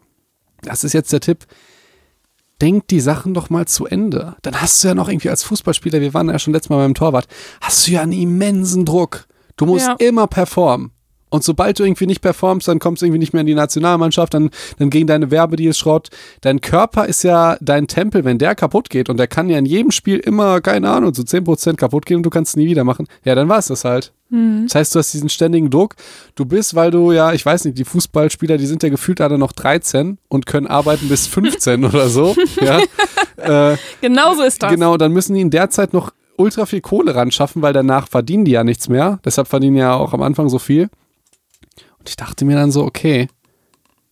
das 0.63 0.85
ist 0.85 0.93
jetzt 0.93 1.13
der 1.13 1.21
Tipp, 1.21 1.47
denk 2.61 2.87
die 2.89 3.01
Sachen 3.01 3.33
doch 3.33 3.49
mal 3.49 3.67
zu 3.67 3.87
Ende. 3.87 4.37
Dann 4.43 4.61
hast 4.61 4.85
du 4.85 4.89
ja 4.89 4.95
noch 4.95 5.09
irgendwie 5.09 5.31
als 5.31 5.43
Fußballspieler, 5.45 6.01
wir 6.01 6.15
waren 6.15 6.29
ja 6.29 6.39
schon 6.39 6.53
letztes 6.53 6.71
Mal 6.71 6.77
beim 6.77 6.95
Torwart, 6.95 7.27
hast 7.63 7.87
du 7.87 7.93
ja 7.93 8.03
einen 8.03 8.13
immensen 8.13 8.85
Druck. 8.85 9.27
Du 9.57 9.67
musst 9.67 9.87
Ja. 9.87 9.97
immer 9.99 10.27
performen. 10.27 10.93
Und 11.31 11.45
sobald 11.45 11.79
du 11.79 11.85
irgendwie 11.85 12.07
nicht 12.07 12.21
performst, 12.21 12.69
dann 12.69 12.79
kommst 12.79 13.01
du 13.03 13.07
irgendwie 13.07 13.21
nicht 13.21 13.33
mehr 13.33 13.41
in 13.41 13.47
die 13.47 13.55
Nationalmannschaft, 13.55 14.35
dann, 14.35 14.51
dann 14.79 14.91
gegen 14.91 15.07
deine 15.07 15.31
Werbedeals 15.31 15.79
Schrott. 15.79 16.09
Dein 16.43 16.61
Körper 16.61 17.07
ist 17.07 17.23
ja 17.23 17.57
dein 17.61 17.87
Tempel, 17.87 18.25
wenn 18.25 18.39
der 18.39 18.55
kaputt 18.55 18.91
geht 18.91 19.09
und 19.09 19.17
der 19.17 19.27
kann 19.29 19.49
ja 19.49 19.59
in 19.59 19.67
jedem 19.67 19.91
Spiel 19.91 20.19
immer, 20.19 20.61
keine 20.61 20.91
Ahnung, 20.91 21.15
so 21.15 21.23
10% 21.23 21.77
kaputt 21.77 22.05
gehen 22.07 22.19
und 22.19 22.23
du 22.25 22.31
kannst 22.31 22.51
es 22.51 22.57
nie 22.57 22.67
wieder 22.67 22.85
machen. 22.85 23.07
Ja, 23.25 23.35
dann 23.35 23.49
war 23.49 23.59
es 23.59 23.67
das 23.69 23.85
halt. 23.85 24.13
Das 24.67 24.77
heißt, 24.77 24.95
du 24.95 25.01
hast 25.01 25.13
diesen 25.13 25.29
ständigen 25.29 25.71
Druck. 25.71 25.97
Du 26.37 26.45
bist, 26.45 26.77
weil 26.77 26.93
du 26.93 27.11
ja, 27.11 27.33
ich 27.33 27.45
weiß 27.45 27.65
nicht, 27.65 27.77
die 27.79 27.85
Fußballspieler, 27.85 28.59
die 28.59 28.67
sind 28.67 28.83
ja 28.85 28.89
gefühlt 28.89 29.21
alle 29.21 29.39
noch 29.39 29.51
13 29.51 30.19
und 30.29 30.47
können 30.47 30.69
arbeiten 30.69 31.09
bis 31.09 31.27
15 31.29 31.85
oder 31.85 32.09
so. 32.09 32.37
Ja. 32.61 32.81
Äh, 33.41 33.79
Genau 34.03 34.35
so 34.35 34.43
ist 34.43 34.63
das. 34.63 34.71
Genau, 34.71 34.99
dann 34.99 35.13
müssen 35.13 35.33
die 35.35 35.41
in 35.41 35.49
der 35.49 35.71
Zeit 35.71 35.95
noch 35.95 36.13
ultra 36.37 36.67
viel 36.67 36.83
Kohle 36.83 37.15
ran 37.15 37.31
schaffen, 37.31 37.63
weil 37.63 37.73
danach 37.73 38.07
verdienen 38.07 38.45
die 38.45 38.51
ja 38.51 38.65
nichts 38.65 38.91
mehr. 38.91 39.19
Deshalb 39.25 39.49
verdienen 39.49 39.75
die 39.77 39.81
ja 39.81 39.95
auch 39.95 40.13
am 40.13 40.21
Anfang 40.21 40.51
so 40.51 40.59
viel. 40.59 40.91
Und 42.01 42.09
ich 42.09 42.17
dachte 42.17 42.45
mir 42.45 42.57
dann 42.57 42.73
so, 42.73 42.83
okay, 42.85 43.29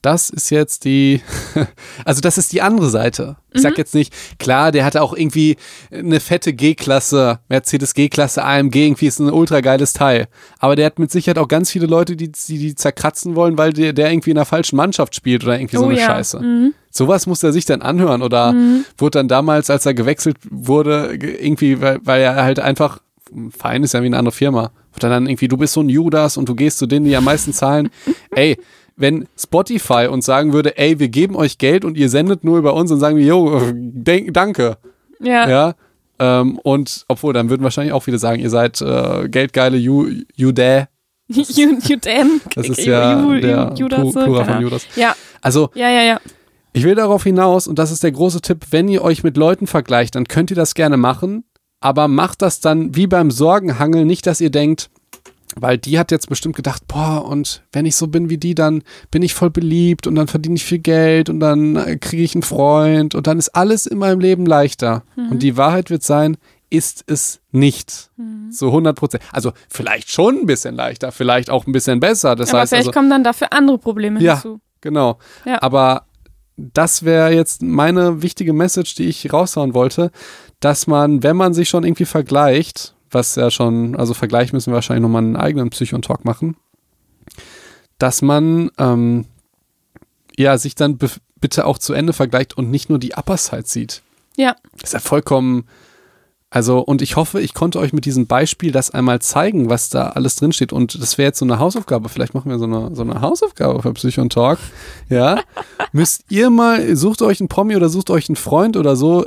das 0.01 0.31
ist 0.31 0.51
jetzt 0.51 0.85
die, 0.85 1.21
also 2.05 2.21
das 2.21 2.39
ist 2.39 2.53
die 2.53 2.63
andere 2.63 2.89
Seite. 2.89 3.37
Ich 3.53 3.63
sag 3.63 3.77
jetzt 3.79 3.95
nicht, 3.97 4.15
klar, 4.39 4.71
der 4.71 4.85
hatte 4.85 5.03
auch 5.03 5.13
irgendwie 5.13 5.57
eine 5.91 6.21
fette 6.21 6.53
G-Klasse, 6.53 7.41
Mercedes 7.49 7.95
G-Klasse 7.95 8.45
AMG, 8.45 8.77
irgendwie 8.77 9.07
ist 9.09 9.19
ein 9.19 9.29
ultra 9.33 9.61
geiles 9.61 9.93
Teil. 9.95 10.29
Aber 10.61 10.77
der 10.77 10.87
hat 10.87 11.01
mit 11.01 11.11
Sicherheit 11.11 11.39
auch 11.39 11.49
ganz 11.49 11.71
viele 11.73 11.87
Leute, 11.87 12.15
die 12.15 12.31
die, 12.31 12.59
die 12.59 12.75
zerkratzen 12.77 13.35
wollen, 13.35 13.59
weil 13.59 13.73
der, 13.73 13.93
der 13.93 14.13
irgendwie 14.13 14.31
in 14.31 14.37
einer 14.39 14.45
falschen 14.45 14.77
Mannschaft 14.77 15.17
spielt 15.17 15.43
oder 15.43 15.59
irgendwie 15.59 15.77
so 15.79 15.83
Oh 15.87 15.89
eine 15.89 15.99
ja. 15.99 16.07
Scheiße. 16.07 16.71
Sowas 16.93 17.27
muss 17.27 17.43
er 17.43 17.53
sich 17.53 17.65
dann 17.65 17.83
anhören 17.83 18.23
oder 18.23 18.55
wurde 18.99 19.19
dann 19.19 19.27
damals, 19.29 19.69
als 19.69 19.85
er 19.85 19.95
gewechselt 19.95 20.37
wurde, 20.49 21.19
ge- 21.19 21.45
irgendwie, 21.45 21.81
weil, 21.81 21.99
weil 22.05 22.23
er 22.23 22.37
halt 22.37 22.61
einfach, 22.61 23.01
ein 23.35 23.51
Verein 23.51 23.83
ist 23.83 23.95
ja 23.95 24.03
wie 24.03 24.07
eine 24.07 24.17
andere 24.19 24.33
Firma, 24.35 24.71
er 25.05 25.11
dann 25.11 25.27
irgendwie, 25.27 25.49
du 25.49 25.57
bist 25.57 25.75
so 25.75 25.81
ein 25.81 25.89
Judas 25.89 26.37
und 26.37 26.49
du 26.49 26.55
gehst 26.55 26.79
zu 26.79 26.87
denen, 26.87 27.05
die 27.07 27.17
am 27.17 27.25
meisten 27.25 27.53
zahlen. 27.53 27.91
ey, 28.31 28.57
wenn 28.97 29.29
Spotify 29.39 30.09
uns 30.11 30.27
sagen 30.27 30.53
würde, 30.53 30.77
ey, 30.77 30.99
wir 30.99 31.09
geben 31.09 31.37
euch 31.37 31.59
Geld 31.59 31.85
und 31.85 31.97
ihr 31.97 32.09
sendet 32.09 32.43
nur 32.43 32.59
über 32.59 32.75
uns 32.75 32.91
und 32.91 32.99
sagen 32.99 33.17
wir, 33.17 33.25
jo, 33.25 33.61
danke, 34.33 34.77
Ja. 35.21 35.49
ja, 35.49 35.75
ähm, 36.19 36.59
und 36.65 37.05
obwohl, 37.07 37.33
dann 37.33 37.49
würden 37.49 37.63
wahrscheinlich 37.63 37.93
auch 37.93 38.03
viele 38.03 38.19
sagen, 38.19 38.41
ihr 38.41 38.51
seid 38.51 38.81
äh, 38.81 39.29
geldgeile 39.29 39.77
Ju 39.77 40.09
Judä. 40.35 40.87
damn. 41.29 42.41
Das 42.55 42.69
ist 42.69 42.85
ja 42.85 43.23
der 43.39 43.73
Judas, 43.77 44.01
Plu- 44.01 44.13
Plural 44.25 44.45
von 44.45 44.55
Ahnung. 44.55 44.63
Judas. 44.63 44.87
Ja, 44.97 45.15
Also, 45.43 45.71
ja, 45.75 45.91
ja, 45.91 46.03
ja. 46.03 46.21
ich 46.73 46.83
will 46.85 46.95
darauf 46.95 47.23
hinaus, 47.23 47.69
und 47.69 47.79
das 47.79 47.91
ist 47.93 48.03
der 48.03 48.13
große 48.13 48.41
Tipp, 48.41 48.65
wenn 48.71 48.89
ihr 48.89 49.03
euch 49.03 49.23
mit 49.23 49.37
Leuten 49.37 49.67
vergleicht, 49.67 50.15
dann 50.17 50.27
könnt 50.27 50.51
ihr 50.51 50.57
das 50.57 50.75
gerne 50.75 50.97
machen, 50.97 51.45
aber 51.81 52.09
macht 52.09 52.43
das 52.43 52.61
dann 52.61 52.95
wie 52.97 53.07
beim 53.07 53.31
Sorgenhangeln 53.31 54.07
nicht, 54.07 54.27
dass 54.27 54.41
ihr 54.41 54.51
denkt, 54.51 54.91
weil 55.57 55.79
die 55.79 55.99
hat 55.99 56.11
jetzt 56.11 56.29
bestimmt 56.29 56.57
gedacht, 56.57 56.87
boah, 56.87 57.25
und 57.25 57.63
wenn 57.73 57.87
ich 57.87 57.97
so 57.97 58.07
bin 58.09 58.29
wie 58.31 58.39
die, 58.39 58.55
dann 58.55 58.83
bin 59.11 59.23
ich 59.23 59.35
voll 59.35 59.51
beliebt 59.51 60.07
und 60.07 60.15
dann 60.15 60.29
verdiene 60.29 60.57
ich 60.57 60.65
viel 60.65 60.79
Geld 60.79 61.29
und 61.31 61.41
dann 61.41 61.75
äh, 61.77 61.97
kriege 61.97 62.23
ich 62.23 62.35
einen 62.35 62.43
Freund 62.43 63.15
und 63.15 63.27
dann 63.27 63.39
ist 63.39 63.51
alles 63.51 63.87
in 63.87 63.99
meinem 63.99 64.21
Leben 64.21 64.47
leichter. 64.47 65.03
Und 65.17 65.43
die 65.43 65.57
Wahrheit 65.57 65.91
wird 65.91 66.03
sein, 66.03 66.37
ist 66.71 67.03
es 67.07 67.41
nicht. 67.51 68.11
So 68.51 68.67
100 68.67 68.95
Prozent. 68.95 69.23
Also 69.33 69.53
vielleicht 69.69 70.11
schon 70.11 70.37
ein 70.41 70.47
bisschen 70.47 70.75
leichter, 70.77 71.13
vielleicht 71.13 71.49
auch 71.51 71.67
ein 71.67 71.73
bisschen 71.73 71.99
besser. 71.99 72.37
Das 72.37 72.51
Aber 72.51 72.61
heißt 72.61 72.71
vielleicht 72.71 72.89
also, 72.89 72.93
kommen 72.99 73.11
dann 73.11 73.25
dafür 73.25 73.53
andere 73.53 73.79
Probleme 73.79 74.21
Ja. 74.21 74.35
hinzu. 74.35 74.61
Genau. 74.81 75.19
Ja. 75.45 75.61
Aber 75.63 76.05
das 76.59 77.05
wäre 77.05 77.33
jetzt 77.33 77.63
meine 77.63 78.21
wichtige 78.21 78.53
Message, 78.53 78.97
die 78.97 79.05
ich 79.05 79.33
raushauen 79.33 79.75
wollte, 79.75 80.11
dass 80.61 80.89
man, 80.89 81.23
wenn 81.23 81.37
man 81.37 81.55
sich 81.55 81.69
schon 81.69 81.85
irgendwie 81.85 82.05
vergleicht, 82.05 82.95
was 83.11 83.37
ja 83.37 83.51
schon, 83.51 83.97
also 83.97 84.13
Vergleich 84.13 84.53
müssen 84.53 84.73
wir 84.73 84.75
wahrscheinlich 84.75 85.03
nochmal 85.03 85.23
einen 85.23 85.37
eigenen 85.37 85.71
Psychon-Talk 85.71 86.25
machen, 86.25 86.57
dass 87.99 88.23
man 88.23 88.71
ähm, 88.77 89.27
ja 90.37 90.59
sich 90.59 90.75
dann 90.75 90.99
bitte 91.41 91.65
auch 91.65 91.79
zu 91.79 91.93
Ende 91.93 92.13
vergleicht 92.13 92.57
und 92.57 92.71
nicht 92.71 92.91
nur 92.91 92.99
die 92.99 93.15
Upper 93.15 93.37
Side 93.37 93.67
sieht. 93.67 94.03
Ja. 94.37 94.57
Das 94.73 94.91
ist 94.91 94.93
ja 94.95 94.99
vollkommen, 94.99 95.65
also 96.51 96.81
und 96.81 97.03
ich 97.03 97.17
hoffe, 97.17 97.41
ich 97.41 97.53
konnte 97.53 97.79
euch 97.79 97.93
mit 97.93 98.07
diesem 98.07 98.27
Beispiel 98.27 98.73
das 98.73 98.91
einmal 98.91 99.21
zeigen, 99.21 99.69
was 99.69 99.91
da 99.91 100.09
alles 100.11 100.37
drin 100.37 100.53
steht. 100.53 100.73
Und 100.73 101.01
das 101.01 101.19
wäre 101.19 101.29
jetzt 101.29 101.39
so 101.39 101.45
eine 101.45 101.59
Hausaufgabe. 101.59 102.09
Vielleicht 102.09 102.35
machen 102.35 102.51
wir 102.51 102.59
so 102.59 102.65
eine, 102.65 102.95
so 102.95 103.03
eine 103.03 103.21
Hausaufgabe 103.21 103.83
für 103.83 103.93
Psychon 103.93 104.31
Talk. 104.31 104.59
Ja. 105.11 105.41
Müsst 105.93 106.25
ihr 106.31 106.49
mal, 106.49 106.97
sucht 106.97 107.21
euch 107.21 107.41
einen 107.41 107.49
Promi 107.49 107.77
oder 107.77 107.91
sucht 107.91 108.11
euch 108.11 108.29
einen 108.29 108.37
Freund 108.37 108.77
oder 108.79 108.97
so, 108.97 109.27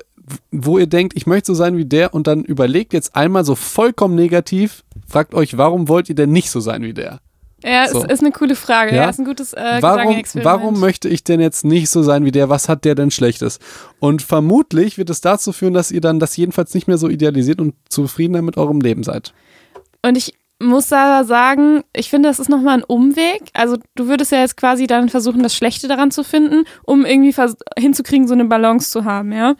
wo 0.52 0.80
ihr 0.80 0.88
denkt, 0.88 1.16
ich 1.16 1.28
möchte 1.28 1.48
so 1.48 1.54
sein 1.54 1.78
wie 1.78 1.86
der 1.86 2.14
und 2.14 2.26
dann 2.26 2.44
überlegt 2.44 2.94
jetzt 2.94 3.16
einmal 3.16 3.46
so 3.46 3.56
vollkommen 3.56 4.16
negativ, 4.16 4.84
fragt 5.08 5.34
euch, 5.36 5.58
warum 5.58 5.88
wollt 5.90 6.10
ihr 6.10 6.16
denn 6.16 6.32
nicht 6.32 6.50
so 6.50 6.60
sein 6.60 6.82
wie 6.82 6.94
der? 6.94 7.20
Ja, 7.64 7.88
So. 7.88 8.04
es 8.04 8.12
ist 8.14 8.20
eine 8.22 8.32
coole 8.32 8.56
Frage. 8.56 8.92
Ja, 8.96 9.04
Ja. 9.04 9.10
ist 9.10 9.20
ein 9.20 9.26
gutes 9.26 9.54
äh, 9.54 9.78
warum, 9.82 10.16
warum 10.44 10.80
möchte 10.80 11.08
ich 11.10 11.24
denn 11.24 11.40
jetzt 11.40 11.64
nicht 11.66 11.90
so 11.90 12.02
sein 12.04 12.26
wie 12.26 12.32
der? 12.32 12.50
Was 12.50 12.70
hat 12.70 12.86
der 12.86 12.96
denn 12.96 13.12
Schlechtes? 13.12 13.60
Und 14.00 14.22
vermutlich 14.22 14.98
wird 14.98 15.10
es 15.10 15.22
dazu 15.22 15.52
führen, 15.54 15.74
dass 15.74 15.92
ihr 15.92 16.02
dann 16.02 16.20
das 16.20 16.36
jedenfalls 16.38 16.74
nicht 16.74 16.88
mehr 16.88 16.98
so 16.98 17.08
idealisiert 17.10 17.60
und 17.62 17.76
zufriedener 17.90 18.42
mit 18.42 18.58
eurem 18.58 18.82
Leben 18.82 19.04
seid. 19.04 19.34
Und 20.04 20.18
ich 20.18 20.34
muss 20.60 20.90
da 20.90 21.24
sagen, 21.24 21.84
ich 21.96 22.10
finde, 22.10 22.30
das 22.30 22.40
ist 22.40 22.50
nochmal 22.50 22.78
ein 22.78 22.84
Umweg. 22.84 23.42
Also 23.54 23.78
du 23.96 24.08
würdest 24.08 24.32
ja 24.32 24.40
jetzt 24.40 24.58
quasi 24.58 24.86
dann 24.88 25.10
versuchen, 25.10 25.42
das 25.44 25.56
Schlechte 25.56 25.88
daran 25.88 26.12
zu 26.12 26.24
finden, 26.24 26.66
um 26.84 27.06
irgendwie 27.06 27.34
hinzukriegen, 27.78 28.28
so 28.28 28.34
eine 28.34 28.46
Balance 28.46 28.92
zu 28.92 29.06
haben, 29.06 29.32
ja. 29.34 29.56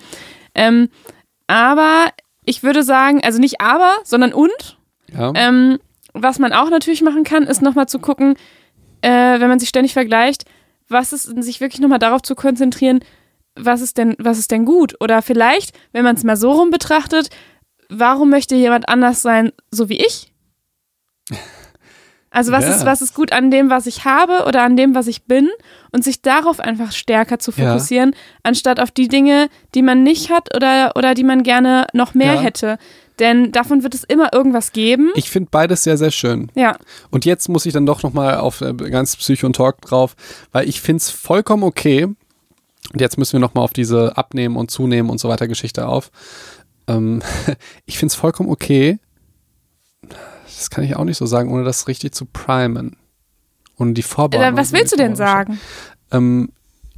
Ähm, 0.54 0.90
aber 1.48 2.08
ich 2.46 2.64
würde 2.64 2.84
sagen, 2.84 3.22
also 3.24 3.40
nicht 3.40 3.62
aber, 3.62 3.94
sondern 4.04 4.34
und. 4.34 4.78
Ja. 5.12 5.34
Ähm, 5.36 5.80
was 6.14 6.40
man 6.40 6.54
auch 6.54 6.70
natürlich 6.70 7.02
machen 7.02 7.24
kann, 7.24 7.44
ist 7.44 7.62
nochmal 7.62 7.88
zu 7.88 8.00
gucken, 8.00 8.36
äh, 9.02 9.40
wenn 9.40 9.50
man 9.50 9.60
sich 9.60 9.70
ständig 9.70 9.94
vergleicht, 9.94 10.46
was 10.88 11.14
ist, 11.14 11.24
sich 11.44 11.62
wirklich 11.62 11.80
nochmal 11.82 12.00
darauf 12.00 12.22
zu 12.22 12.36
konzentrieren, 12.36 13.00
was 13.56 13.82
ist 13.82 13.98
denn, 13.98 14.16
was 14.20 14.38
ist 14.40 14.52
denn 14.52 14.66
gut? 14.66 14.96
Oder 15.02 15.22
vielleicht, 15.22 15.78
wenn 15.92 16.04
man 16.04 16.16
es 16.16 16.24
mal 16.24 16.38
so 16.38 16.52
rum 16.52 16.70
betrachtet, 16.70 17.30
warum 17.90 18.30
möchte 18.30 18.56
jemand 18.56 18.88
anders 18.90 19.22
sein, 19.22 19.52
so 19.72 19.90
wie 19.90 19.98
ich? 20.00 20.32
Also 22.34 22.54
was, 22.54 22.64
Ja. 22.64 22.76
ist, 22.76 22.86
was 22.86 23.02
ist 23.02 23.14
gut 23.14 23.34
an 23.34 23.52
dem, 23.52 23.70
was 23.70 23.88
ich 23.88 24.06
habe 24.06 24.46
oder 24.48 24.64
an 24.64 24.78
dem, 24.78 24.96
was 24.96 25.08
ich 25.08 25.26
bin 25.26 25.50
und 25.92 26.04
sich 26.06 26.22
darauf 26.22 26.62
einfach 26.62 26.94
stärker 26.94 27.40
zu 27.40 27.52
Ja. 27.52 27.72
fokussieren, 27.74 28.16
anstatt 28.44 28.80
auf 28.80 28.90
die 28.92 29.10
Dinge, 29.10 29.50
die 29.76 29.82
man 29.82 30.04
nicht 30.04 30.30
hat 30.30 30.56
oder, 30.56 30.94
oder 30.96 31.14
die 31.14 31.26
man 31.26 31.44
gerne 31.44 31.88
noch 31.94 32.14
mehr 32.14 32.36
Ja. 32.36 32.42
hätte. 32.42 32.78
Denn 33.22 33.52
davon 33.52 33.84
wird 33.84 33.94
es 33.94 34.04
immer 34.04 34.34
irgendwas 34.34 34.72
geben. 34.72 35.12
Ich 35.14 35.30
finde 35.30 35.50
beides 35.52 35.84
sehr, 35.84 35.96
sehr 35.96 36.10
schön. 36.10 36.52
Ja, 36.56 36.76
Und 37.12 37.24
jetzt 37.24 37.50
muss 37.50 37.68
ich 37.68 37.72
dann 37.72 37.86
doch 37.86 38.02
nochmal 38.02 38.38
auf 38.38 38.62
äh, 38.62 38.74
ganz 38.74 39.16
Psycho 39.16 39.46
und 39.46 39.56
Talk 39.56 39.80
drauf, 39.82 40.16
weil 40.52 40.68
ich 40.68 40.82
finde 40.82 40.98
es 40.98 41.12
vollkommen 41.12 41.62
okay. 41.62 42.06
Und 42.06 43.00
jetzt 43.00 43.20
müssen 43.20 43.34
wir 43.34 43.40
nochmal 43.40 43.64
auf 43.64 43.74
diese 43.74 44.18
Abnehmen 44.18 44.58
und 44.58 44.72
Zunehmen 44.72 45.12
und 45.12 45.20
so 45.20 45.30
weiter 45.30 45.48
Geschichte 45.48 45.88
auf. 45.88 46.10
Ähm, 46.88 47.22
ich 47.86 48.00
finde 48.00 48.12
es 48.12 48.16
vollkommen 48.16 48.50
okay. 48.50 48.98
Das 50.44 50.72
kann 50.72 50.84
ich 50.84 50.96
auch 50.96 51.06
nicht 51.06 51.18
so 51.18 51.28
sagen, 51.28 51.52
ohne 51.52 51.64
das 51.64 51.88
richtig 51.88 52.16
zu 52.16 52.26
primen. 52.26 52.98
Und 53.76 53.94
die 53.94 54.04
Vorbereitung. 54.04 54.56
Äh, 54.56 54.58
was 54.60 54.74
willst 54.74 54.94
du 54.94 54.98
denn 54.98 55.16
sagen? 55.16 55.60
Ähm, 56.12 56.50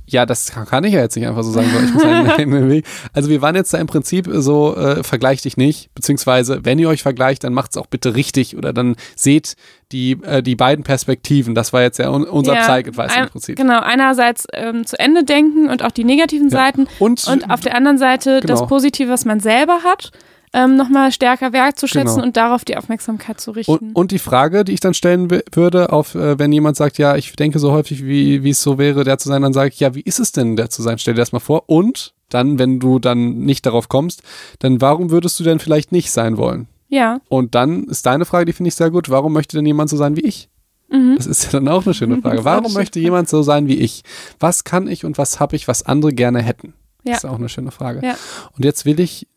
ja, 0.05 0.25
das 0.25 0.51
kann, 0.51 0.83
ich 0.83 0.93
ja 0.93 0.99
jetzt 1.01 1.15
nicht 1.15 1.27
einfach 1.27 1.43
so 1.43 1.51
sagen. 1.51 1.67
So, 1.73 1.79
ich 1.79 1.93
muss 1.93 2.03
einen 2.03 2.29
eigenen 2.37 2.69
Weg. 2.69 2.85
Also 3.13 3.29
wir 3.29 3.41
waren 3.41 3.55
jetzt 3.55 3.73
da 3.73 3.77
im 3.77 3.87
Prinzip 3.87 4.27
so, 4.31 4.75
äh, 4.75 5.03
vergleicht 5.03 5.45
dich 5.45 5.57
nicht, 5.57 5.93
beziehungsweise 5.95 6.65
wenn 6.65 6.77
ihr 6.79 6.89
euch 6.89 7.01
vergleicht, 7.01 7.43
dann 7.43 7.53
macht 7.53 7.71
es 7.71 7.77
auch 7.77 7.87
bitte 7.87 8.15
richtig 8.15 8.57
oder 8.57 8.73
dann 8.73 8.95
seht 9.15 9.55
die, 9.91 10.17
äh, 10.23 10.41
die 10.43 10.55
beiden 10.55 10.83
Perspektiven. 10.83 11.55
Das 11.55 11.71
war 11.73 11.81
jetzt 11.81 11.99
ja 11.99 12.09
un 12.09 12.23
unser 12.25 12.55
Ja, 12.55 12.61
Psych-Advice 12.61 13.15
im 13.15 13.27
Prinzip. 13.29 13.55
Genau, 13.57 13.79
einerseits 13.79 14.45
ähm, 14.53 14.85
zu 14.85 14.99
Ende 14.99 15.23
denken 15.23 15.69
und 15.69 15.83
auch 15.83 15.91
die 15.91 16.03
negativen 16.03 16.49
Ja. 16.49 16.57
Seiten 16.57 16.87
Und, 16.99 17.25
und 17.27 17.49
auf 17.49 17.61
der 17.61 17.75
anderen 17.75 17.97
Seite 17.97 18.39
Genau. 18.41 18.53
das 18.59 18.67
Positive, 18.67 19.09
was 19.09 19.25
man 19.25 19.39
selber 19.39 19.83
hat, 19.83 20.11
ähm, 20.53 20.75
nochmal 20.75 21.11
stärker 21.11 21.51
wertzuschätzen 21.53 22.15
Genau. 22.15 22.25
und 22.27 22.37
darauf 22.37 22.63
die 22.63 22.77
Aufmerksamkeit 22.77 23.39
zu 23.41 23.51
richten. 23.51 23.71
und, 23.71 23.95
und 23.95 24.11
die 24.11 24.19
Frage, 24.19 24.63
die 24.63 24.73
ich 24.73 24.79
dann 24.79 24.93
stellen 24.93 25.29
würde, 25.51 25.91
auf, 25.91 26.15
äh, 26.15 26.37
wenn 26.37 26.51
jemand 26.51 26.77
sagt, 26.77 26.97
ja, 26.97 27.15
ich 27.15 27.33
denke 27.35 27.59
so 27.59 27.71
häufig, 27.71 28.05
wie 28.05 28.49
es 28.49 28.61
so 28.61 28.77
wäre, 28.77 29.03
der 29.03 29.17
zu 29.17 29.29
sein, 29.29 29.41
dann 29.41 29.53
sage 29.53 29.69
ich, 29.73 29.79
ja, 29.79 29.95
wie 29.95 30.01
ist 30.01 30.19
es 30.19 30.31
denn, 30.31 30.55
der 30.55 30.69
zu 30.69 30.81
sein? 30.81 30.97
Stell 30.99 31.15
dir 31.15 31.21
das 31.21 31.31
mal 31.31 31.39
vor. 31.39 31.63
Und 31.67 32.13
dann, 32.29 32.59
wenn 32.59 32.79
du 32.79 32.99
dann 32.99 33.39
nicht 33.39 33.65
darauf 33.65 33.89
kommst, 33.89 34.21
dann 34.59 34.79
warum 34.81 35.09
würdest 35.11 35.39
du 35.39 35.43
denn 35.43 35.59
vielleicht 35.59 35.91
nicht 35.91 36.11
sein 36.11 36.37
wollen? 36.37 36.67
ja, 36.89 37.19
Und 37.29 37.55
dann 37.55 37.85
ist 37.85 38.05
deine 38.05 38.23
Frage, 38.25 38.45
die 38.45 38.53
finde 38.53 38.67
ich 38.69 38.75
sehr 38.75 38.91
gut. 38.91 39.09
Warum 39.09 39.33
möchte 39.33 39.57
denn 39.57 39.65
jemand 39.65 39.89
so 39.89 39.97
sein 39.97 40.15
wie 40.15 40.21
ich? 40.21 40.49
mhm. 40.89 41.15
Das 41.17 41.25
ist 41.25 41.45
ja 41.45 41.49
dann 41.51 41.67
auch 41.67 41.83
eine 41.85 41.95
schöne 41.95 42.21
Frage. 42.21 42.43
Warum 42.45 42.71
möchte 42.73 42.99
jemand 42.99 43.27
so 43.29 43.41
sein 43.41 43.67
wie 43.67 43.77
ich? 43.79 44.03
Was 44.39 44.63
kann 44.63 44.87
ich 44.87 45.03
und 45.05 45.17
was 45.17 45.39
habe 45.39 45.55
ich, 45.55 45.67
was 45.67 45.81
andere 45.83 46.13
gerne 46.13 46.43
hätten? 46.43 46.75
Ja. 47.03 47.13
Das 47.13 47.23
ist 47.23 47.29
auch 47.29 47.39
eine 47.39 47.49
schöne 47.49 47.71
Frage. 47.71 48.05
Ja. 48.05 48.15
Und 48.55 48.63
jetzt 48.63 48.85
will 48.85 48.99
ich 48.99 49.27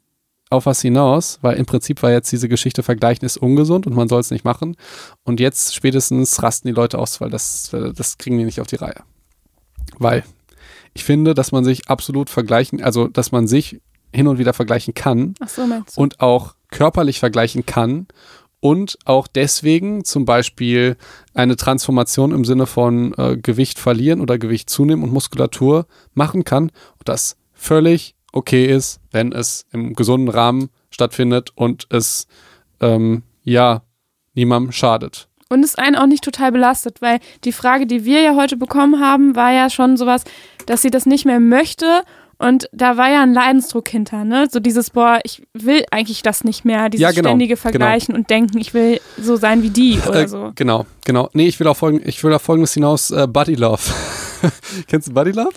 auf 0.48 0.66
was 0.66 0.80
hinaus, 0.80 1.38
weil 1.42 1.56
im 1.56 1.66
Prinzip 1.66 2.02
war 2.02 2.12
jetzt 2.12 2.30
diese 2.30 2.48
Geschichte 2.48 2.82
vergleichen 2.82 3.26
ist 3.26 3.37
ungesund 3.37 3.87
und 3.87 3.94
man 3.94 4.09
soll 4.09 4.20
es 4.20 4.30
nicht 4.30 4.44
machen. 4.44 4.76
Und 5.24 5.40
jetzt 5.40 5.74
spätestens 5.74 6.42
rasten 6.42 6.68
die 6.68 6.74
Leute 6.74 6.98
aus, 6.98 7.20
weil 7.20 7.30
das, 7.30 7.70
das 7.94 8.18
kriegen 8.18 8.38
die 8.38 8.44
nicht 8.44 8.61
auf 8.61 8.68
die 8.68 8.76
Reihe. 8.76 9.02
Weil 9.98 10.24
ich 10.94 11.04
finde, 11.04 11.35
dass 11.35 11.52
man 11.52 11.64
sich 11.64 11.88
absolut 11.88 12.30
vergleichen, 12.30 12.82
also 12.82 13.09
dass 13.09 13.32
man 13.32 13.46
sich 13.46 13.80
hin 14.14 14.28
und 14.28 14.38
wieder 14.38 14.52
vergleichen 14.52 14.94
kann, 14.94 15.35
Ach 15.40 15.48
so, 15.48 15.62
und 15.96 16.20
auch 16.20 16.54
körperlich 16.70 17.18
vergleichen 17.18 17.66
kann 17.66 18.06
und 18.61 18.98
auch 19.04 19.26
deswegen 19.26 20.04
zum 20.04 20.24
Beispiel 20.24 20.96
eine 21.35 21.56
Transformation 21.56 22.32
im 22.32 22.44
Sinne 22.44 22.66
von 22.66 23.14
äh, 23.18 23.37
Gewicht 23.37 23.78
verlieren 23.78 24.20
oder 24.20 24.38
Gewicht 24.38 24.70
zunehmen 24.70 25.04
und 25.04 25.12
Muskulatur 25.12 25.87
machen 26.14 26.44
kann 26.44 26.64
und 26.64 27.09
das 27.09 27.37
völlig 27.52 28.15
okay 28.37 28.66
ist, 28.66 29.01
wenn 29.11 29.33
es 29.33 29.66
im 29.72 29.94
gesunden 29.94 30.29
Rahmen 30.29 30.68
stattfindet 30.90 31.51
und 31.55 31.87
es 31.90 32.27
ähm, 32.81 33.22
ja 33.42 33.83
niemandem 34.35 34.72
schadet. 34.72 35.29
Und 35.49 35.64
es 35.64 35.77
einen 35.77 35.96
auch 35.96 36.07
nicht 36.07 36.25
total 36.25 36.53
belastet, 36.53 37.01
weil 37.01 37.20
die 37.44 37.53
Frage, 37.53 37.87
die 37.87 38.05
wir 38.05 38.20
ja 38.20 38.35
heute 38.35 38.57
bekommen 38.57 39.01
haben, 39.01 39.37
war 39.37 39.53
ja 39.53 39.70
schon 39.70 39.96
sowas, 39.96 40.25
dass 40.66 40.83
sie 40.83 40.90
das 40.90 41.07
nicht 41.07 41.25
mehr 41.25 41.40
möchte. 41.40 42.03
Und 42.38 42.68
da 42.72 42.99
war 42.99 43.09
ja 43.09 43.22
ein 43.22 43.33
Leidensdruck 43.33 43.88
hinter, 43.88 44.25
ne? 44.25 44.49
So 44.51 44.61
dieses, 44.61 44.90
boah, 44.90 45.20
ich 45.25 45.42
will 45.55 45.85
eigentlich 45.90 46.22
das 46.22 46.44
nicht 46.44 46.66
mehr, 46.66 46.90
dieses 46.90 47.03
Ja, 47.03 47.11
genau, 47.12 47.31
ständige 47.31 47.57
Vergleichen 47.57 48.14
und 48.14 48.29
Denken, 48.29 48.59
ich 48.59 48.75
will 48.75 49.01
so 49.18 49.37
sein 49.37 49.62
wie 49.62 49.70
die 49.70 49.99
oder 50.07 50.22
Äh, 50.22 50.29
so. 50.29 50.53
Genau, 50.55 50.85
genau. 51.05 51.31
Nee, 51.33 51.46
ich 51.46 51.59
will 51.61 51.66
auf, 51.68 51.79
folgen, 51.79 52.03
ich 52.05 52.22
will 52.22 52.33
auf 52.35 52.42
folgendes 52.42 52.75
hinaus, 52.75 53.11
äh, 53.11 53.27
Buddy 53.27 53.55
Love. 53.55 53.81
Kennst 54.88 55.09
du 55.09 55.14
Buddy 55.14 55.31
Love? 55.31 55.53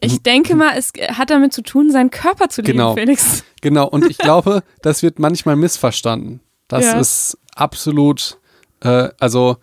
Ich 0.00 0.22
denke 0.22 0.54
mal, 0.56 0.72
es 0.76 0.92
hat 1.08 1.30
damit 1.30 1.52
zu 1.54 1.62
tun, 1.62 1.90
seinen 1.90 2.10
Körper 2.10 2.48
zu 2.48 2.60
lieben, 2.60 2.72
Genau. 2.78 2.94
Felix. 2.94 3.44
Genau, 3.62 3.88
und 3.88 4.04
ich 4.10 4.18
glaube, 4.18 4.62
das 4.82 5.02
wird 5.02 5.18
manchmal 5.18 5.56
missverstanden. 5.56 6.40
Das 6.68 6.84
Ja. 6.84 7.00
ist 7.00 7.38
absolut, 7.54 8.38
äh, 8.80 9.08
also 9.18 9.56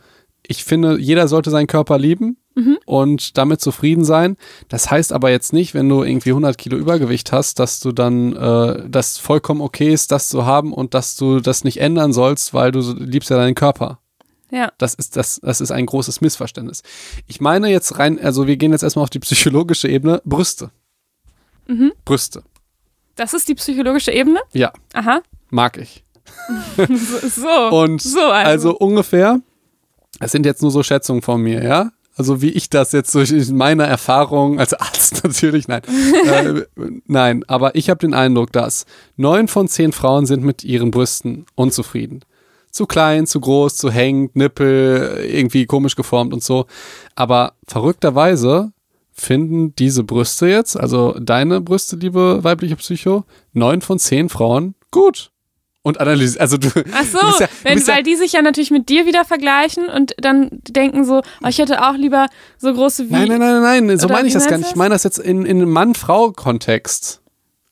ich 0.48 0.64
finde, 0.64 0.98
jeder 1.00 1.28
sollte 1.28 1.52
seinen 1.52 1.68
Körper 1.68 1.98
lieben 2.00 2.38
Mhm. 2.56 2.80
und 2.86 3.38
damit 3.38 3.62
zufrieden 3.62 4.04
sein. 4.04 4.36
Das 4.68 4.92
heißt 4.92 5.14
aber 5.14 5.30
jetzt 5.30 5.54
nicht, 5.54 5.74
wenn 5.74 5.88
du 5.88 6.04
irgendwie 6.04 6.32
100 6.32 6.58
Kilo 6.58 6.78
Übergewicht 6.78 7.32
hast, 7.32 7.60
dass 7.60 7.80
du 7.80 7.94
dann 7.94 8.36
äh, 8.36 8.90
das 8.90 9.18
vollkommen 9.20 9.62
okay 9.62 9.94
ist, 9.94 10.12
das 10.12 10.28
zu 10.28 10.46
haben 10.46 10.74
und 10.74 10.94
dass 10.94 11.16
du 11.16 11.40
das 11.40 11.64
nicht 11.64 11.78
ändern 11.80 12.12
sollst, 12.12 12.54
weil 12.54 12.74
du 12.74 12.82
liebst 12.98 13.30
ja 13.30 13.38
deinen 13.38 13.56
Körper. 13.56 14.00
Ja. 14.52 14.72
Das 14.78 14.94
ist, 14.94 15.16
das, 15.16 15.40
das 15.42 15.62
ist 15.62 15.72
ein 15.72 15.86
großes 15.86 16.22
Missverständnis. 16.22 16.84
Ich 17.28 17.42
meine 17.42 17.70
jetzt 17.70 17.98
rein, 17.98 18.20
also 18.20 18.48
wir 18.48 18.58
gehen 18.58 18.74
jetzt 18.74 18.84
erstmal 18.84 19.04
auf 19.04 19.10
die 19.10 19.20
psychologische 19.20 19.88
Ebene, 19.88 20.22
Brüste. 20.26 20.72
Mhm. 21.68 21.94
Brüste. 22.04 22.44
Das 23.16 23.34
ist 23.34 23.48
die 23.48 23.56
psychologische 23.56 24.12
Ebene? 24.12 24.40
Ja, 24.54 24.74
Aha. 24.94 25.22
mag 25.50 25.78
ich. 25.78 26.04
So. 26.78 27.70
Und 27.72 28.02
so 28.02 28.20
also. 28.20 28.70
also. 28.70 28.78
ungefähr, 28.78 29.40
das 30.20 30.32
sind 30.32 30.46
jetzt 30.46 30.62
nur 30.62 30.72
so 30.72 30.84
Schätzungen 30.84 31.22
von 31.22 31.42
mir, 31.42 31.64
ja? 31.64 31.92
Also 32.16 32.42
wie 32.42 32.50
ich 32.50 32.70
das 32.70 32.92
jetzt 32.92 33.16
durch 33.16 33.32
meine 33.52 33.86
Erfahrung 33.86 34.60
als 34.60 34.74
Arzt 34.74 35.24
natürlich, 35.24 35.68
nein. 35.68 35.82
äh, 36.26 36.66
nein, 37.08 37.44
aber 37.48 37.76
ich 37.76 37.90
habe 37.90 38.00
den 38.00 38.14
Eindruck, 38.14 38.52
dass 38.52 38.86
neun 39.16 39.48
von 39.48 39.68
zehn 39.68 39.92
Frauen 39.94 40.26
sind 40.26 40.44
mit 40.44 40.64
ihren 40.64 40.92
Brüsten 40.92 41.46
unzufrieden. 41.56 42.22
Zu 42.72 42.86
klein, 42.86 43.28
zu 43.28 43.40
groß, 43.40 43.76
zu 43.76 43.92
hängend, 43.92 44.36
Nippel, 44.36 45.26
irgendwie 45.30 45.66
komisch 45.66 45.96
geformt 45.96 46.34
und 46.34 46.44
so. 46.44 46.66
Aber 47.16 47.54
verrückterweise 47.68 48.72
finden 49.12 49.76
diese 49.76 50.04
Brüste 50.04 50.48
jetzt, 50.48 50.80
also 50.80 51.16
deine 51.20 51.62
Brüste, 51.62 51.96
liebe 51.96 52.44
weibliche 52.44 52.76
Psycho, 52.76 53.26
neun 53.54 53.82
von 53.82 54.00
zehn 54.00 54.30
Frauen 54.30 54.76
gut. 54.90 55.32
Und 55.84 56.00
analysieren, 56.00 56.42
also 56.42 56.58
du, 56.58 56.68
Ach 56.94 57.04
so, 57.04 57.18
du 57.18 57.44
ja, 57.44 57.50
wenn, 57.64 57.80
ja, 57.80 57.88
weil 57.88 58.04
die 58.04 58.16
sich 58.16 58.34
ja 58.34 58.44
natürlich 58.44 58.70
mit 58.70 58.88
dir 58.88 59.08
wieder 59.08 59.26
vergleichen 59.26 59.88
und 59.88 60.14
dann 60.20 60.50
denken 60.70 61.06
so, 61.06 61.24
oh, 61.44 61.48
ich 61.48 61.58
hätte 61.58 61.84
auch 61.84 61.96
lieber 61.96 62.28
so 62.60 62.72
große 62.72 63.10
wie. 63.10 63.14
Nein, 63.14 63.30
nein, 63.30 63.40
nein, 63.40 63.62
nein, 63.64 63.86
nein, 63.88 63.98
so 63.98 64.08
meine 64.08 64.28
ich 64.28 64.34
das 64.36 64.48
gar 64.48 64.60
nicht. 64.60 64.70
Ich 64.70 64.76
meine 64.76 64.94
das 64.94 65.04
jetzt 65.04 65.18
in, 65.18 65.44
in 65.44 65.58
einem 65.58 65.72
Mann-Frau-Kontext. 65.72 67.22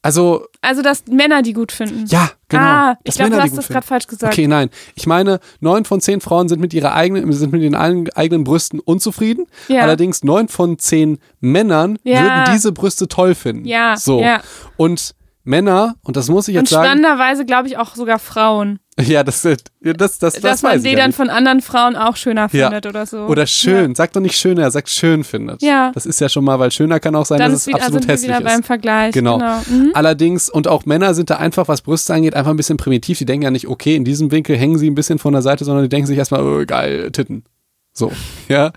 Also, 0.02 0.46
Also, 0.62 0.82
dass 0.82 1.04
Männer 1.08 1.42
die 1.42 1.52
gut 1.54 1.72
finden. 1.74 2.06
ja, 2.08 2.30
genau. 2.48 2.64
ah, 2.64 2.98
ich 3.04 3.16
glaube, 3.16 3.32
du 3.32 3.42
hast 3.42 3.58
das 3.58 3.68
gerade 3.68 3.86
falsch 3.86 4.08
gesagt. 4.08 4.34
Okay, 4.34 4.48
nein. 4.48 4.70
Ich 4.96 5.08
meine, 5.08 5.40
neun 5.60 5.84
von 5.84 6.00
zehn 6.00 6.22
Frauen 6.22 6.48
sind 6.48 6.62
mit 6.62 6.74
ihrer 6.74 6.94
eigenen, 6.94 7.32
sind 7.34 7.52
mit 7.52 7.62
ihren 7.62 7.76
eigenen, 7.76 8.10
eigenen 8.14 8.44
Brüsten 8.46 8.80
unzufrieden. 8.80 9.46
Ja. 9.68 9.82
Allerdings 9.82 10.24
neun 10.24 10.48
von 10.48 10.80
zehn 10.80 11.20
Männern 11.42 12.00
Ja. 12.04 12.22
würden 12.24 12.54
diese 12.54 12.72
Brüste 12.72 13.08
toll 13.10 13.36
finden. 13.36 13.66
Ja, 13.66 13.98
So. 13.98 14.22
ja. 14.22 14.42
Und 14.78 15.16
Männer, 15.50 15.96
und 16.04 16.16
das 16.16 16.30
muss 16.30 16.48
ich 16.48 16.56
Und 16.56 16.62
jetzt 16.62 16.70
sagen, 16.70 16.86
spannenderweise 16.86 17.44
glaube 17.44 17.68
ich 17.68 17.78
auch 17.80 17.96
sogar 17.96 18.20
Frauen. 18.20 18.78
ja, 19.00 19.24
das, 19.24 19.42
das, 19.42 19.58
das, 19.82 20.20
das, 20.20 20.34
dass 20.36 20.62
man 20.62 20.84
die 20.84 20.92
ja 20.92 20.96
dann 20.96 21.12
von 21.12 21.32
anderen 21.32 21.62
Frauen 21.62 21.96
auch 21.96 22.16
schöner 22.18 22.50
Ja. 22.52 22.68
findet 22.68 22.86
oder 22.86 23.08
so. 23.08 23.22
Oder 23.26 23.48
schön. 23.48 23.96
Sag 23.96 24.14
doch 24.14 24.22
nicht 24.22 24.38
schöner, 24.38 24.70
sag 24.70 24.88
schön 24.88 25.24
findet. 25.24 25.64
Ja. 25.64 25.92
Das 25.96 26.06
ist 26.06 26.22
ja 26.22 26.30
schon 26.30 26.44
mal, 26.44 26.60
weil 26.60 26.70
schöner 26.70 27.00
kann 27.00 27.16
auch 27.16 27.26
sein, 27.26 27.40
dann 27.40 27.52
dass 27.52 27.66
ist 27.66 27.74
es 27.74 27.82
absolut 27.82 28.06
wir 28.06 28.14
hässlich 28.14 28.30
wieder 28.30 28.38
ist. 28.38 28.46
beim 28.46 28.62
Vergleich. 28.62 29.12
Genau. 29.12 29.40
genau. 29.40 29.60
Mhm. 29.68 29.90
Allerdings, 29.96 30.50
und 30.52 30.68
auch 30.68 30.86
Männer 30.86 31.16
sind 31.16 31.32
da 31.32 31.38
einfach, 31.38 31.68
was 31.68 31.82
Brüste 31.82 32.14
angeht, 32.14 32.36
einfach 32.36 32.52
ein 32.52 32.58
bisschen 32.58 32.78
primitiv. 32.78 33.18
Die 33.18 33.26
denken 33.26 33.44
ja 33.46 33.50
nicht, 33.52 33.68
okay, 33.68 33.96
in 33.96 34.06
diesem 34.06 34.32
Winkel 34.32 34.56
hängen 34.56 34.78
sie 34.78 34.88
ein 34.88 34.96
bisschen 34.96 35.18
von 35.18 35.34
der 35.34 35.42
Seite, 35.42 35.66
sondern 35.66 35.84
die 35.84 35.90
denken 35.90 36.06
sich 36.06 36.18
erstmal, 36.20 36.44
oh, 36.44 36.64
geil, 36.64 37.10
Titten. 37.12 37.44
So, 37.92 38.12
ja, 38.50 38.72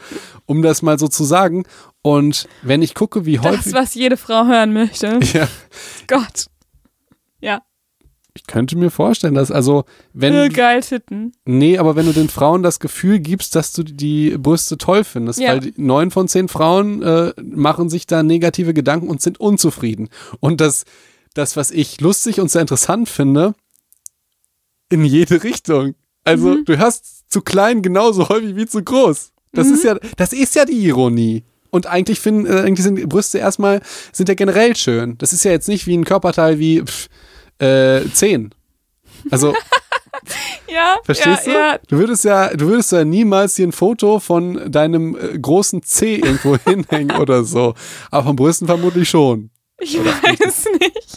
um 0.47 0.63
das 0.63 0.81
mal 0.81 0.99
so 0.99 1.07
zu 1.07 1.25
sagen. 1.25 1.65
Und 2.01 2.49
wenn 2.63 2.81
ich 2.81 2.95
gucke, 2.95 3.27
wie 3.27 3.37
Das, 3.37 3.45
häufig. 3.45 3.75
was 3.75 3.95
jede 3.95 4.17
Frau 4.17 4.47
hören 4.47 4.73
möchte. 4.73 5.21
Ja, 5.35 5.49
Gott. 6.09 6.47
Ja. 7.43 7.61
ich 8.35 8.47
könnte 8.47 8.77
mir 8.79 8.91
vorstellen, 8.91 9.35
dass, 9.35 9.51
also, 9.51 9.85
wenn. 10.15 10.33
Äh, 10.35 10.49
geil 10.49 10.81
Titten. 10.81 11.33
Nee, 11.45 11.77
aber 11.77 11.97
wenn 11.97 12.07
du 12.07 12.13
den 12.15 12.31
Frauen 12.31 12.63
das 12.63 12.81
Gefühl 12.81 13.19
gibst, 13.19 13.55
dass 13.55 13.75
du 13.75 13.83
die 13.83 14.39
Brüste 14.39 14.79
toll 14.79 15.05
findest, 15.05 15.39
Ja. 15.39 15.49
weil 15.51 15.73
neun 15.77 16.11
von 16.11 16.29
zehn 16.29 16.49
Frauen 16.49 17.03
äh, 17.03 17.35
machen 17.43 17.91
sich 17.91 18.07
da 18.07 18.23
negative 18.23 18.73
Gedanken 18.73 19.09
und 19.11 19.21
sind 19.21 19.39
unzufrieden. 19.39 20.09
Und 20.41 20.63
das, 20.63 20.85
das, 21.35 21.57
was 21.59 21.71
ich 21.71 22.01
lustig 22.01 22.41
und 22.41 22.51
sehr 22.51 22.63
interessant 22.63 23.09
finde, 23.11 23.55
in 24.89 25.05
jede 25.05 25.43
Richtung. 25.43 25.95
Also 26.25 26.49
Mhm. 26.51 26.65
du 26.65 26.79
hast 26.79 27.31
zu 27.31 27.41
klein 27.43 27.83
genauso 27.83 28.29
häufig 28.29 28.57
wie 28.57 28.67
zu 28.67 28.83
groß. 28.83 29.33
Das 29.53 29.67
Mhm. 29.69 29.75
ist 29.75 29.85
ja, 29.85 29.99
das 30.17 30.33
ist 30.33 30.55
ja 30.55 30.65
die 30.65 30.73
Ironie. 30.87 31.45
Und 31.71 31.87
eigentlich 31.87 32.21
finden, 32.21 32.47
äh, 32.47 32.61
eigentlich 32.61 32.85
sind 32.85 33.09
Brüste 33.09 33.39
erstmal, 33.39 33.81
sind 34.13 34.29
ja 34.29 34.35
generell 34.35 34.77
schön. 34.77 35.17
Das 35.19 35.33
ist 35.33 35.45
ja 35.45 35.51
jetzt 35.51 35.69
nicht 35.69 35.87
wie 35.87 35.97
ein 35.97 36.05
Körperteil 36.05 36.59
wie 36.59 36.83
pff, 36.83 37.09
äh, 37.63 38.03
10. 38.13 38.55
Also, 39.31 39.55
Ja, 40.69 40.99
verstehst 41.05 41.47
ja, 41.47 41.53
du? 41.53 41.59
ja. 41.59 41.79
Du 41.89 41.99
würdest 41.99 42.25
ja, 42.25 42.49
du 42.55 42.67
würdest 42.67 42.93
ja 42.93 43.05
niemals 43.05 43.55
dir 43.55 43.67
ein 43.67 43.73
Foto 43.73 44.21
von 44.21 44.71
deinem 44.71 45.17
äh, 45.17 45.39
großen 45.39 45.83
C 45.83 46.17
irgendwo 46.17 46.57
hinhängen 46.65 47.17
oder 47.19 47.45
so. 47.45 47.75
Aber 48.11 48.27
vom 48.29 48.37
Brüsten 48.37 48.67
vermutlich 48.67 49.09
schon. 49.09 49.51
Ich 49.81 49.99
weiß 49.99 50.67
nicht. 50.81 51.12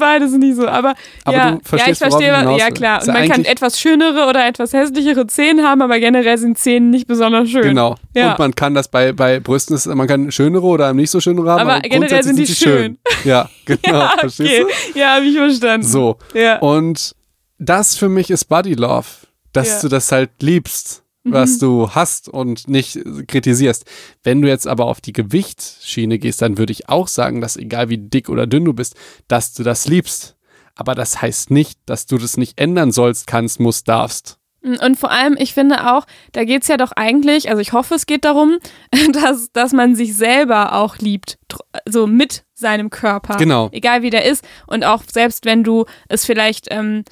Aber- 0.00 0.06
beide 0.06 0.28
sind 0.28 0.40
nicht 0.40 0.56
so. 0.56 0.66
Aber, 0.66 0.94
Aber 1.24 1.36
ja, 1.36 1.50
du 1.52 1.58
verstehst, 1.62 2.00
ja, 2.00 2.06
ich 2.08 2.12
verstehe. 2.14 2.38
hinaus 2.38 2.60
Ja, 2.60 2.70
klar. 2.70 3.00
Und 3.00 3.08
man 3.12 3.28
kann 3.28 3.44
etwas 3.44 3.80
schönere 3.80 4.28
oder 4.28 4.46
etwas 4.46 4.72
hässlichere 4.72 5.26
Zähne 5.26 5.62
haben, 5.62 5.82
aber 5.82 5.98
generell 6.00 6.38
sind 6.38 6.58
Zähne 6.58 6.86
nicht 6.86 7.06
besonders 7.06 7.48
schön. 7.50 7.62
Genau. 7.62 7.96
Ja. 8.14 8.32
Und 8.32 8.38
man 8.38 8.54
kann 8.54 8.74
das 8.74 8.88
bei, 8.88 9.12
bei 9.12 9.40
Brüsten, 9.40 9.74
ist, 9.76 9.86
man 9.86 10.06
kann 10.06 10.30
schönere 10.32 10.62
oder 10.64 10.92
nicht 10.92 11.10
so 11.10 11.20
schönere 11.20 11.50
haben. 11.50 11.60
Aber 11.68 11.80
generell 11.80 11.98
grundsätzlich 12.22 12.36
sind 12.36 12.48
die 12.48 12.54
schön. 12.70 12.98
Ja, 13.24 13.48
genau. 13.64 13.78
Ja, 14.00 14.14
Verstehst 14.18 14.62
okay. 14.62 14.66
du? 14.94 14.98
Ja, 14.98 15.16
habe 15.16 15.24
ich 15.26 15.36
verstanden. 15.36 15.86
So. 15.86 16.16
Ja. 16.34 16.58
Und 16.58 17.14
das 17.58 17.96
für 17.96 18.08
mich 18.08 18.30
ist 18.30 18.46
Body 18.46 18.74
Love, 18.74 19.06
dass 19.52 19.68
Ja. 19.68 19.80
Du 19.82 19.88
das 19.88 20.10
halt 20.12 20.30
liebst, 20.40 21.02
was 21.24 21.58
du 21.58 21.90
hast 21.90 22.28
und 22.28 22.68
nicht 22.68 22.98
kritisierst. 23.28 23.84
Wenn 24.22 24.40
du 24.40 24.48
jetzt 24.48 24.66
aber 24.66 24.86
auf 24.86 25.00
die 25.00 25.12
Gewichtsschiene 25.12 26.18
gehst, 26.18 26.42
dann 26.42 26.58
würde 26.58 26.72
ich 26.72 26.88
auch 26.88 27.08
sagen, 27.08 27.40
dass 27.40 27.56
egal 27.56 27.88
wie 27.88 27.98
dick 27.98 28.28
oder 28.28 28.46
dünn 28.46 28.64
du 28.64 28.72
bist, 28.72 28.94
dass 29.28 29.52
du 29.52 29.62
das 29.62 29.86
liebst. 29.86 30.36
Aber 30.74 30.94
das 30.94 31.20
heißt 31.20 31.50
nicht, 31.50 31.78
dass 31.86 32.06
du 32.06 32.16
das 32.16 32.36
nicht 32.36 32.58
ändern 32.58 32.90
sollst, 32.90 33.26
kannst, 33.26 33.60
musst, 33.60 33.88
darfst. 33.88 34.38
Und 34.62 34.98
vor 34.98 35.10
allem, 35.10 35.36
ich 35.38 35.54
finde 35.54 35.90
auch, 35.90 36.06
da 36.32 36.44
geht's 36.44 36.68
ja 36.68 36.76
doch 36.76 36.92
eigentlich, 36.92 37.48
also 37.48 37.62
ich 37.62 37.72
hoffe, 37.72 37.94
es 37.94 38.04
geht 38.04 38.24
darum, 38.24 38.58
dass, 39.12 39.52
dass 39.52 39.72
man 39.72 39.96
sich 39.96 40.14
selber 40.16 40.74
auch 40.74 40.98
liebt, 40.98 41.38
so 41.86 42.06
mit 42.06 42.44
seinem 42.54 42.90
Körper. 42.90 43.36
Genau. 43.36 43.70
Egal 43.72 44.02
wie 44.02 44.10
der 44.10 44.26
ist. 44.26 44.46
Und 44.66 44.84
auch 44.84 45.02
selbst 45.10 45.46
wenn 45.46 45.64
du 45.64 45.86
es 46.08 46.26
vielleicht, 46.26 46.68
ähm, 46.70 47.04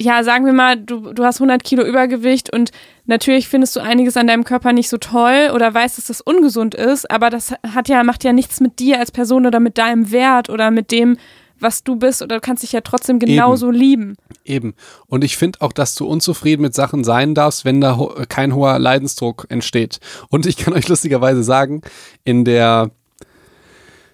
ja, 0.00 0.24
sagen 0.24 0.46
wir 0.46 0.54
mal, 0.54 0.76
du, 0.76 1.12
du 1.12 1.24
hast 1.24 1.40
100 1.40 1.62
Kilo 1.62 1.84
Übergewicht 1.84 2.52
und 2.52 2.70
natürlich 3.04 3.48
findest 3.48 3.76
du 3.76 3.80
einiges 3.80 4.16
an 4.16 4.26
deinem 4.26 4.44
Körper 4.44 4.72
nicht 4.72 4.88
so 4.88 4.96
toll 4.96 5.50
oder 5.54 5.72
weißt, 5.72 5.98
dass 5.98 6.06
das 6.06 6.22
ungesund 6.22 6.74
ist, 6.74 7.10
aber 7.10 7.28
das 7.28 7.52
hat 7.74 7.88
ja, 7.88 8.02
macht 8.02 8.24
ja 8.24 8.32
nichts 8.32 8.60
mit 8.60 8.78
dir 8.78 8.98
als 8.98 9.12
Person 9.12 9.46
oder 9.46 9.60
mit 9.60 9.76
deinem 9.76 10.10
Wert 10.10 10.48
oder 10.48 10.70
mit 10.70 10.90
dem, 10.90 11.18
was 11.58 11.84
du 11.84 11.96
bist 11.96 12.22
oder 12.22 12.36
du 12.36 12.40
kannst 12.40 12.62
dich 12.62 12.72
ja 12.72 12.80
trotzdem 12.80 13.18
genauso 13.18 13.70
lieben. 13.70 14.16
Eben. 14.44 14.74
Und 15.06 15.22
ich 15.22 15.36
finde 15.36 15.60
auch, 15.60 15.72
dass 15.72 15.94
du 15.94 16.06
unzufrieden 16.06 16.62
mit 16.62 16.74
Sachen 16.74 17.04
sein 17.04 17.34
darfst, 17.34 17.66
wenn 17.66 17.82
da 17.82 17.98
ho 17.98 18.14
kein 18.28 18.54
hoher 18.54 18.78
Leidensdruck 18.78 19.46
entsteht. 19.50 20.00
Und 20.30 20.46
ich 20.46 20.56
kann 20.56 20.72
euch 20.74 20.88
lustigerweise 20.88 21.42
sagen, 21.42 21.82
in 22.24 22.46
der 22.46 22.90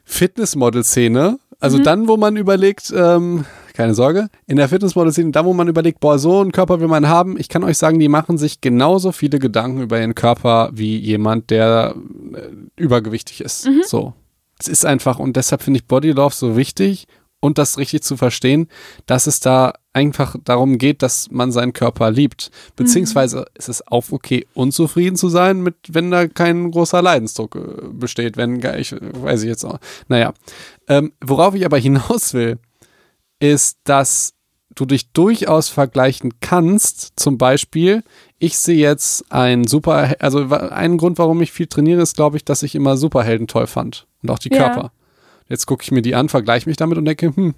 Fitnessmodel-Szene, 0.04 1.38
also 1.60 1.78
dann, 1.78 2.06
wo 2.08 2.16
man 2.16 2.36
überlegt, 2.36 2.92
ähm, 2.94 3.44
keine 3.76 3.94
Sorge, 3.94 4.28
in 4.46 4.56
der 4.56 4.68
Fitnessmodel-Szene, 4.68 5.30
da, 5.30 5.44
wo 5.44 5.52
man 5.52 5.68
überlegt, 5.68 6.00
boah, 6.00 6.18
so 6.18 6.40
einen 6.40 6.52
Körper 6.52 6.80
will 6.80 6.88
man 6.88 7.08
haben, 7.08 7.38
ich 7.38 7.48
kann 7.48 7.62
euch 7.64 7.78
sagen, 7.78 7.98
die 7.98 8.08
machen 8.08 8.38
sich 8.38 8.60
genauso 8.60 9.12
viele 9.12 9.38
Gedanken 9.38 9.82
über 9.82 10.00
ihren 10.00 10.14
Körper 10.14 10.70
wie 10.72 10.96
jemand, 10.98 11.50
der 11.50 11.94
äh, 12.34 12.82
übergewichtig 12.82 13.40
ist. 13.42 13.68
So. 13.86 14.14
Es 14.58 14.68
ist 14.68 14.86
einfach, 14.86 15.18
und 15.18 15.36
deshalb 15.36 15.62
finde 15.62 15.78
ich 15.78 15.86
Body 15.86 16.12
Love 16.12 16.34
so 16.34 16.56
wichtig 16.56 17.06
und 17.40 17.58
das 17.58 17.76
richtig 17.76 18.02
zu 18.02 18.16
verstehen, 18.16 18.68
dass 19.04 19.26
es 19.26 19.40
da 19.40 19.74
einfach 19.92 20.36
darum 20.42 20.78
geht, 20.78 21.02
dass 21.02 21.30
man 21.30 21.52
seinen 21.52 21.74
Körper 21.74 22.10
liebt. 22.10 22.50
Beziehungsweise 22.74 23.44
ist 23.54 23.68
es 23.68 23.86
auch 23.86 24.04
okay, 24.10 24.46
unzufrieden 24.54 25.16
zu 25.16 25.28
sein, 25.28 25.60
mit, 25.62 25.74
wenn 25.90 26.10
da 26.10 26.26
kein 26.26 26.70
großer 26.70 27.02
Leidensdruck 27.02 27.56
äh, 27.56 27.88
besteht, 27.92 28.38
wenn, 28.38 28.60
gar- 28.60 28.78
ich 28.78 28.94
weiß 28.98 29.42
ich 29.42 29.48
jetzt 29.48 29.64
auch. 29.64 29.78
Naja. 30.08 30.32
Ähm, 30.88 31.12
worauf 31.22 31.54
ich 31.54 31.66
aber 31.66 31.76
hinaus 31.78 32.32
will, 32.32 32.58
ist, 33.38 33.78
dass 33.84 34.34
du 34.74 34.84
dich 34.84 35.12
durchaus 35.12 35.68
vergleichen 35.68 36.34
kannst. 36.40 37.12
Zum 37.16 37.38
Beispiel, 37.38 38.02
ich 38.38 38.58
sehe 38.58 38.76
jetzt 38.76 39.24
ein 39.32 39.66
super, 39.66 40.16
also 40.20 40.40
ein 40.50 40.98
Grund, 40.98 41.18
warum 41.18 41.40
ich 41.40 41.52
viel 41.52 41.66
trainiere, 41.66 42.02
ist, 42.02 42.16
glaube 42.16 42.36
ich, 42.36 42.44
dass 42.44 42.62
ich 42.62 42.74
immer 42.74 42.96
Superhelden 42.96 43.46
toll 43.46 43.66
fand. 43.66 44.06
Und 44.22 44.30
auch 44.30 44.38
die 44.38 44.50
Ja. 44.50 44.58
Körper. 44.58 44.92
Jetzt 45.48 45.66
gucke 45.66 45.82
ich 45.82 45.92
mir 45.92 46.02
die 46.02 46.14
an, 46.14 46.28
vergleiche 46.28 46.68
mich 46.68 46.76
damit 46.76 46.98
und 46.98 47.04
denke, 47.04 47.34
hm, 47.34 47.54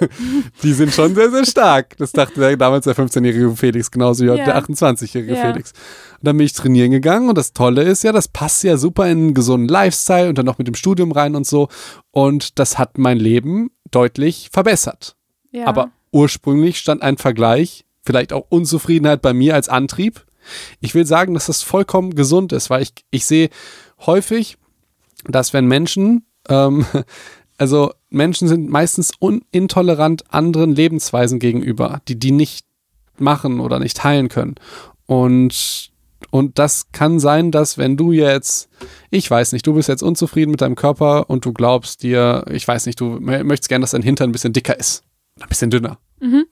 die 0.62 0.72
sind 0.72 0.92
schon 0.92 1.14
sehr, 1.14 1.30
sehr 1.30 1.44
stark. 1.44 1.96
Das 1.98 2.12
dachte 2.12 2.40
der, 2.40 2.56
damals 2.56 2.84
der 2.84 2.96
15-jährige 2.96 3.54
Felix, 3.56 3.90
genauso 3.90 4.24
wie 4.24 4.28
Ja. 4.28 4.36
der 4.36 4.58
28-jährige 4.62 5.34
Ja. 5.34 5.40
Felix. 5.52 5.72
Und 6.20 6.26
dann 6.26 6.36
bin 6.36 6.46
ich 6.46 6.52
trainieren 6.52 6.90
gegangen 6.90 7.28
und 7.28 7.36
das 7.38 7.52
Tolle 7.52 7.82
ist 7.82 8.04
ja, 8.04 8.12
das 8.12 8.28
passt 8.28 8.62
ja 8.64 8.76
super 8.76 9.04
in 9.06 9.18
einen 9.18 9.34
gesunden 9.34 9.68
Lifestyle 9.68 10.28
und 10.28 10.38
dann 10.38 10.46
noch 10.46 10.58
mit 10.58 10.66
dem 10.68 10.74
Studium 10.74 11.12
rein 11.12 11.34
und 11.34 11.46
so. 11.46 11.68
Und 12.10 12.58
das 12.58 12.78
hat 12.78 12.98
mein 12.98 13.18
Leben 13.18 13.70
deutlich 13.90 14.50
verbessert. 14.52 15.16
Ja. 15.50 15.66
Aber 15.66 15.90
ursprünglich 16.12 16.78
stand 16.78 17.02
ein 17.02 17.16
Vergleich, 17.18 17.84
vielleicht 18.02 18.32
auch 18.32 18.46
Unzufriedenheit 18.48 19.22
bei 19.22 19.32
mir 19.32 19.54
als 19.54 19.68
Antrieb. 19.68 20.24
Ich 20.80 20.94
will 20.94 21.06
sagen, 21.06 21.34
dass 21.34 21.46
das 21.46 21.62
vollkommen 21.62 22.14
gesund 22.14 22.52
ist, 22.52 22.68
weil 22.70 22.82
ich, 22.82 22.92
ich 23.10 23.24
sehe 23.26 23.48
häufig, 24.06 24.56
dass 25.24 25.52
wenn 25.52 25.66
Menschen, 25.66 26.26
ähm, 26.48 26.84
also 27.58 27.92
Menschen 28.12 28.48
sind 28.48 28.68
meistens 28.68 29.12
intolerant 29.50 30.32
anderen 30.32 30.74
Lebensweisen 30.74 31.38
gegenüber, 31.38 32.00
die 32.08 32.18
die 32.18 32.32
nicht 32.32 32.66
machen 33.18 33.60
oder 33.60 33.78
nicht 33.78 34.04
heilen 34.04 34.28
können. 34.28 34.54
Und 35.06 35.90
und 36.30 36.58
das 36.58 36.86
kann 36.92 37.18
sein, 37.20 37.50
dass 37.50 37.76
wenn 37.78 37.96
du 37.96 38.12
jetzt, 38.12 38.68
ich 39.10 39.30
weiß 39.30 39.52
nicht, 39.52 39.66
du 39.66 39.74
bist 39.74 39.88
jetzt 39.88 40.02
unzufrieden 40.02 40.50
mit 40.52 40.60
deinem 40.60 40.76
Körper 40.76 41.28
und 41.28 41.44
du 41.44 41.52
glaubst 41.52 42.02
dir, 42.02 42.44
ich 42.50 42.66
weiß 42.66 42.86
nicht, 42.86 43.00
du 43.00 43.16
mö- 43.16 43.44
möchtest 43.44 43.68
gerne, 43.68 43.82
dass 43.82 43.90
dein 43.90 44.02
Hintern 44.02 44.30
ein 44.30 44.32
bisschen 44.32 44.52
dicker 44.52 44.78
ist. 44.78 45.02
Ein 45.40 45.48
bisschen 45.48 45.70
dünner. 45.70 45.98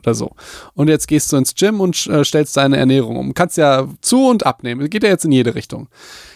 Oder 0.02 0.14
so. 0.14 0.32
Und 0.74 0.88
jetzt 0.88 1.06
gehst 1.06 1.32
du 1.32 1.36
ins 1.36 1.54
Gym 1.54 1.80
und 1.80 2.06
äh, 2.08 2.24
stellst 2.24 2.56
deine 2.56 2.76
Ernährung 2.76 3.16
um. 3.16 3.34
Kannst 3.34 3.56
ja 3.56 3.86
zu 4.00 4.26
und 4.26 4.44
abnehmen. 4.44 4.90
Geht 4.90 5.04
ja 5.04 5.08
jetzt 5.08 5.24
in 5.24 5.32
jede 5.32 5.54
Richtung. 5.54 5.88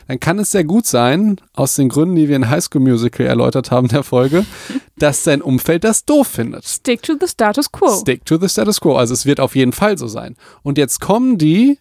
Dann 0.06 0.20
kann 0.20 0.38
es 0.38 0.50
sehr 0.50 0.64
gut 0.64 0.86
sein, 0.86 1.40
aus 1.54 1.76
den 1.76 1.88
Gründen, 1.88 2.16
die 2.16 2.28
wir 2.28 2.36
in 2.36 2.50
High 2.50 2.62
School 2.62 2.82
Musical 2.82 3.26
erläutert 3.26 3.70
haben 3.70 3.86
in 3.86 3.92
der 3.92 4.02
Folge, 4.02 4.44
dass 4.98 5.24
dein 5.24 5.42
Umfeld 5.42 5.84
das 5.84 6.04
doof 6.04 6.28
findet. 6.28 6.64
Stick 6.64 7.02
to 7.02 7.14
the 7.20 7.26
status 7.26 7.70
quo. 7.70 7.88
Stick 8.00 8.24
to 8.24 8.38
the 8.38 8.48
status 8.48 8.80
quo. 8.80 8.96
Also 8.96 9.14
es 9.14 9.26
wird 9.26 9.40
auf 9.40 9.56
jeden 9.56 9.72
Fall 9.72 9.98
so 9.98 10.06
sein. 10.06 10.36
Und 10.62 10.78
jetzt 10.78 11.00
kommen 11.00 11.38
die 11.38 11.78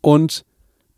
und, 0.00 0.44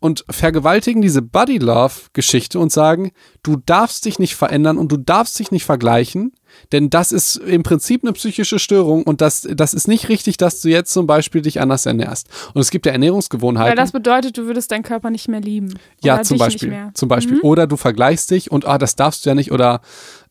und 0.01 0.25
vergewaltigen 0.29 1.01
diese 1.01 1.21
Body 1.21 1.59
Love 1.59 1.93
Geschichte 2.13 2.59
und 2.59 2.71
sagen, 2.71 3.11
du 3.43 3.55
darfst 3.55 4.03
dich 4.03 4.17
nicht 4.17 4.35
verändern 4.35 4.77
und 4.77 4.91
du 4.91 4.97
darfst 4.97 5.37
dich 5.37 5.51
nicht 5.51 5.63
vergleichen, 5.63 6.33
denn 6.71 6.89
das 6.89 7.11
ist 7.11 7.35
im 7.35 7.61
Prinzip 7.61 8.03
eine 8.03 8.11
psychische 8.13 8.57
Störung 8.57 9.03
und 9.03 9.21
das, 9.21 9.47
das 9.53 9.75
ist 9.75 9.87
nicht 9.87 10.09
richtig, 10.09 10.37
dass 10.37 10.59
du 10.59 10.69
jetzt 10.69 10.91
zum 10.91 11.05
Beispiel 11.05 11.43
dich 11.43 11.61
anders 11.61 11.85
ernährst. 11.85 12.29
Und 12.53 12.61
es 12.61 12.71
gibt 12.71 12.87
ja 12.87 12.89
Weil 12.89 12.95
Ernährungsgewohnheiten. 12.95 13.77
das 13.77 13.91
bedeutet, 13.91 14.37
du 14.37 14.47
würdest 14.47 14.71
deinen 14.71 14.83
Körper 14.83 15.11
nicht 15.11 15.27
mehr 15.27 15.39
lieben. 15.39 15.75
Ja, 16.03 16.23
zum 16.23 16.39
Beispiel. 16.39 16.71
Mhm. 16.71 16.95
Zum 16.95 17.07
Beispiel. 17.07 17.39
Oder 17.41 17.67
du 17.67 17.77
vergleichst 17.77 18.31
dich 18.31 18.51
und 18.51 18.65
ah, 18.65 18.79
das 18.79 18.95
darfst 18.95 19.25
du 19.25 19.29
ja 19.29 19.35
nicht. 19.35 19.51
Oder 19.51 19.81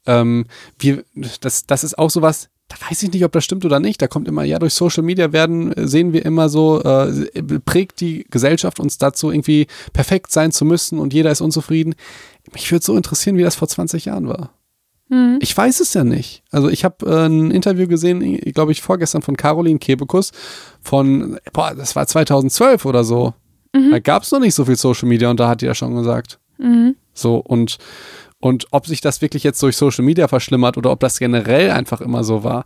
ähm, 0.04 0.46
wir, 0.80 1.04
das, 1.40 1.64
das 1.66 1.84
ist 1.84 1.96
auch 1.96 2.10
sowas, 2.10 2.49
da 2.70 2.76
weiß 2.88 3.02
ich 3.02 3.12
nicht, 3.12 3.24
ob 3.24 3.32
das 3.32 3.44
stimmt 3.44 3.64
oder 3.64 3.80
nicht. 3.80 4.00
Da 4.00 4.06
kommt 4.06 4.28
immer, 4.28 4.44
ja, 4.44 4.58
durch 4.58 4.74
Social 4.74 5.02
Media 5.02 5.32
werden, 5.32 5.72
äh, 5.72 5.88
sehen 5.88 6.12
wir 6.12 6.24
immer 6.24 6.48
so, 6.48 6.80
äh, 6.82 7.42
prägt 7.64 8.00
die 8.00 8.24
Gesellschaft 8.30 8.78
uns 8.78 8.96
dazu, 8.96 9.30
irgendwie 9.30 9.66
perfekt 9.92 10.30
sein 10.30 10.52
zu 10.52 10.64
müssen 10.64 10.98
und 10.98 11.12
jeder 11.12 11.32
ist 11.32 11.40
unzufrieden. 11.40 11.94
Mich 12.52 12.70
würde 12.70 12.84
so 12.84 12.96
interessieren, 12.96 13.36
wie 13.36 13.42
das 13.42 13.56
vor 13.56 13.68
20 13.68 14.04
Jahren 14.04 14.28
war. 14.28 14.50
Mhm. 15.08 15.38
Ich 15.42 15.56
weiß 15.56 15.80
es 15.80 15.92
ja 15.94 16.04
nicht. 16.04 16.44
Also 16.52 16.68
ich 16.68 16.84
habe 16.84 17.04
äh, 17.06 17.26
ein 17.26 17.50
Interview 17.50 17.88
gesehen, 17.88 18.38
glaube 18.52 18.70
ich, 18.70 18.82
vorgestern 18.82 19.22
von 19.22 19.36
Caroline 19.36 19.80
Kebekus 19.80 20.30
von, 20.80 21.38
boah, 21.52 21.74
das 21.74 21.96
war 21.96 22.06
2012 22.06 22.84
oder 22.84 23.02
so. 23.02 23.34
Da 23.72 24.00
gab 24.00 24.24
es 24.24 24.32
noch 24.32 24.40
nicht 24.40 24.54
so 24.54 24.64
viel 24.64 24.76
Social 24.76 25.08
Media 25.08 25.30
und 25.30 25.38
da 25.38 25.48
hat 25.48 25.60
die 25.60 25.66
ja 25.66 25.74
schon 25.74 25.94
gesagt. 25.94 26.40
Mhm. 26.58 26.96
So 27.14 27.36
und 27.36 27.78
und 28.40 28.66
ob 28.70 28.86
sich 28.86 29.00
das 29.00 29.20
wirklich 29.20 29.44
jetzt 29.44 29.62
durch 29.62 29.76
Social 29.76 30.04
Media 30.04 30.26
verschlimmert 30.26 30.78
oder 30.78 30.90
ob 30.90 31.00
das 31.00 31.18
generell 31.18 31.70
einfach 31.70 32.00
immer 32.00 32.24
so 32.24 32.42
war. 32.42 32.64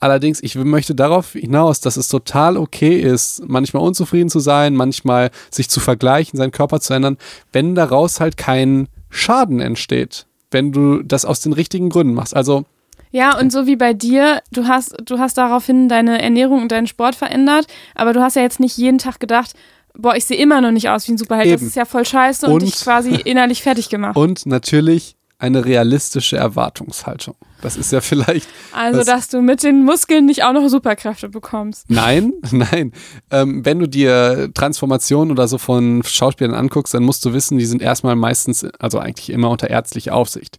Allerdings, 0.00 0.40
ich 0.42 0.54
möchte 0.54 0.94
darauf 0.94 1.32
hinaus, 1.32 1.80
dass 1.80 1.96
es 1.96 2.08
total 2.08 2.56
okay 2.56 3.00
ist, 3.00 3.42
manchmal 3.46 3.82
unzufrieden 3.82 4.30
zu 4.30 4.38
sein, 4.38 4.76
manchmal 4.76 5.30
sich 5.50 5.68
zu 5.68 5.80
vergleichen, 5.80 6.36
seinen 6.38 6.52
Körper 6.52 6.80
zu 6.80 6.94
ändern, 6.94 7.18
wenn 7.52 7.74
daraus 7.74 8.20
halt 8.20 8.36
kein 8.36 8.88
Schaden 9.10 9.60
entsteht, 9.60 10.26
wenn 10.52 10.70
du 10.70 11.02
das 11.02 11.24
aus 11.24 11.40
den 11.40 11.52
richtigen 11.52 11.90
Gründen 11.90 12.14
machst. 12.14 12.36
Also 12.36 12.64
Ja, 13.10 13.36
und 13.36 13.50
so 13.50 13.66
wie 13.66 13.76
bei 13.76 13.94
dir, 13.94 14.40
du 14.52 14.68
hast, 14.68 14.96
du 15.04 15.18
hast 15.18 15.36
daraufhin 15.36 15.88
deine 15.88 16.22
Ernährung 16.22 16.62
und 16.62 16.70
deinen 16.70 16.86
Sport 16.86 17.16
verändert, 17.16 17.66
aber 17.96 18.12
du 18.12 18.20
hast 18.20 18.36
ja 18.36 18.42
jetzt 18.42 18.60
nicht 18.60 18.76
jeden 18.76 18.98
Tag 18.98 19.18
gedacht, 19.18 19.54
boah, 19.96 20.14
ich 20.16 20.24
sehe 20.24 20.36
immer 20.38 20.60
noch 20.60 20.70
nicht 20.72 20.88
aus 20.88 21.06
wie 21.08 21.12
ein 21.12 21.18
Superheld, 21.18 21.52
das 21.52 21.60
Eben. 21.60 21.68
ist 21.68 21.76
ja 21.76 21.84
voll 21.84 22.04
scheiße 22.04 22.46
und, 22.46 22.52
Und- 22.54 22.62
dich 22.62 22.76
quasi 22.80 23.14
innerlich 23.24 23.62
fertig 23.62 23.88
gemacht. 23.88 24.16
und 24.16 24.46
natürlich 24.46 25.14
eine 25.40 25.64
realistische 25.64 26.36
Erwartungshaltung. 26.36 27.36
Das 27.62 27.76
ist 27.76 27.92
ja 27.92 28.00
vielleicht 28.00 28.48
also, 28.72 28.98
das- 28.98 29.06
dass 29.06 29.28
du 29.28 29.40
mit 29.40 29.62
den 29.62 29.84
Muskeln 29.84 30.26
nicht 30.26 30.42
auch 30.42 30.52
noch 30.52 30.66
Superkräfte 30.68 31.28
bekommst. 31.28 31.84
Nein, 31.88 32.32
nein. 32.50 32.92
Ähm, 33.30 33.64
wenn 33.64 33.78
du 33.78 33.86
dir 33.88 34.50
Transformationen 34.52 35.30
oder 35.30 35.46
so 35.46 35.58
von 35.58 36.02
Schauspielern 36.04 36.54
anguckst, 36.54 36.92
dann 36.92 37.04
musst 37.04 37.24
du 37.24 37.32
wissen, 37.34 37.56
die 37.56 37.66
sind 37.66 37.82
erstmal 37.82 38.16
meistens, 38.16 38.64
also 38.80 38.98
eigentlich 38.98 39.30
immer 39.30 39.48
unter 39.50 39.70
ärztlicher 39.70 40.14
Aufsicht. 40.14 40.58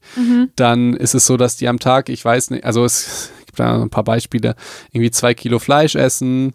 Dann 0.55 0.93
ist 0.93 1.13
es 1.13 1.25
so, 1.25 1.35
dass 1.35 1.57
die 1.57 1.67
am 1.67 1.79
Tag, 1.79 2.07
ich 2.07 2.23
weiß 2.23 2.51
nicht, 2.51 2.63
also 2.63 2.85
es 2.85 3.31
gibt 3.45 3.59
da 3.59 3.81
ein 3.81 3.89
paar 3.89 4.03
Beispiele, 4.05 4.55
irgendwie 4.93 5.11
zwei 5.11 5.33
Kilo 5.33 5.59
Fleisch 5.59 5.95
essen, 5.95 6.53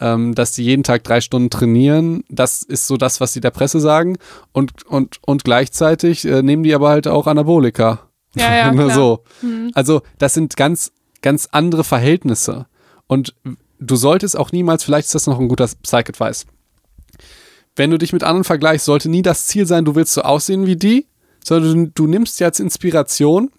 ähm, 0.00 0.34
dass 0.34 0.52
die 0.52 0.64
jeden 0.64 0.82
Tag 0.82 1.04
drei 1.04 1.20
Stunden 1.20 1.50
trainieren. 1.50 2.24
Das 2.28 2.62
ist 2.62 2.86
so 2.86 2.96
das, 2.96 3.20
was 3.20 3.32
sie 3.32 3.40
der 3.40 3.50
Presse 3.50 3.80
sagen. 3.80 4.18
Und, 4.52 4.84
und, 4.86 5.18
und 5.22 5.44
gleichzeitig 5.44 6.24
äh, 6.24 6.42
nehmen 6.42 6.62
die 6.62 6.74
aber 6.74 6.90
halt 6.90 7.08
auch 7.08 7.26
Anabolika. 7.26 8.08
Ja, 8.34 8.54
ja, 8.54 8.70
klar. 8.72 8.90
so. 8.90 9.24
Mhm. 9.42 9.70
Also, 9.74 10.02
das 10.18 10.34
sind 10.34 10.56
ganz, 10.56 10.92
ganz 11.22 11.48
andere 11.52 11.84
Verhältnisse. 11.84 12.66
Und 13.06 13.34
du 13.78 13.96
solltest 13.96 14.36
auch 14.36 14.52
niemals, 14.52 14.84
vielleicht 14.84 15.06
ist 15.06 15.14
das 15.14 15.26
noch 15.26 15.38
ein 15.38 15.48
guter 15.48 15.66
Psych-Advice. 15.66 16.46
Wenn 17.74 17.90
du 17.90 17.98
dich 17.98 18.12
mit 18.12 18.24
anderen 18.24 18.44
vergleichst, 18.44 18.86
sollte 18.86 19.08
nie 19.08 19.22
das 19.22 19.46
Ziel 19.46 19.66
sein, 19.66 19.84
du 19.84 19.94
willst 19.94 20.14
so 20.14 20.22
aussehen 20.22 20.66
wie 20.66 20.76
die, 20.76 21.06
sondern 21.44 21.86
du, 21.86 21.90
du 21.94 22.06
nimmst 22.06 22.40
jetzt 22.40 22.58
Inspiration 22.58 23.50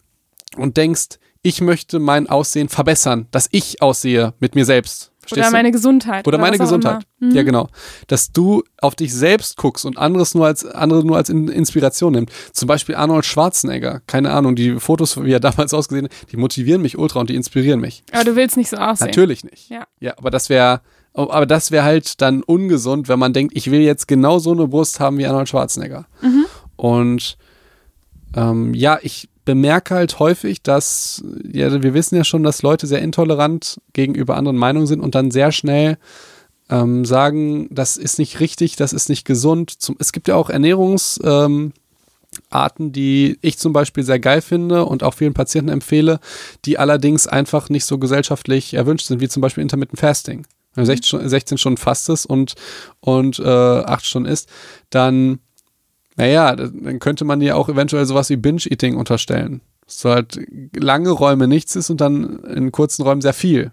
und 0.56 0.78
denkst, 0.78 1.20
ich 1.44 1.62
möchte 1.62 2.00
mein 2.00 2.28
Aussehen 2.28 2.68
verbessern, 2.68 3.28
dass 3.32 3.48
ich 3.52 3.82
aussehe 3.82 4.34
mit 4.40 4.56
mir 4.56 4.66
selbst. 4.66 5.12
Verstehst 5.28 5.50
Oder 5.50 5.52
meine 5.52 5.72
Gesundheit. 5.72 6.28
Oder 6.28 6.38
meine 6.38 6.54
was 6.54 6.62
auch 6.62 6.78
Gesundheit. 6.78 7.04
Mhm. 7.20 7.32
Ja, 7.32 7.44
genau. 7.44 7.68
Dass 8.08 8.32
du 8.32 8.64
auf 8.82 8.96
dich 8.96 9.14
selbst 9.14 9.58
guckst 9.58 9.86
und 9.86 9.98
anderes 9.98 10.36
nur 10.36 10.46
als, 10.46 10.66
andere 10.66 11.06
nur 11.06 11.18
als 11.18 11.30
In 11.30 11.50
Inspiration 11.50 12.14
nimmst. 12.14 12.34
Zum 12.56 12.68
Beispiel 12.68 12.96
Arnold 12.96 13.26
Schwarzenegger. 13.26 14.02
Keine 14.08 14.32
Ahnung, 14.32 14.56
die 14.56 14.80
Fotos, 14.80 15.22
wie 15.22 15.32
er 15.32 15.40
damals 15.40 15.74
ausgesehen 15.74 16.06
hat, 16.06 16.32
die 16.32 16.38
motivieren 16.38 16.82
mich 16.82 16.98
ultra 16.98 17.20
und 17.20 17.30
die 17.30 17.36
inspirieren 17.36 17.82
mich. 17.82 18.04
Aber 18.14 18.24
du 18.24 18.36
willst 18.36 18.56
nicht 18.56 18.70
so 18.70 18.78
aussehen. 18.78 19.08
Natürlich 19.08 19.44
nicht. 19.44 19.70
Ja. 19.70 19.86
Ja, 20.00 20.14
aber 20.18 20.32
das 20.32 20.50
wäre, 20.50 20.82
aber 21.14 21.46
das 21.46 21.72
wäre 21.72 21.84
halt 21.84 22.22
dann 22.22 22.44
ungesund, 22.44 23.10
wenn 23.10 23.20
man 23.20 23.34
denkt, 23.34 23.56
ich 23.56 23.70
will 23.70 23.82
jetzt 23.82 24.08
genau 24.08 24.40
so 24.40 24.52
eine 24.52 24.68
Brust 24.68 25.00
haben 25.00 25.18
wie 25.18 25.26
Arnold 25.26 25.50
Schwarzenegger. 25.50 26.08
Mhm. 26.22 26.46
Und 26.78 27.38
ähm, 28.36 28.74
ja, 28.74 29.00
ich 29.02 29.30
bemerke 29.48 29.96
halt 29.96 30.20
häufig, 30.20 30.62
dass, 30.62 31.24
ja, 31.50 31.82
wir 31.82 31.94
wissen 31.94 32.18
ja 32.18 32.26
schon, 32.26 32.44
dass 32.44 32.64
Leute 32.64 32.86
sehr 32.86 33.02
intolerant 33.02 33.80
gegenüber 33.94 34.36
anderen 34.36 34.58
Meinungen 34.58 34.88
sind 34.88 35.00
und 35.00 35.16
dann 35.16 35.32
sehr 35.32 35.54
schnell 35.54 35.98
ähm, 36.70 37.06
sagen, 37.06 37.70
das 37.72 37.96
ist 37.96 38.20
nicht 38.20 38.42
richtig, 38.42 38.76
das 38.76 38.92
ist 38.92 39.08
nicht 39.08 39.24
gesund. 39.24 39.72
Zum, 39.72 39.96
es 40.00 40.12
gibt 40.12 40.28
ja 40.28 40.36
auch 40.36 40.50
Ernährungs, 40.50 41.18
ähm, 41.24 41.72
die 42.78 43.40
ich 43.42 43.58
zum 43.58 43.72
Beispiel 43.72 44.04
sehr 44.04 44.20
geil 44.20 44.42
finde 44.42 44.84
und 44.84 45.02
auch 45.02 45.14
vielen 45.14 45.34
Patienten 45.34 45.72
empfehle, 45.72 46.20
die 46.66 46.78
allerdings 46.78 47.26
einfach 47.26 47.70
nicht 47.70 47.86
so 47.86 47.98
gesellschaftlich 48.00 48.74
erwünscht 48.74 49.08
sind, 49.08 49.22
wie 49.22 49.30
zum 49.30 49.42
Beispiel 49.42 49.62
Intermittent 49.62 49.98
Fasting. 50.00 50.46
Wenn 50.74 50.84
du 50.84 50.88
16, 50.88 51.08
Stunden- 51.08 51.30
16 51.30 51.58
Stunden 51.58 51.78
fastest 51.78 52.26
und, 52.26 52.56
und 53.00 53.40
äh, 53.40 53.48
8 53.48 54.06
Stunden 54.06 54.30
isst, 54.30 54.50
dann, 54.90 55.40
naja, 56.18 56.56
dann 56.56 57.00
könnte 57.00 57.24
man 57.24 57.40
dir 57.40 57.56
auch 57.56 57.70
eventuell 57.70 58.06
sowas 58.06 58.30
wie 58.30 58.36
Binge-Eating 58.36 58.98
unterstellen. 58.98 59.62
Dass 59.86 60.00
du 60.02 60.10
halt 60.10 60.40
lange 60.76 61.12
Räume 61.12 61.48
nichts 61.48 61.76
ist 61.78 61.90
und 61.90 62.02
dann 62.02 62.40
in 62.44 62.72
kurzen 62.74 63.04
Räumen 63.04 63.22
sehr 63.22 63.34
viel. 63.34 63.72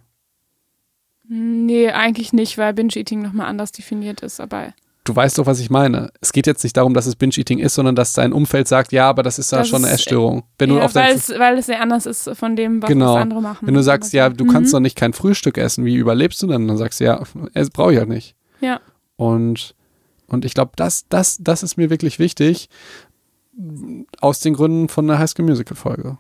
Nee, 1.27 1.91
eigentlich 1.91 2.33
nicht, 2.33 2.59
weil 2.59 2.75
Binge-Eating 2.75 3.23
nochmal 3.23 3.47
anders 3.47 3.73
definiert 3.73 4.21
ist. 4.21 4.41
Aber 4.41 4.75
Du 5.07 5.15
weißt 5.15 5.37
doch, 5.37 5.45
was 5.45 5.61
ich 5.61 5.69
meine. 5.69 6.11
Es 6.23 6.33
geht 6.33 6.47
jetzt 6.47 6.65
nicht 6.65 6.79
darum, 6.79 6.95
dass 6.95 7.05
es 7.05 7.15
Binge-Eating 7.17 7.59
ist, 7.59 7.75
sondern 7.75 7.95
dass 7.95 8.15
dein 8.15 8.33
Umfeld 8.33 8.69
sagt, 8.69 8.91
ja, 8.91 9.07
aber 9.09 9.23
das 9.23 9.39
ist 9.39 9.53
da 9.53 9.59
Das 9.59 9.69
schon 9.69 9.85
eine 9.85 9.93
Essstörung. 9.93 10.45
Wenn 10.59 10.71
du 10.71 10.77
ja, 10.77 10.85
auf 10.87 10.95
weil, 10.95 11.15
es, 11.15 11.29
weil 11.29 11.59
es 11.59 11.67
sehr 11.67 11.83
anders 11.83 12.07
ist 12.07 12.31
von 12.35 12.57
dem, 12.57 12.81
was, 12.83 12.89
Genau. 12.89 13.17
andere 13.17 13.43
machen. 13.43 13.67
Wenn 13.67 13.75
du 13.75 13.83
sagst, 13.83 14.15
ja, 14.15 14.31
du 14.31 14.45
Mhm. 14.45 14.49
kannst 14.49 14.73
doch 14.73 14.81
nicht 14.81 14.97
kein 14.97 15.13
Frühstück 15.13 15.59
essen, 15.59 15.85
wie 15.85 15.97
überlebst 15.97 16.43
du 16.43 16.47
dann? 16.47 16.67
Dann 16.67 16.79
sagst 16.79 17.01
du, 17.01 17.05
ja, 17.05 17.23
brauche 17.75 17.93
ich 17.93 17.99
halt 17.99 18.09
nicht. 18.09 18.35
Ja. 18.63 18.81
Und, 19.17 19.75
und 20.29 20.45
ich 20.45 20.55
glaube, 20.55 20.73
das, 20.77 21.07
das, 21.09 21.39
das 21.41 21.63
ist 21.63 21.77
mir 21.77 21.91
wirklich 21.91 22.19
wichtig, 22.19 22.69
aus 24.21 24.41
den 24.41 24.55
Gründen 24.55 24.89
von 24.89 25.09
einer 25.09 25.19
High 25.19 25.31
School 25.31 25.45
Musical 25.47 25.77
Folge. 25.77 26.19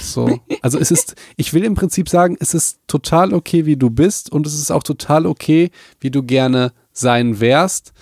So. 0.00 0.40
Also 0.62 0.78
es 0.78 0.92
ist, 0.92 1.16
ich 1.36 1.52
will 1.54 1.64
im 1.64 1.74
Prinzip 1.74 2.08
sagen, 2.08 2.36
es 2.38 2.54
ist 2.54 2.78
total 2.86 3.34
okay, 3.34 3.66
wie 3.66 3.76
du 3.76 3.90
bist 3.90 4.30
und 4.30 4.46
es 4.46 4.54
ist 4.54 4.70
auch 4.70 4.84
total 4.84 5.26
okay, 5.26 5.72
wie 5.98 6.10
du 6.12 6.22
gerne 6.22 6.72
sein 6.92 7.40
wärst, 7.40 7.92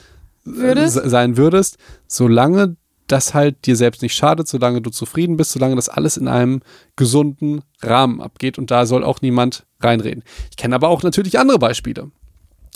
Würdest? 0.45 0.97
äh, 0.99 1.01
se- 1.05 1.09
sein 1.11 1.39
würdest, 1.39 1.79
solange 2.07 2.77
das 3.07 3.33
halt 3.33 3.65
dir 3.67 3.77
selbst 3.77 4.03
nicht 4.03 4.15
schadet, 4.15 4.47
solange 4.47 4.83
du 4.83 4.91
zufrieden 4.91 5.39
bist, 5.39 5.53
solange 5.53 5.75
das 5.75 5.89
alles 5.89 6.19
in 6.19 6.29
einem 6.29 6.61
gesunden 6.97 7.63
Rahmen 7.83 8.21
abgeht 8.21 8.59
und 8.59 8.71
da 8.71 8.85
soll 8.85 9.05
auch 9.05 9.23
niemand 9.23 9.65
reinreden. 9.81 10.23
Ich 10.51 10.57
kenne 10.59 10.75
aber 10.75 10.89
auch 10.91 11.03
natürlich 11.03 11.39
andere 11.39 11.59
Beispiele. 11.59 12.11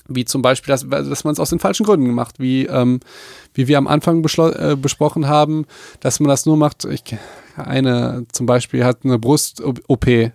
Wie 0.06 0.24
zum 0.24 0.42
Beispiel, 0.42 0.72
dass, 0.72 0.86
dass 0.88 1.24
man 1.24 1.32
es 1.32 1.40
aus 1.40 1.50
den 1.50 1.58
falschen 1.58 1.84
Gründen 1.84 2.12
macht, 2.12 2.38
wie, 2.38 2.66
ähm, 2.66 3.00
wie 3.54 3.68
wir 3.68 3.78
am 3.78 3.86
Anfang 3.86 4.22
äh, 4.22 4.76
besprochen 4.76 5.26
haben, 5.26 5.66
dass 6.00 6.20
man 6.20 6.28
das 6.28 6.44
nur 6.44 6.56
macht. 6.56 6.84
Ich, 6.84 7.02
eine 7.56 8.26
zum 8.32 8.46
Beispiel 8.46 8.84
hat 8.84 9.04
eine 9.04 9.18
Brust-OP. 9.18 10.32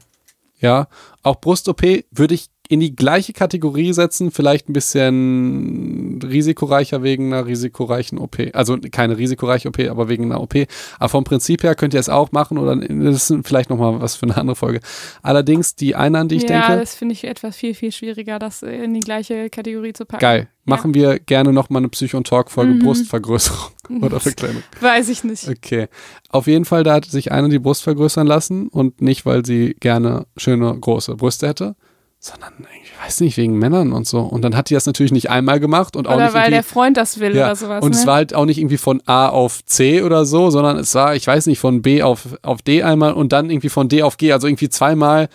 Ja, 0.60 0.88
auch 1.22 1.36
Brust-OP 1.40 1.82
würde 2.12 2.34
ich 2.34 2.48
in 2.72 2.80
die 2.80 2.96
gleiche 2.96 3.34
Kategorie 3.34 3.94
setzen, 3.94 4.30
vielleicht 4.30 4.70
ein 4.70 4.74
bisschen 4.74 6.20
risikoreicher 6.24 7.02
wegen 7.02 7.34
einer 7.34 7.48
risikoreichen 7.48 8.20
OP. 8.20 8.38
Also 8.54 8.78
keine 8.92 9.18
risikoreiche 9.18 9.70
OP, 9.70 9.80
aber 9.90 10.08
wegen 10.08 10.26
einer 10.26 10.40
OP. 10.40 10.54
Aber 11.00 11.10
vom 11.10 11.24
Prinzip 11.24 11.64
her 11.64 11.74
könnt 11.74 11.96
ihr 11.96 12.00
es 12.00 12.10
auch 12.10 12.32
machen 12.32 12.60
oder 12.60 12.76
das 12.76 13.32
ist 13.32 13.48
vielleicht 13.48 13.72
nochmal 13.72 14.00
was 14.00 14.16
für 14.16 14.28
eine 14.28 14.38
andere 14.38 14.56
Folge. 14.56 14.82
Allerdings 15.24 15.76
die 15.76 15.96
eine, 15.96 16.20
an 16.20 16.28
die 16.28 16.36
ich 16.36 16.44
ja, 16.44 16.68
denke, 16.68 16.80
das 16.80 16.94
finde 16.94 17.14
ich 17.14 17.24
etwas 17.24 17.56
viel, 17.56 17.74
viel 17.74 17.92
schwieriger, 17.92 18.38
das 18.38 18.62
in 18.62 18.94
die 18.94 19.00
gleiche 19.00 19.50
Kategorie 19.50 19.94
zu 19.94 20.06
packen. 20.06 20.22
geil. 20.22 20.48
Machen 20.66 20.94
wir 20.94 21.18
gerne 21.18 21.52
nochmal 21.52 21.80
eine 21.82 21.90
Psycho- 21.90 22.18
und 22.18 22.28
Talk-Folge 22.28 22.74
Mhm. 22.76 22.80
Brustvergrößerung 22.84 23.72
oder 24.04 24.20
Verkleinung. 24.20 24.62
Weiß 24.80 25.10
ich 25.10 25.24
nicht. 25.24 25.50
Okay. 25.50 25.88
Auf 26.30 26.46
jeden 26.46 26.66
Fall, 26.66 26.84
da 26.84 26.94
hat 26.94 27.06
sich 27.06 27.32
eine 27.32 27.50
die 27.50 27.58
Brust 27.58 27.82
vergrößern 27.82 28.28
lassen 28.28 28.68
und 28.68 29.02
nicht, 29.02 29.26
weil 29.26 29.44
sie 29.44 29.76
gerne 29.80 30.28
schöne 30.38 30.78
große 30.80 31.16
Brüste 31.16 31.48
hätte, 31.48 31.76
sondern 32.22 32.54
ich 32.84 32.92
weiß 33.02 33.22
nicht, 33.22 33.38
wegen 33.38 33.58
Männern 33.58 33.94
und 33.94 34.06
so. 34.06 34.20
Und 34.20 34.42
dann 34.42 34.56
hat 34.56 34.70
die 34.70 34.74
das 34.74 34.86
natürlich 34.86 35.14
nicht 35.14 35.30
einmal 35.30 35.62
gemacht 35.62 35.96
und 35.96 36.06
auch 36.08 36.16
Oder 36.16 36.26
nicht 36.26 36.34
weil 36.34 36.52
der 36.52 36.64
Freund 36.64 36.98
das 36.98 37.20
will 37.22 37.34
ja, 37.34 37.46
oder 37.46 37.56
sowas. 37.56 37.84
und 37.84 37.92
ne? 37.92 37.98
es 37.98 38.06
war 38.06 38.16
halt 38.16 38.34
auch 38.34 38.46
nicht 38.46 38.58
irgendwie 38.58 38.78
von 38.78 39.02
A 39.06 39.30
auf 39.30 39.64
C 39.66 40.04
oder 40.04 40.26
so, 40.26 40.50
sondern 40.50 40.78
es 40.78 40.94
war, 40.96 41.16
ich 41.16 41.26
weiß 41.26 41.46
nicht, 41.46 41.60
von 41.60 41.82
B 41.82 42.04
auf, 42.04 42.38
auf 42.42 42.62
D 42.62 42.84
einmal 42.84 43.14
und 43.14 43.32
dann 43.32 43.50
irgendwie 43.50 43.70
von 43.70 43.88
D 43.88 44.04
auf 44.04 44.18
G, 44.18 44.34
also 44.34 44.48
irgendwie 44.48 44.68
zweimal. 44.68 45.30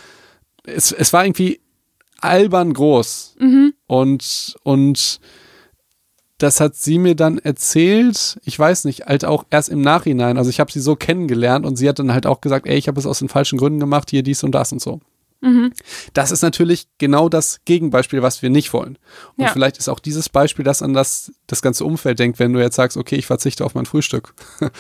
Es, 0.67 0.93
es 0.93 1.13
war 1.15 1.25
irgendwie 1.25 1.61
albern 2.21 2.75
groß. 2.75 3.37
mhm. 3.39 3.75
Und, 3.87 4.57
und 4.63 5.21
das 6.39 6.61
hat 6.61 6.75
sie 6.75 6.99
mir 6.99 7.15
dann 7.15 7.39
erzählt, 7.39 8.39
ich 8.45 8.59
weiß 8.59 8.85
nicht, 8.85 9.07
halt 9.07 9.25
auch 9.25 9.45
erst 9.51 9.71
im 9.71 9.81
Nachhinein. 9.81 10.37
Also 10.37 10.51
ich 10.51 10.61
habe 10.61 10.71
sie 10.71 10.81
so 10.81 10.97
kennengelernt 10.97 11.65
und 11.65 11.77
sie 11.77 11.89
hat 11.89 11.99
dann 11.99 12.13
halt 12.13 12.27
auch 12.27 12.41
gesagt, 12.43 12.67
ey, 12.67 12.77
ich 12.77 12.89
habe 12.89 12.99
es 13.01 13.07
aus 13.07 13.21
den 13.21 13.29
falschen 13.29 13.59
Gründen 13.59 13.81
gemacht, 13.81 14.11
hier 14.11 14.23
dies 14.23 14.43
und 14.43 14.53
das 14.53 14.73
und 14.73 14.83
so. 14.83 15.01
Mhm. 15.45 15.73
Das 16.15 16.31
ist 16.31 16.43
natürlich 16.43 16.87
genau 16.99 17.29
das 17.29 17.61
Gegenbeispiel, 17.65 18.23
was 18.23 18.41
wir 18.43 18.51
nicht 18.51 18.73
wollen. 18.73 18.99
Und 19.37 19.45
Ja. 19.45 19.51
vielleicht 19.53 19.77
ist 19.79 19.89
auch 19.89 20.01
dieses 20.01 20.29
Beispiel, 20.29 20.65
das 20.65 20.83
an 20.83 20.95
das, 20.95 21.33
das 21.47 21.61
ganze 21.63 21.85
Umfeld 21.85 22.19
denkt, 22.19 22.39
wenn 22.39 22.53
du 22.53 22.61
jetzt 22.61 22.77
sagst, 22.77 22.97
okay, 22.97 23.17
ich 23.17 23.27
verzichte 23.27 23.65
auf 23.65 23.75
mein 23.75 23.87
Frühstück. 23.87 24.35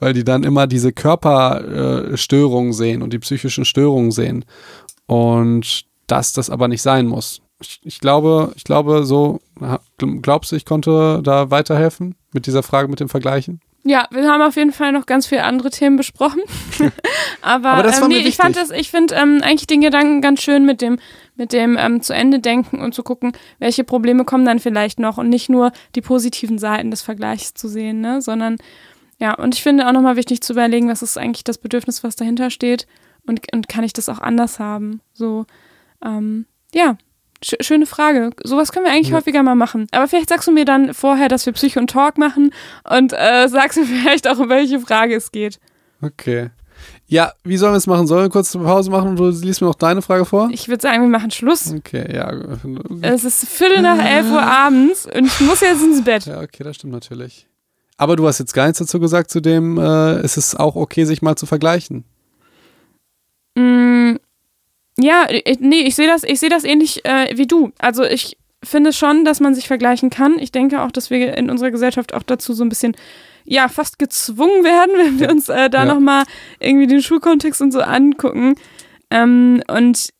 Weil 0.00 0.12
die 0.12 0.24
dann 0.24 0.42
immer 0.44 0.66
diese 0.66 0.92
Körperstörungen 0.92 2.70
äh, 2.72 2.74
sehen 2.74 3.02
und 3.02 3.12
die 3.12 3.18
psychischen 3.20 3.64
Störungen 3.64 4.10
sehen. 4.10 4.44
Und 5.06 5.84
dass 6.06 6.32
das 6.32 6.50
aber 6.50 6.68
nicht 6.68 6.82
sein 6.82 7.06
muss. 7.06 7.40
Ich, 7.60 7.80
ich 7.84 8.00
glaube, 8.00 8.52
ich 8.56 8.64
glaube, 8.64 9.04
so, 9.04 9.40
glaubst 10.20 10.52
du, 10.52 10.56
ich 10.56 10.66
konnte 10.66 11.20
da 11.22 11.50
weiterhelfen 11.50 12.16
mit 12.32 12.46
dieser 12.46 12.62
Frage 12.62 12.88
mit 12.88 13.00
dem 13.00 13.08
Vergleichen? 13.08 13.60
Ja, 13.86 14.08
wir 14.10 14.26
haben 14.26 14.40
auf 14.40 14.56
jeden 14.56 14.72
Fall 14.72 14.92
noch 14.92 15.04
ganz 15.04 15.26
viele 15.26 15.44
andere 15.44 15.68
Themen 15.68 15.96
besprochen. 15.96 16.40
Aber, 17.42 17.68
Aber 17.68 17.82
das 17.82 18.00
war 18.00 18.10
ähm, 18.10 18.16
nee, 18.16 18.26
ich 18.26 18.36
fand 18.36 18.56
das, 18.56 18.70
ich 18.70 18.90
finde 18.90 19.14
ähm, 19.14 19.40
eigentlich 19.42 19.66
den 19.66 19.82
Gedanken 19.82 20.22
ganz 20.22 20.40
schön 20.40 20.64
mit 20.64 20.80
dem, 20.80 20.98
mit 21.36 21.52
dem 21.52 21.76
ähm, 21.78 22.00
zu 22.00 22.14
Ende 22.14 22.40
denken 22.40 22.80
und 22.80 22.94
zu 22.94 23.02
gucken, 23.02 23.32
welche 23.58 23.84
Probleme 23.84 24.24
kommen 24.24 24.46
dann 24.46 24.58
vielleicht 24.58 24.98
noch 24.98 25.18
und 25.18 25.28
nicht 25.28 25.50
nur 25.50 25.70
die 25.94 26.00
positiven 26.00 26.58
Seiten 26.58 26.90
des 26.90 27.02
Vergleichs 27.02 27.52
zu 27.52 27.68
sehen, 27.68 28.00
ne, 28.00 28.22
sondern 28.22 28.56
ja, 29.20 29.34
und 29.34 29.54
ich 29.54 29.62
finde 29.62 29.86
auch 29.86 29.92
nochmal 29.92 30.16
wichtig 30.16 30.40
zu 30.40 30.54
überlegen, 30.54 30.88
was 30.88 31.02
ist 31.02 31.18
eigentlich 31.18 31.44
das 31.44 31.58
Bedürfnis, 31.58 32.02
was 32.02 32.16
dahinter 32.16 32.48
steht 32.48 32.86
und, 33.26 33.40
und 33.52 33.68
kann 33.68 33.84
ich 33.84 33.92
das 33.92 34.08
auch 34.08 34.18
anders 34.18 34.58
haben? 34.58 35.02
So, 35.12 35.44
ähm, 36.02 36.46
ja, 36.72 36.96
sch 37.44 37.54
schöne 37.60 37.86
Frage. 37.86 38.30
Sowas 38.42 38.72
können 38.72 38.86
wir 38.86 38.92
eigentlich 38.92 39.10
Ja. 39.10 39.16
häufiger 39.16 39.42
mal 39.42 39.54
machen. 39.54 39.86
Aber 39.92 40.08
vielleicht 40.08 40.28
sagst 40.30 40.48
du 40.48 40.52
mir 40.52 40.64
dann 40.64 40.94
vorher, 40.94 41.28
dass 41.28 41.46
wir 41.46 41.52
Psycho 41.52 41.80
und 41.80 41.90
Talk 41.90 42.18
machen 42.18 42.50
und 42.88 43.12
äh, 43.12 43.48
sagst 43.48 43.78
mir 43.78 43.84
vielleicht 44.02 44.28
auch, 44.28 44.38
um 44.38 44.48
welche 44.48 44.80
Frage 44.80 45.14
es 45.14 45.30
geht. 45.32 45.58
Okay. 46.02 46.50
Ja, 47.06 47.32
wie 47.44 47.56
sollen 47.56 47.72
wir 47.72 47.76
es 47.78 47.86
machen? 47.86 48.06
Sollen 48.06 48.24
wir 48.24 48.30
kurz 48.30 48.54
eine 48.54 48.64
Pause 48.64 48.90
machen 48.90 49.10
und 49.10 49.16
du 49.16 49.28
liest 49.28 49.60
mir 49.60 49.68
noch 49.68 49.74
deine 49.74 50.02
Frage 50.02 50.24
vor? 50.24 50.48
Ich 50.52 50.68
würde 50.68 50.82
sagen, 50.82 51.02
wir 51.02 51.08
machen 51.08 51.30
Schluss. 51.30 51.72
Okay, 51.72 52.14
ja. 52.14 52.30
Es 53.02 53.24
ist 53.24 53.46
Viertel 53.48 53.80
nach 53.82 53.98
elf 54.04 54.30
Uhr 54.30 54.42
abends 54.42 55.06
und 55.06 55.26
ich 55.26 55.40
muss 55.40 55.60
jetzt 55.60 55.82
ins 55.82 56.02
Bett. 56.02 56.26
Ja, 56.26 56.40
okay, 56.40 56.62
das 56.64 56.76
stimmt 56.76 56.92
natürlich. 56.92 57.46
Aber 57.96 58.16
du 58.16 58.26
hast 58.26 58.38
jetzt 58.40 58.54
gar 58.54 58.64
nichts 58.66 58.80
dazu 58.80 58.98
gesagt, 59.00 59.30
zu 59.30 59.40
dem, 59.40 59.78
äh, 59.78 60.14
es 60.16 60.36
ist 60.36 60.58
auch 60.58 60.74
okay, 60.76 61.04
sich 61.04 61.22
mal 61.22 61.36
zu 61.36 61.46
vergleichen. 61.46 62.04
Mm, 63.56 64.03
ja, 64.98 65.26
ich, 65.30 65.58
nee, 65.60 65.80
ich 65.80 65.94
sehe 65.94 66.06
das, 66.06 66.22
ich 66.22 66.38
sehe 66.40 66.48
das 66.50 66.64
ähnlich 66.64 67.04
äh, 67.04 67.36
wie 67.36 67.46
du. 67.46 67.72
Also 67.78 68.04
ich 68.04 68.36
finde 68.62 68.92
schon, 68.92 69.24
dass 69.24 69.40
man 69.40 69.54
sich 69.54 69.66
vergleichen 69.66 70.10
kann. 70.10 70.38
Ich 70.38 70.52
denke 70.52 70.82
auch, 70.82 70.90
dass 70.90 71.10
wir 71.10 71.36
in 71.36 71.50
unserer 71.50 71.70
Gesellschaft 71.70 72.14
auch 72.14 72.22
dazu 72.22 72.54
so 72.54 72.64
ein 72.64 72.68
bisschen 72.68 72.96
ja 73.44 73.68
fast 73.68 73.98
gezwungen 73.98 74.64
werden, 74.64 74.92
wenn 74.96 75.20
wir 75.20 75.30
uns 75.30 75.48
äh, 75.48 75.68
da 75.68 75.80
Ja. 75.84 75.94
noch 75.94 76.00
mal 76.00 76.24
irgendwie 76.60 76.86
den 76.86 77.02
Schulkontext 77.02 77.60
und 77.60 77.72
so 77.72 77.80
angucken. 77.80 78.54
Ähm, 79.10 79.62
und 79.68 80.10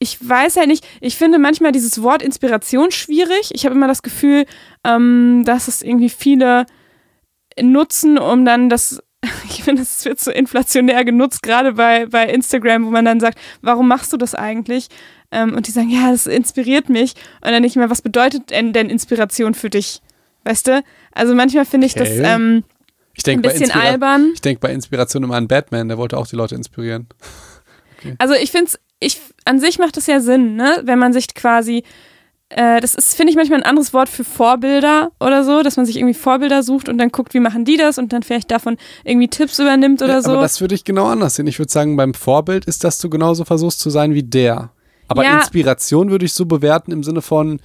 ich 0.00 0.16
weiß 0.28 0.56
halt 0.56 0.68
nicht, 0.68 0.86
ich 1.00 1.16
finde 1.16 1.38
manchmal 1.38 1.72
dieses 1.72 2.02
Wort 2.02 2.22
Inspiration 2.22 2.90
schwierig. 2.92 3.50
Ich 3.52 3.64
habe 3.64 3.74
immer 3.74 3.88
das 3.88 4.02
Gefühl, 4.02 4.44
ähm, 4.84 5.42
dass 5.44 5.68
es 5.68 5.82
irgendwie 5.82 6.08
viele 6.08 6.66
nutzen, 7.60 8.18
um 8.18 8.44
dann 8.44 8.68
das, 8.68 9.02
ich 9.48 9.64
finde, 9.64 9.82
es 9.82 10.04
wird 10.04 10.20
so 10.20 10.30
inflationär 10.30 11.04
genutzt, 11.04 11.42
gerade 11.42 11.72
bei, 11.72 12.06
bei 12.06 12.26
Instagram, 12.28 12.86
wo 12.86 12.90
man 12.90 13.04
dann 13.04 13.20
sagt, 13.20 13.38
warum 13.62 13.88
machst 13.88 14.12
du 14.12 14.16
das 14.16 14.34
eigentlich? 14.34 14.88
Ähm, 15.30 15.54
und 15.54 15.66
die 15.66 15.72
sagen, 15.72 15.90
ja, 15.90 16.10
das 16.10 16.26
inspiriert 16.26 16.88
mich. 16.88 17.14
Und 17.44 17.50
dann 17.50 17.62
nicht 17.62 17.76
mehr, 17.76 17.90
was 17.90 18.02
bedeutet 18.02 18.50
denn, 18.50 18.72
denn 18.72 18.88
Inspiration 18.88 19.54
für 19.54 19.70
dich? 19.70 20.00
Weißt 20.44 20.66
du? 20.66 20.82
Also 21.12 21.34
manchmal 21.34 21.66
finde 21.66 21.86
ich 21.86 21.94
Okay. 21.94 22.22
das 22.22 22.34
ähm, 22.34 22.64
Ich 23.14 23.26
ein 23.28 23.42
bisschen 23.42 23.70
albern. 23.70 24.30
Ich 24.34 24.40
denke 24.40 24.60
bei 24.60 24.72
Inspiration 24.72 25.24
immer 25.24 25.36
an 25.36 25.48
Batman, 25.48 25.88
der 25.88 25.98
wollte 25.98 26.16
auch 26.16 26.26
die 26.26 26.36
Leute 26.36 26.54
inspirieren. 26.54 27.08
Also 28.18 28.34
ich 28.34 28.52
finde 28.52 28.66
es, 28.66 28.78
ich, 29.00 29.20
an 29.44 29.58
sich 29.58 29.80
macht 29.80 29.96
das 29.96 30.06
ja 30.06 30.20
Sinn, 30.20 30.54
ne? 30.54 30.82
Wenn 30.84 31.00
man 31.00 31.12
sich 31.12 31.34
quasi, 31.34 31.82
äh, 32.50 32.80
das 32.80 32.94
ist, 32.94 33.14
finde 33.14 33.30
ich, 33.30 33.36
manchmal 33.36 33.60
ein 33.60 33.66
anderes 33.66 33.92
Wort 33.92 34.08
für 34.08 34.24
Vorbilder 34.24 35.10
oder 35.20 35.44
so, 35.44 35.62
dass 35.62 35.76
man 35.76 35.84
sich 35.86 35.96
irgendwie 35.96 36.14
Vorbilder 36.14 36.62
sucht 36.62 36.88
und 36.88 36.98
dann 36.98 37.10
guckt, 37.10 37.34
wie 37.34 37.40
machen 37.40 37.64
die 37.64 37.76
das 37.76 37.98
und 37.98 38.12
dann 38.12 38.22
vielleicht 38.22 38.50
davon 38.50 38.76
irgendwie 39.04 39.28
Tipps 39.28 39.58
übernimmt 39.58 40.00
oder 40.02 40.14
Ja, 40.14 40.22
so. 40.22 40.32
Aber 40.32 40.42
das 40.42 40.60
würde 40.60 40.74
ich 40.74 40.84
genau 40.84 41.06
anders 41.06 41.34
sehen. 41.34 41.46
Ich 41.46 41.58
würde 41.58 41.70
sagen, 41.70 41.96
beim 41.96 42.14
Vorbild 42.14 42.64
ist, 42.64 42.84
dass 42.84 42.98
du 42.98 43.10
genauso 43.10 43.44
versuchst 43.44 43.80
zu 43.80 43.90
sein 43.90 44.14
wie 44.14 44.22
der. 44.22 44.70
Aber 45.10 45.24
Ja. 45.24 45.38
Inspiration 45.38 46.10
würde 46.10 46.26
ich 46.26 46.32
so 46.34 46.44
bewerten 46.46 46.92
im 46.92 47.02
Sinne 47.02 47.22
von, 47.22 47.60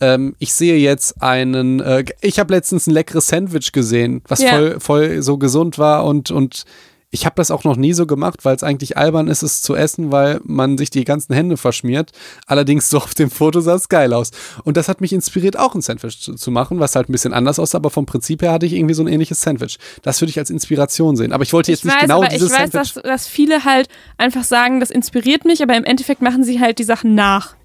ähm, 0.00 0.34
ich 0.38 0.52
sehe 0.52 0.76
jetzt 0.78 1.22
einen, 1.22 1.80
äh, 1.80 2.04
ich 2.20 2.38
habe 2.40 2.52
letztens 2.54 2.86
ein 2.86 2.92
leckeres 2.92 3.28
Sandwich 3.28 3.70
gesehen, 3.72 4.22
was 4.28 4.42
Ja. 4.42 4.50
voll, 4.50 4.80
voll 4.80 5.22
so 5.22 5.38
gesund 5.38 5.78
war 5.78 6.04
und, 6.04 6.30
und 6.32 6.64
ich 7.10 7.24
habe 7.24 7.36
das 7.36 7.50
auch 7.50 7.64
noch 7.64 7.76
nie 7.76 7.94
so 7.94 8.06
gemacht, 8.06 8.44
weil 8.44 8.54
es 8.54 8.62
eigentlich 8.62 8.98
albern 8.98 9.28
ist, 9.28 9.42
es 9.42 9.62
zu 9.62 9.74
essen, 9.74 10.12
weil 10.12 10.40
man 10.44 10.76
sich 10.76 10.90
die 10.90 11.04
ganzen 11.04 11.32
Hände 11.32 11.56
verschmiert. 11.56 12.12
Allerdings 12.46 12.90
so 12.90 12.98
auf 12.98 13.14
dem 13.14 13.30
Foto 13.30 13.60
sah 13.60 13.74
es 13.74 13.88
geil 13.88 14.12
aus. 14.12 14.30
Und 14.64 14.76
das 14.76 14.88
hat 14.88 15.00
mich 15.00 15.14
inspiriert, 15.14 15.58
auch 15.58 15.74
ein 15.74 15.80
Sandwich 15.80 16.20
zu, 16.20 16.34
zu 16.34 16.50
machen, 16.50 16.80
was 16.80 16.96
halt 16.96 17.08
ein 17.08 17.12
bisschen 17.12 17.32
anders 17.32 17.58
aussah, 17.58 17.78
aber 17.78 17.90
vom 17.90 18.04
Prinzip 18.04 18.42
her 18.42 18.52
hatte 18.52 18.66
ich 18.66 18.74
irgendwie 18.74 18.94
so 18.94 19.02
ein 19.02 19.08
ähnliches 19.08 19.40
Sandwich. 19.40 19.78
Das 20.02 20.20
würde 20.20 20.30
ich 20.30 20.38
als 20.38 20.50
Inspiration 20.50 21.16
sehen. 21.16 21.32
Aber 21.32 21.44
ich 21.44 21.52
wollte 21.54 21.70
jetzt 21.70 21.80
ich 21.80 21.84
nicht 21.86 21.94
weiß, 21.94 22.02
genau 22.02 22.16
aber 22.16 22.26
ich 22.26 22.34
dieses 22.34 22.50
weiß, 22.50 22.72
Sandwich. 22.72 22.92
dass, 22.94 23.02
dass 23.02 23.26
viele 23.26 23.64
halt 23.64 23.88
einfach 24.18 24.44
sagen, 24.44 24.80
das 24.80 24.90
inspiriert 24.90 25.46
mich, 25.46 25.62
aber 25.62 25.76
im 25.76 25.84
Endeffekt 25.84 26.20
machen 26.20 26.44
sie 26.44 26.60
halt 26.60 26.78
die 26.78 26.84
Sachen 26.84 27.14
nach 27.14 27.56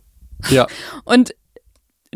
ja. 0.49 0.67
und 1.03 1.35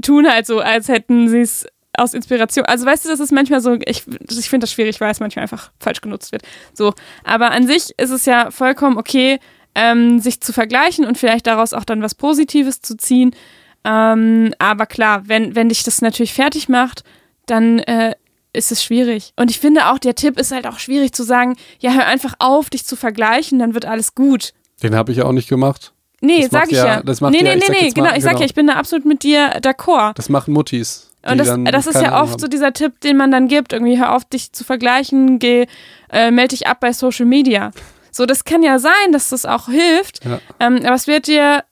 tun 0.01 0.28
halt 0.30 0.45
so, 0.45 0.59
als 0.59 0.88
hätten 0.88 1.30
sie 1.30 1.41
es 1.41 1.65
aus 1.98 2.14
Inspiration. 2.14 2.66
Also 2.66 2.86
weißt 2.86 3.06
du, 3.06 3.10
das 3.10 3.20
ist 3.20 3.32
manchmal 3.32 3.60
so, 3.62 3.74
ich, 3.86 4.04
ich 4.08 4.50
finde 4.50 4.64
das 4.66 4.72
schwierig, 4.72 5.02
weil 5.02 5.12
es 5.12 5.20
manchmal 5.20 5.43
einfach 5.43 5.72
falsch 5.80 6.02
genutzt 6.02 6.32
wird. 6.32 6.43
So, 6.74 6.93
aber 7.24 7.52
an 7.52 7.68
sich 7.68 7.91
ist 7.98 8.12
es 8.12 8.26
ja 8.26 8.52
vollkommen 8.52 8.98
okay, 8.98 9.39
ähm, 9.76 10.20
sich 10.20 10.39
zu 10.41 10.54
vergleichen 10.54 11.06
und 11.06 11.18
vielleicht 11.18 11.48
daraus 11.48 11.74
auch 11.74 11.84
dann 11.84 12.02
was 12.02 12.16
Positives 12.16 12.82
zu 12.82 12.95
ziehen. 12.98 13.36
Ähm, 13.84 14.54
aber 14.60 14.86
klar, 14.86 15.24
wenn, 15.28 15.56
wenn 15.56 15.70
dich 15.70 15.84
das 15.84 16.02
natürlich 16.02 16.34
fertig 16.34 16.68
macht, 16.70 17.04
dann 17.45 17.80
äh, 17.80 18.16
ist 18.54 18.72
es 18.72 18.84
schwierig. 18.84 19.34
Und 19.36 19.52
ich 19.52 19.60
finde 19.60 19.88
auch, 19.88 20.00
der 20.00 20.16
Tipp 20.16 20.39
ist 20.39 20.52
halt 20.52 20.68
auch 20.68 20.80
schwierig 20.80 21.14
zu 21.14 21.24
sagen, 21.24 21.56
ja, 21.80 21.91
hör 21.91 22.06
einfach 22.08 22.34
auf, 22.39 22.70
dich 22.70 22.86
zu 22.86 22.95
vergleichen, 22.95 23.60
dann 23.60 23.74
wird 23.74 23.86
alles 23.86 24.16
gut. 24.16 24.54
Den 24.84 24.95
habe 24.95 25.12
ich 25.12 25.20
ja 25.20 25.26
auch 25.26 25.32
nicht 25.32 25.48
gemacht. 25.50 25.93
Nee, 26.22 26.41
Das 26.41 26.50
sag 26.52 26.66
ich 26.72 26.78
ja- 26.78 26.86
ja. 26.88 27.04
das 27.04 27.22
macht 27.22 27.34
nee, 27.34 27.43
ja- 27.45 27.54
nee, 27.56 27.60
sag 27.62 27.70
nee, 27.70 27.76
nee, 27.80 27.86
jetzt 27.86 27.98
mal, 27.98 28.04
genau. 28.06 28.16
Ich 28.18 28.24
sag 28.24 28.32
genau. 28.32 28.39
ja, 28.41 28.45
ich 28.48 28.54
bin 28.56 28.68
da 28.68 28.74
absolut 28.74 29.06
mit 29.06 29.24
dir 29.24 29.60
d'accord. 29.62 30.14
Das 30.16 30.30
machen 30.30 30.54
Muttis. 30.54 31.07
Und 31.24 31.38
das, 31.39 31.47
das 31.65 31.88
ist 31.88 32.01
ja 32.01 32.22
oft 32.22 32.34
haben. 32.34 32.39
so 32.39 32.47
dieser 32.47 32.72
Tipp, 32.74 32.99
den 33.01 33.18
man 33.18 33.32
dann 33.32 33.47
gibt, 33.47 33.74
irgendwie 33.74 33.99
hör 33.99 34.15
auf, 34.15 34.24
dich 34.26 34.53
zu 34.53 34.63
vergleichen, 34.63 35.39
geh, 35.39 35.65
äh, 36.11 36.32
melde 36.32 36.49
dich 36.49 36.68
ab 36.68 36.80
bei 36.80 36.93
Social 36.93 37.26
Media. 37.26 37.72
So, 38.11 38.26
das 38.26 38.45
kann 38.45 38.63
ja 38.63 38.80
sein, 38.80 39.11
dass 39.11 39.30
das 39.30 39.45
auch 39.45 39.68
hilft, 39.68 40.24
Ja. 40.24 40.39
ähm, 40.59 40.78
aber 40.86 40.95
es 40.95 41.07
wird 41.07 41.28
dir, 41.28 41.63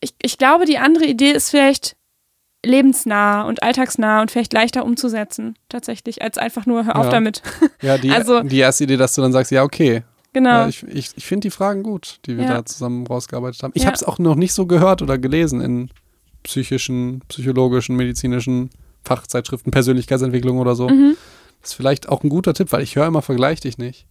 ich, 0.00 0.14
ich 0.22 0.38
glaube, 0.38 0.64
die 0.64 0.78
andere 0.78 1.04
Idee 1.04 1.32
ist 1.32 1.50
vielleicht 1.50 1.96
lebensnah 2.64 3.42
und 3.42 3.62
alltagsnah 3.62 4.22
und 4.22 4.30
vielleicht 4.30 4.52
leichter 4.52 4.84
umzusetzen, 4.84 5.56
tatsächlich, 5.68 6.22
als 6.22 6.38
einfach 6.38 6.66
nur 6.66 6.84
hör 6.86 6.96
auf 6.96 7.04
Ja. 7.06 7.10
damit. 7.10 7.42
Ja, 7.82 7.98
die, 7.98 8.10
Also- 8.10 8.42
die 8.42 8.58
erste 8.58 8.84
Idee, 8.84 8.96
dass 8.96 9.14
du 9.14 9.22
dann 9.22 9.32
sagst, 9.32 9.52
ja, 9.52 9.62
okay. 9.62 10.02
genau. 10.32 10.50
Ja, 10.62 10.68
ich 10.68 10.82
ich, 10.84 11.10
ich 11.16 11.26
finde 11.26 11.42
die 11.46 11.50
Fragen 11.50 11.82
gut, 11.82 12.18
die 12.26 12.36
wir 12.36 12.44
Ja. 12.44 12.54
da 12.54 12.64
zusammen 12.64 13.06
rausgearbeitet 13.06 13.62
haben. 13.62 13.72
Ich 13.74 13.82
Ja. 13.82 13.86
habe 13.88 13.96
es 13.96 14.02
auch 14.04 14.18
noch 14.18 14.34
nicht 14.34 14.52
so 14.54 14.66
gehört 14.66 15.02
oder 15.02 15.18
gelesen 15.18 15.60
in 15.60 15.90
psychischen, 16.46 17.20
psychologischen, 17.28 17.96
medizinischen 17.96 18.70
Fachzeitschriften, 19.04 19.70
Persönlichkeitsentwicklung 19.70 20.58
oder 20.58 20.74
so. 20.74 20.88
mhm. 20.88 21.16
Das 21.60 21.70
ist 21.70 21.76
vielleicht 21.76 22.08
auch 22.08 22.22
ein 22.22 22.28
guter 22.28 22.54
Tipp, 22.54 22.70
weil 22.70 22.82
ich 22.82 22.94
höre 22.96 23.06
immer, 23.06 23.22
vergleich 23.22 23.60
dich 23.60 23.76
nicht. 23.76 24.06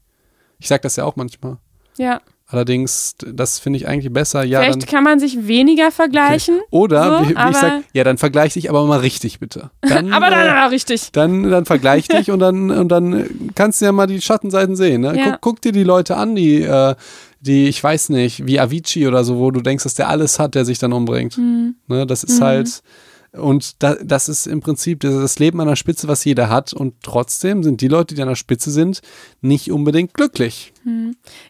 Ich 0.60 0.68
sage 0.68 0.82
das 0.82 0.98
ja 0.98 1.06
auch 1.06 1.16
manchmal. 1.16 1.58
Ja, 1.98 2.22
Allerdings, 2.48 3.16
das 3.26 3.58
finde 3.58 3.78
ich 3.78 3.88
eigentlich 3.88 4.14
besser. 4.14 4.44
Ja, 4.44 4.62
dann, 4.62 4.74
vielleicht 4.74 4.88
kann 4.88 5.04
man 5.04 5.20
sich 5.20 5.48
weniger 5.48 5.90
vergleichen. 5.92 6.60
oder, 6.70 7.20
so, 7.20 7.26
wie, 7.26 7.36
wie 7.36 7.50
ich 7.50 7.58
sage, 7.58 7.84
ja, 7.92 8.04
dann 8.04 8.20
vergleich 8.20 8.54
dich 8.54 8.70
aber 8.70 8.86
mal 8.86 9.00
richtig, 9.00 9.40
bitte. 9.40 9.72
Dann, 9.82 10.14
aber 10.14 10.30
dann 10.30 10.46
äh, 10.46 10.68
richtig. 10.68 11.12
dann, 11.12 11.50
dann 11.50 11.66
vergleich 11.66 12.08
dich 12.08 12.30
und 12.32 12.40
dann, 12.40 12.70
und 12.70 12.90
dann 12.90 13.52
kannst 13.56 13.82
du 13.82 13.86
ja 13.86 13.92
mal 13.92 14.06
die 14.06 14.22
Schattenseiten 14.22 14.76
sehen. 14.76 15.02
Ne? 15.02 15.18
Ja. 15.18 15.32
Guck, 15.32 15.42
guck 15.42 15.62
dir 15.62 15.72
die 15.72 15.84
Leute 15.84 16.18
an, 16.18 16.36
die, 16.36 16.62
äh, 16.62 16.94
die, 17.46 17.68
ich 17.68 17.84
weiß 17.84 18.10
nicht, 18.10 18.46
wie 18.48 18.60
Avicii 18.60 19.08
oder 19.08 19.24
so, 19.24 19.38
wo 19.38 19.52
du 19.52 19.62
denkst, 19.62 19.84
dass 19.84 19.94
der 19.94 20.10
alles 20.10 20.40
hat, 20.40 20.56
der 20.56 20.66
sich 20.66 20.80
dann 20.80 20.94
umbringt. 20.94 21.38
Mhm. 21.38 21.76
Ne? 21.88 22.06
Das 22.06 22.24
ist 22.24 22.40
Mhm. 22.40 22.44
halt, 22.44 22.82
und 23.34 23.84
da, 23.84 23.96
das 24.02 24.30
ist 24.30 24.48
im 24.48 24.62
Prinzip 24.62 25.02
das, 25.02 25.14
das 25.14 25.40
Leben 25.40 25.60
an 25.60 25.68
der 25.68 25.76
Spitze, 25.76 26.08
was 26.08 26.24
jeder 26.24 26.50
hat. 26.50 26.72
Und 26.74 26.94
trotzdem 27.04 27.64
sind 27.64 27.82
die 27.82 27.88
Leute, 27.90 28.16
die 28.16 28.22
an 28.22 28.30
der 28.30 28.36
Spitze 28.36 28.72
sind, 28.72 29.02
nicht 29.42 29.72
unbedingt 29.72 30.14
glücklich. 30.14 30.72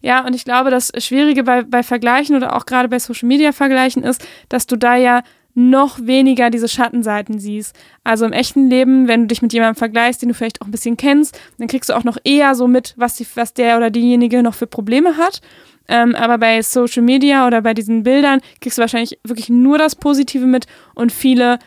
Ja, 0.02 0.26
und 0.26 0.34
ich 0.34 0.46
glaube, 0.46 0.72
das 0.72 0.92
Schwierige 0.98 1.44
bei, 1.44 1.62
bei 1.64 1.84
Vergleichen 1.84 2.36
oder 2.36 2.56
auch 2.56 2.66
gerade 2.66 2.90
bei 2.90 2.98
Social 3.00 3.28
Media 3.28 3.52
Vergleichen 3.52 4.02
ist, 4.04 4.26
dass 4.50 4.66
du 4.68 4.78
da 4.78 4.96
ja 4.96 5.22
noch 5.58 6.00
weniger 6.02 6.50
diese 6.50 6.68
Schattenseiten 6.68 7.40
siehst. 7.40 7.76
Also 8.04 8.26
im 8.26 8.34
echten 8.34 8.70
Leben, 8.70 9.08
wenn 9.08 9.22
du 9.22 9.28
dich 9.28 9.42
mit 9.42 9.54
jemandem 9.54 9.78
vergleichst, 9.78 10.22
den 10.22 10.28
du 10.30 10.36
vielleicht 10.36 10.62
auch 10.62 10.66
ein 10.66 10.72
bisschen 10.72 10.98
kennst, 10.98 11.40
dann 11.58 11.68
kriegst 11.68 11.90
du 11.90 11.94
auch 11.94 12.04
noch 12.04 12.18
eher 12.26 12.56
so 12.56 12.68
mit, 12.68 12.94
was, 12.98 13.16
die, 13.16 13.26
was 13.36 13.54
der 13.54 13.78
oder 13.78 13.90
diejenige 13.90 14.44
noch 14.44 14.54
für 14.54 14.68
Probleme 14.68 15.16
hat. 15.18 15.40
Ähm, 15.88 16.16
aber 16.16 16.38
bei 16.38 16.62
Social 16.62 17.04
Media 17.04 17.46
oder 17.48 17.62
bei 17.62 17.74
diesen 17.74 18.04
Bildern 18.04 18.42
kriegst 18.62 18.78
du 18.78 18.82
wahrscheinlich 18.82 19.20
wirklich 19.24 19.50
nur 19.50 19.78
das 19.78 19.96
Positive 19.96 20.46
mit 20.46 20.66
und 20.96 21.12
viele, 21.12 21.60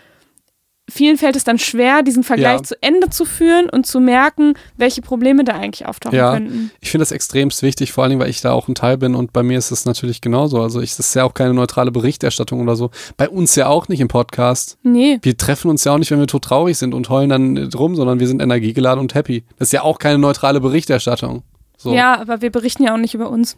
vielen 0.90 1.18
fällt 1.18 1.36
es 1.36 1.44
dann 1.44 1.58
schwer, 1.58 2.02
diesen 2.02 2.24
Vergleich 2.24 2.56
Ja. 2.60 2.62
zu 2.62 2.82
Ende 2.82 3.10
zu 3.10 3.24
führen 3.26 3.68
und 3.68 3.86
zu 3.86 4.00
merken, 4.00 4.54
welche 4.78 5.02
Probleme 5.02 5.44
da 5.44 5.52
eigentlich 5.52 5.86
auftauchen 5.86 6.16
Ja. 6.16 6.32
könnten. 6.32 6.70
Ich 6.80 6.90
finde 6.90 7.02
das 7.02 7.12
extremst 7.12 7.62
wichtig, 7.62 7.92
vor 7.92 8.02
allen 8.04 8.10
Dingen, 8.10 8.22
weil 8.22 8.30
ich 8.30 8.40
da 8.40 8.52
auch 8.52 8.68
ein 8.68 8.74
Teil 8.74 8.96
bin 8.96 9.14
und 9.14 9.32
bei 9.34 9.42
mir 9.42 9.58
ist 9.58 9.70
es 9.70 9.84
natürlich 9.84 10.20
genauso. 10.22 10.62
Also 10.62 10.80
ich, 10.80 10.96
das 10.96 11.08
ist 11.08 11.14
ja 11.14 11.24
auch 11.24 11.34
keine 11.34 11.52
neutrale 11.54 11.90
Berichterstattung 11.92 12.60
oder 12.62 12.74
so. 12.74 12.90
Bei 13.18 13.28
uns 13.28 13.54
ja 13.54 13.66
auch 13.68 13.88
nicht 13.88 14.00
im 14.00 14.08
Podcast. 14.08 14.78
Nee. 14.82 15.18
Wir 15.22 15.36
treffen 15.36 15.70
uns 15.70 15.84
ja 15.84 15.92
auch 15.92 15.98
nicht, 15.98 16.10
wenn 16.10 16.20
wir 16.20 16.26
tot 16.26 16.44
traurig 16.44 16.78
sind 16.78 16.94
und 16.94 17.08
heulen 17.10 17.28
dann 17.28 17.68
drum, 17.70 17.94
sondern 17.94 18.18
wir 18.18 18.26
sind 18.26 18.40
energiegeladen 18.40 18.98
und 19.00 19.14
happy. 19.14 19.44
Das 19.58 19.68
ist 19.68 19.72
ja 19.72 19.82
auch 19.82 19.98
keine 19.98 20.18
neutrale 20.18 20.60
Berichterstattung. 20.60 21.42
So. 21.80 21.94
Ja, 21.94 22.20
aber 22.20 22.42
wir 22.42 22.50
berichten 22.50 22.82
ja 22.82 22.92
auch 22.92 22.98
nicht 22.98 23.14
über 23.14 23.30
uns. 23.30 23.56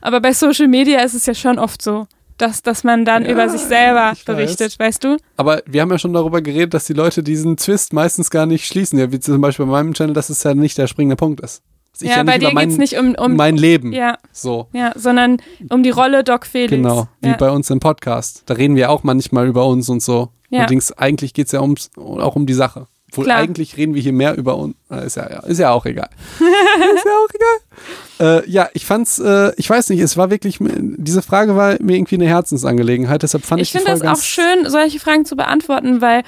Aber 0.00 0.20
bei 0.20 0.32
Social 0.32 0.68
Media 0.68 1.00
ist 1.00 1.14
es 1.14 1.26
ja 1.26 1.34
schon 1.34 1.58
oft 1.58 1.82
so, 1.82 2.06
dass, 2.38 2.62
dass 2.62 2.84
man 2.84 3.04
dann 3.04 3.24
Ja, 3.24 3.32
über 3.32 3.48
sich 3.48 3.60
selber 3.62 4.12
ich 4.12 4.20
weiß. 4.20 4.24
berichtet, 4.24 4.78
weißt 4.78 5.02
du? 5.02 5.16
Aber 5.36 5.62
wir 5.66 5.82
haben 5.82 5.90
ja 5.90 5.98
schon 5.98 6.12
darüber 6.12 6.40
geredet, 6.42 6.74
dass 6.74 6.84
die 6.84 6.92
Leute 6.92 7.22
diesen 7.24 7.56
Twist 7.56 7.92
meistens 7.92 8.30
gar 8.30 8.46
nicht 8.46 8.66
schließen. 8.66 8.98
Ja, 8.98 9.10
wie 9.10 9.18
zum 9.18 9.40
Beispiel 9.40 9.66
bei 9.66 9.72
meinem 9.72 9.94
Channel, 9.94 10.14
dass 10.14 10.30
es 10.30 10.42
ja 10.44 10.54
nicht 10.54 10.78
der 10.78 10.86
springende 10.86 11.16
Punkt 11.16 11.40
ist. 11.40 11.62
Ich 12.00 12.08
Ja, 12.10 12.22
bei 12.22 12.36
nicht 12.36 12.42
dir 12.42 12.50
über 12.52 12.60
geht's 12.60 12.72
mein, 12.74 12.78
nicht 12.78 12.98
um, 12.98 13.14
um 13.14 13.36
mein 13.36 13.56
Leben. 13.56 13.92
ja, 13.92 14.18
So. 14.30 14.68
ja, 14.72 14.92
sondern 14.96 15.38
um 15.70 15.82
die 15.82 15.90
Rolle 15.90 16.22
Doc 16.22 16.46
Felix. 16.46 16.70
Genau, 16.70 17.08
wie 17.22 17.30
ja. 17.30 17.36
bei 17.36 17.50
uns 17.50 17.68
im 17.70 17.80
Podcast. 17.80 18.42
Da 18.46 18.54
reden 18.54 18.76
wir 18.76 18.90
auch 18.90 19.02
manchmal 19.02 19.48
über 19.48 19.66
uns 19.66 19.88
und 19.88 20.02
so. 20.02 20.28
Ja. 20.50 20.60
Allerdings, 20.60 20.92
eigentlich 20.92 21.32
geht 21.34 21.46
es 21.46 21.52
ja 21.52 21.62
ums, 21.62 21.90
auch 21.96 22.36
um 22.36 22.46
die 22.46 22.54
Sache. 22.54 22.86
Obwohl 23.10 23.24
Klar. 23.24 23.38
eigentlich 23.38 23.76
reden 23.76 23.94
wir 23.94 24.02
hier 24.02 24.12
mehr 24.12 24.36
über 24.36 24.56
uns. 24.56 24.74
Äh, 24.90 25.06
Ist 25.06 25.16
ja, 25.16 25.24
ist 25.24 25.58
ja 25.58 25.70
auch 25.70 25.86
egal. 25.86 26.08
ist 26.34 27.04
ja 27.04 27.12
auch 27.12 27.28
egal. 27.34 28.42
Äh, 28.42 28.50
ja, 28.50 28.68
ich 28.74 28.84
fand's, 28.84 29.18
äh, 29.18 29.52
ich 29.56 29.68
weiß 29.70 29.90
nicht, 29.90 30.00
es 30.00 30.16
war 30.16 30.30
wirklich, 30.30 30.58
diese 30.60 31.22
Frage 31.22 31.56
war 31.56 31.76
mir 31.80 31.96
irgendwie 31.96 32.16
eine 32.16 32.26
Herzensangelegenheit, 32.26 33.22
deshalb 33.22 33.44
fand 33.44 33.62
ich, 33.62 33.74
ich 33.74 33.80
finde 33.80 33.92
es 33.92 34.02
auch 34.02 34.22
schön, 34.22 34.68
solche 34.68 34.98
Fragen 34.98 35.24
zu 35.24 35.36
beantworten, 35.36 36.00
weil 36.00 36.22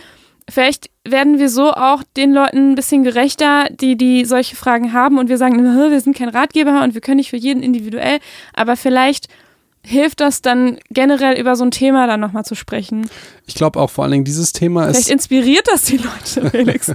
vielleicht 0.49 0.91
werden 1.05 1.39
wir 1.39 1.49
so 1.49 1.73
auch 1.73 2.03
den 2.17 2.33
Leuten 2.33 2.73
ein 2.73 2.75
bisschen 2.75 3.05
gerechter, 3.05 3.69
die, 3.71 3.97
die 3.97 4.25
solche 4.25 4.57
Fragen 4.57 4.93
haben 4.93 5.19
und 5.19 5.29
wir 5.29 5.39
sagen, 5.39 5.59
immer, 5.59 5.91
wir 5.91 6.01
sind 6.01 6.17
kein 6.17 6.29
Ratgeber 6.29 6.83
und 6.83 6.95
wir 6.95 7.01
können 7.01 7.17
nicht 7.19 7.31
für 7.31 7.37
jeden 7.37 7.63
individuell, 7.63 8.19
aber 8.55 8.77
vielleicht 8.77 9.29
hilft 9.89 10.21
das 10.21 10.43
dann 10.43 10.79
generell 10.91 11.41
über 11.41 11.57
so 11.57 11.65
ein 11.65 11.71
Thema 11.71 12.07
dann 12.07 12.21
nochmal 12.21 12.45
zu 12.45 12.55
sprechen. 12.55 13.09
Ich 13.47 13.55
glaube 13.55 13.81
auch 13.81 13.89
vor 13.89 14.05
allen 14.05 14.13
Dingen 14.13 14.25
dieses 14.25 14.53
Thema 14.53 14.85
Vielleicht 14.85 15.01
ist, 15.01 15.11
inspiriert 15.11 15.67
das 15.67 15.85
die 15.85 15.97
Leute, 15.97 16.51
Felix. 16.51 16.93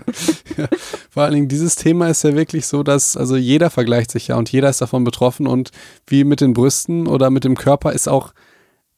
vor 1.09 1.23
allen 1.23 1.33
Dingen 1.33 1.47
dieses 1.47 1.75
Thema 1.75 2.07
ist 2.07 2.23
ja 2.23 2.35
wirklich 2.35 2.67
so, 2.67 2.83
dass, 2.83 3.17
also 3.17 3.35
jeder 3.35 3.71
vergleicht 3.71 4.11
sich 4.11 4.27
ja 4.27 4.35
und 4.35 4.51
jeder 4.51 4.69
ist 4.69 4.79
davon 4.79 5.03
betroffen 5.03 5.47
und 5.47 5.71
wie 6.05 6.23
mit 6.23 6.39
den 6.39 6.53
Brüsten 6.53 7.07
oder 7.07 7.31
mit 7.31 7.43
dem 7.43 7.55
Körper 7.55 7.93
ist 7.93 8.07
auch, 8.07 8.33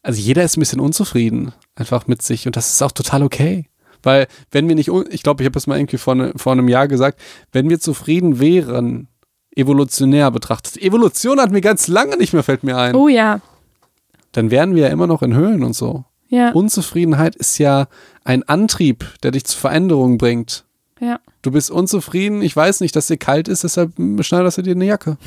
also 0.03 0.19
jeder 0.19 0.43
ist 0.43 0.57
ein 0.57 0.59
bisschen 0.59 0.81
unzufrieden 0.81 1.53
einfach 1.75 2.05
mit 2.07 2.21
sich 2.21 2.47
und 2.47 2.57
das 2.57 2.73
ist 2.73 2.81
auch 2.81 2.91
total 2.91 3.23
okay. 3.23 3.69
Weil 4.03 4.27
wenn 4.51 4.67
wir 4.67 4.75
nicht, 4.75 4.91
ich 5.09 5.23
glaube, 5.23 5.41
ich 5.41 5.45
habe 5.45 5.53
das 5.53 5.67
mal 5.67 5.79
irgendwie 5.79 5.97
vor, 5.97 6.15
ne, 6.15 6.33
vor 6.35 6.51
einem 6.51 6.67
Jahr 6.67 6.89
gesagt, 6.89 7.19
wenn 7.53 7.69
wir 7.69 7.79
zufrieden 7.79 8.39
wären, 8.39 9.07
evolutionär 9.55 10.29
betrachtet. 10.31 10.77
Evolution 10.77 11.39
hat 11.39 11.51
mir 11.51 11.61
ganz 11.61 11.87
lange 11.87 12.17
nicht 12.17 12.33
mehr, 12.33 12.43
fällt 12.43 12.63
mir 12.63 12.77
ein. 12.77 12.93
Oh 12.93 13.07
ja. 13.07 13.39
Dann 14.35 14.51
wären 14.51 14.75
wir 14.75 14.83
ja 14.83 14.89
immer 14.89 15.07
noch 15.07 15.21
in 15.21 15.33
Höhlen 15.35 15.63
und 15.63 15.73
so. 15.73 16.05
Ja. 16.27 16.51
Unzufriedenheit 16.51 17.35
ist 17.35 17.57
ja 17.59 17.87
ein 18.23 18.43
Antrieb, 18.43 19.05
der 19.23 19.31
dich 19.31 19.45
zu 19.45 19.57
Veränderungen 19.57 20.17
bringt. 20.17 20.65
Ja. 20.99 21.19
Du 21.41 21.51
bist 21.51 21.69
unzufrieden, 21.71 22.41
ich 22.41 22.55
weiß 22.55 22.79
nicht, 22.81 22.95
dass 22.95 23.07
dir 23.07 23.17
kalt 23.17 23.47
ist, 23.47 23.63
deshalb 23.63 23.93
schneiderst 24.21 24.57
du 24.57 24.61
dir 24.61 24.71
eine 24.75 24.85
Jacke. 24.85 25.17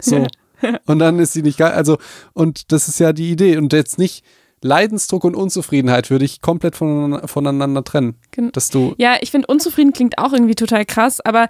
So. 0.00 0.26
und 0.86 0.98
dann 0.98 1.18
ist 1.18 1.32
sie 1.32 1.42
nicht 1.42 1.58
geil. 1.58 1.72
Also, 1.72 1.98
und 2.32 2.70
das 2.72 2.88
ist 2.88 3.00
ja 3.00 3.12
die 3.12 3.30
Idee. 3.30 3.56
Und 3.56 3.72
jetzt 3.72 3.98
nicht 3.98 4.24
Leidensdruck 4.62 5.24
und 5.24 5.34
Unzufriedenheit 5.34 6.10
würde 6.10 6.24
ich 6.24 6.40
komplett 6.40 6.76
von, 6.76 7.20
voneinander 7.26 7.82
trennen. 7.84 8.16
Gen- 8.30 8.52
Dass 8.52 8.70
du, 8.70 8.94
Ja, 8.98 9.16
ich 9.20 9.30
finde, 9.30 9.48
unzufrieden 9.48 9.92
klingt 9.92 10.18
auch 10.18 10.32
irgendwie 10.32 10.54
total 10.54 10.84
krass, 10.86 11.20
aber 11.20 11.48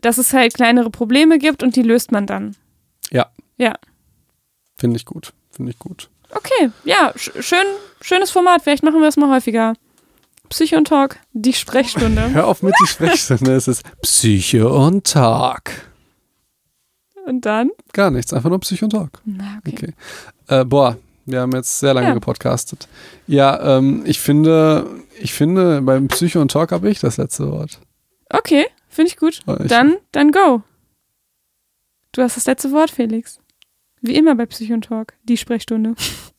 dass 0.00 0.18
es 0.18 0.32
halt 0.32 0.54
kleinere 0.54 0.90
Probleme 0.90 1.38
gibt 1.38 1.62
und 1.62 1.76
die 1.76 1.82
löst 1.82 2.12
man 2.12 2.26
dann. 2.26 2.56
Ja. 3.10 3.26
Ja. 3.56 3.74
finde 4.76 4.96
ich 4.96 5.04
gut. 5.06 5.32
Finde 5.50 5.70
ich 5.72 5.78
gut. 5.78 6.10
Okay, 6.34 6.70
ja, 6.84 7.12
sch 7.16 7.30
schön, 7.40 7.64
schönes 8.00 8.30
Format. 8.30 8.62
Vielleicht 8.62 8.82
machen 8.82 9.00
wir 9.00 9.08
es 9.08 9.16
mal 9.16 9.30
häufiger. 9.30 9.74
Psycho 10.50 10.76
und 10.76 10.88
Talk, 10.88 11.16
die 11.32 11.52
Sprechstunde. 11.52 12.30
Hör 12.34 12.46
auf 12.46 12.62
mit 12.62 12.74
die 12.82 12.86
Sprechstunde. 12.86 13.54
es 13.54 13.66
ist 13.68 13.82
Psyche 14.02 14.68
und 14.68 15.06
Talk. 15.10 15.70
Und 17.26 17.46
dann? 17.46 17.70
Gar 17.92 18.10
nichts, 18.10 18.32
einfach 18.34 18.50
nur 18.50 18.60
Psyche 18.60 18.84
und 18.84 18.90
Talk. 18.90 19.10
Na, 19.24 19.58
okay. 19.66 19.92
Okay. 20.48 20.60
Äh, 20.60 20.64
boah, 20.66 20.98
wir 21.24 21.40
haben 21.40 21.52
jetzt 21.52 21.78
sehr 21.78 21.94
lange 21.94 22.08
Ja. 22.08 22.14
gepodcastet. 22.14 22.86
Ja, 23.26 23.78
ähm, 23.78 24.02
ich 24.04 24.20
finde, 24.20 24.86
ich 25.18 25.32
finde, 25.32 25.80
beim 25.80 26.08
Psycho 26.08 26.40
und 26.42 26.50
Talk 26.50 26.72
habe 26.72 26.90
ich 26.90 27.00
das 27.00 27.16
letzte 27.16 27.50
Wort. 27.50 27.80
Okay, 28.28 28.66
finde 28.90 29.08
ich 29.10 29.16
gut. 29.16 29.40
Ich, 29.60 29.68
Dann, 29.68 29.96
dann 30.12 30.30
go. 30.32 30.62
Du 32.12 32.22
hast 32.22 32.36
das 32.36 32.44
letzte 32.46 32.70
Wort, 32.72 32.90
Felix. 32.90 33.40
Wie 34.06 34.16
immer 34.16 34.34
bei 34.34 34.44
Psycho 34.44 34.74
und 34.74 34.84
Talk, 34.84 35.14
die 35.24 35.38
Sprechstunde. 35.38 35.94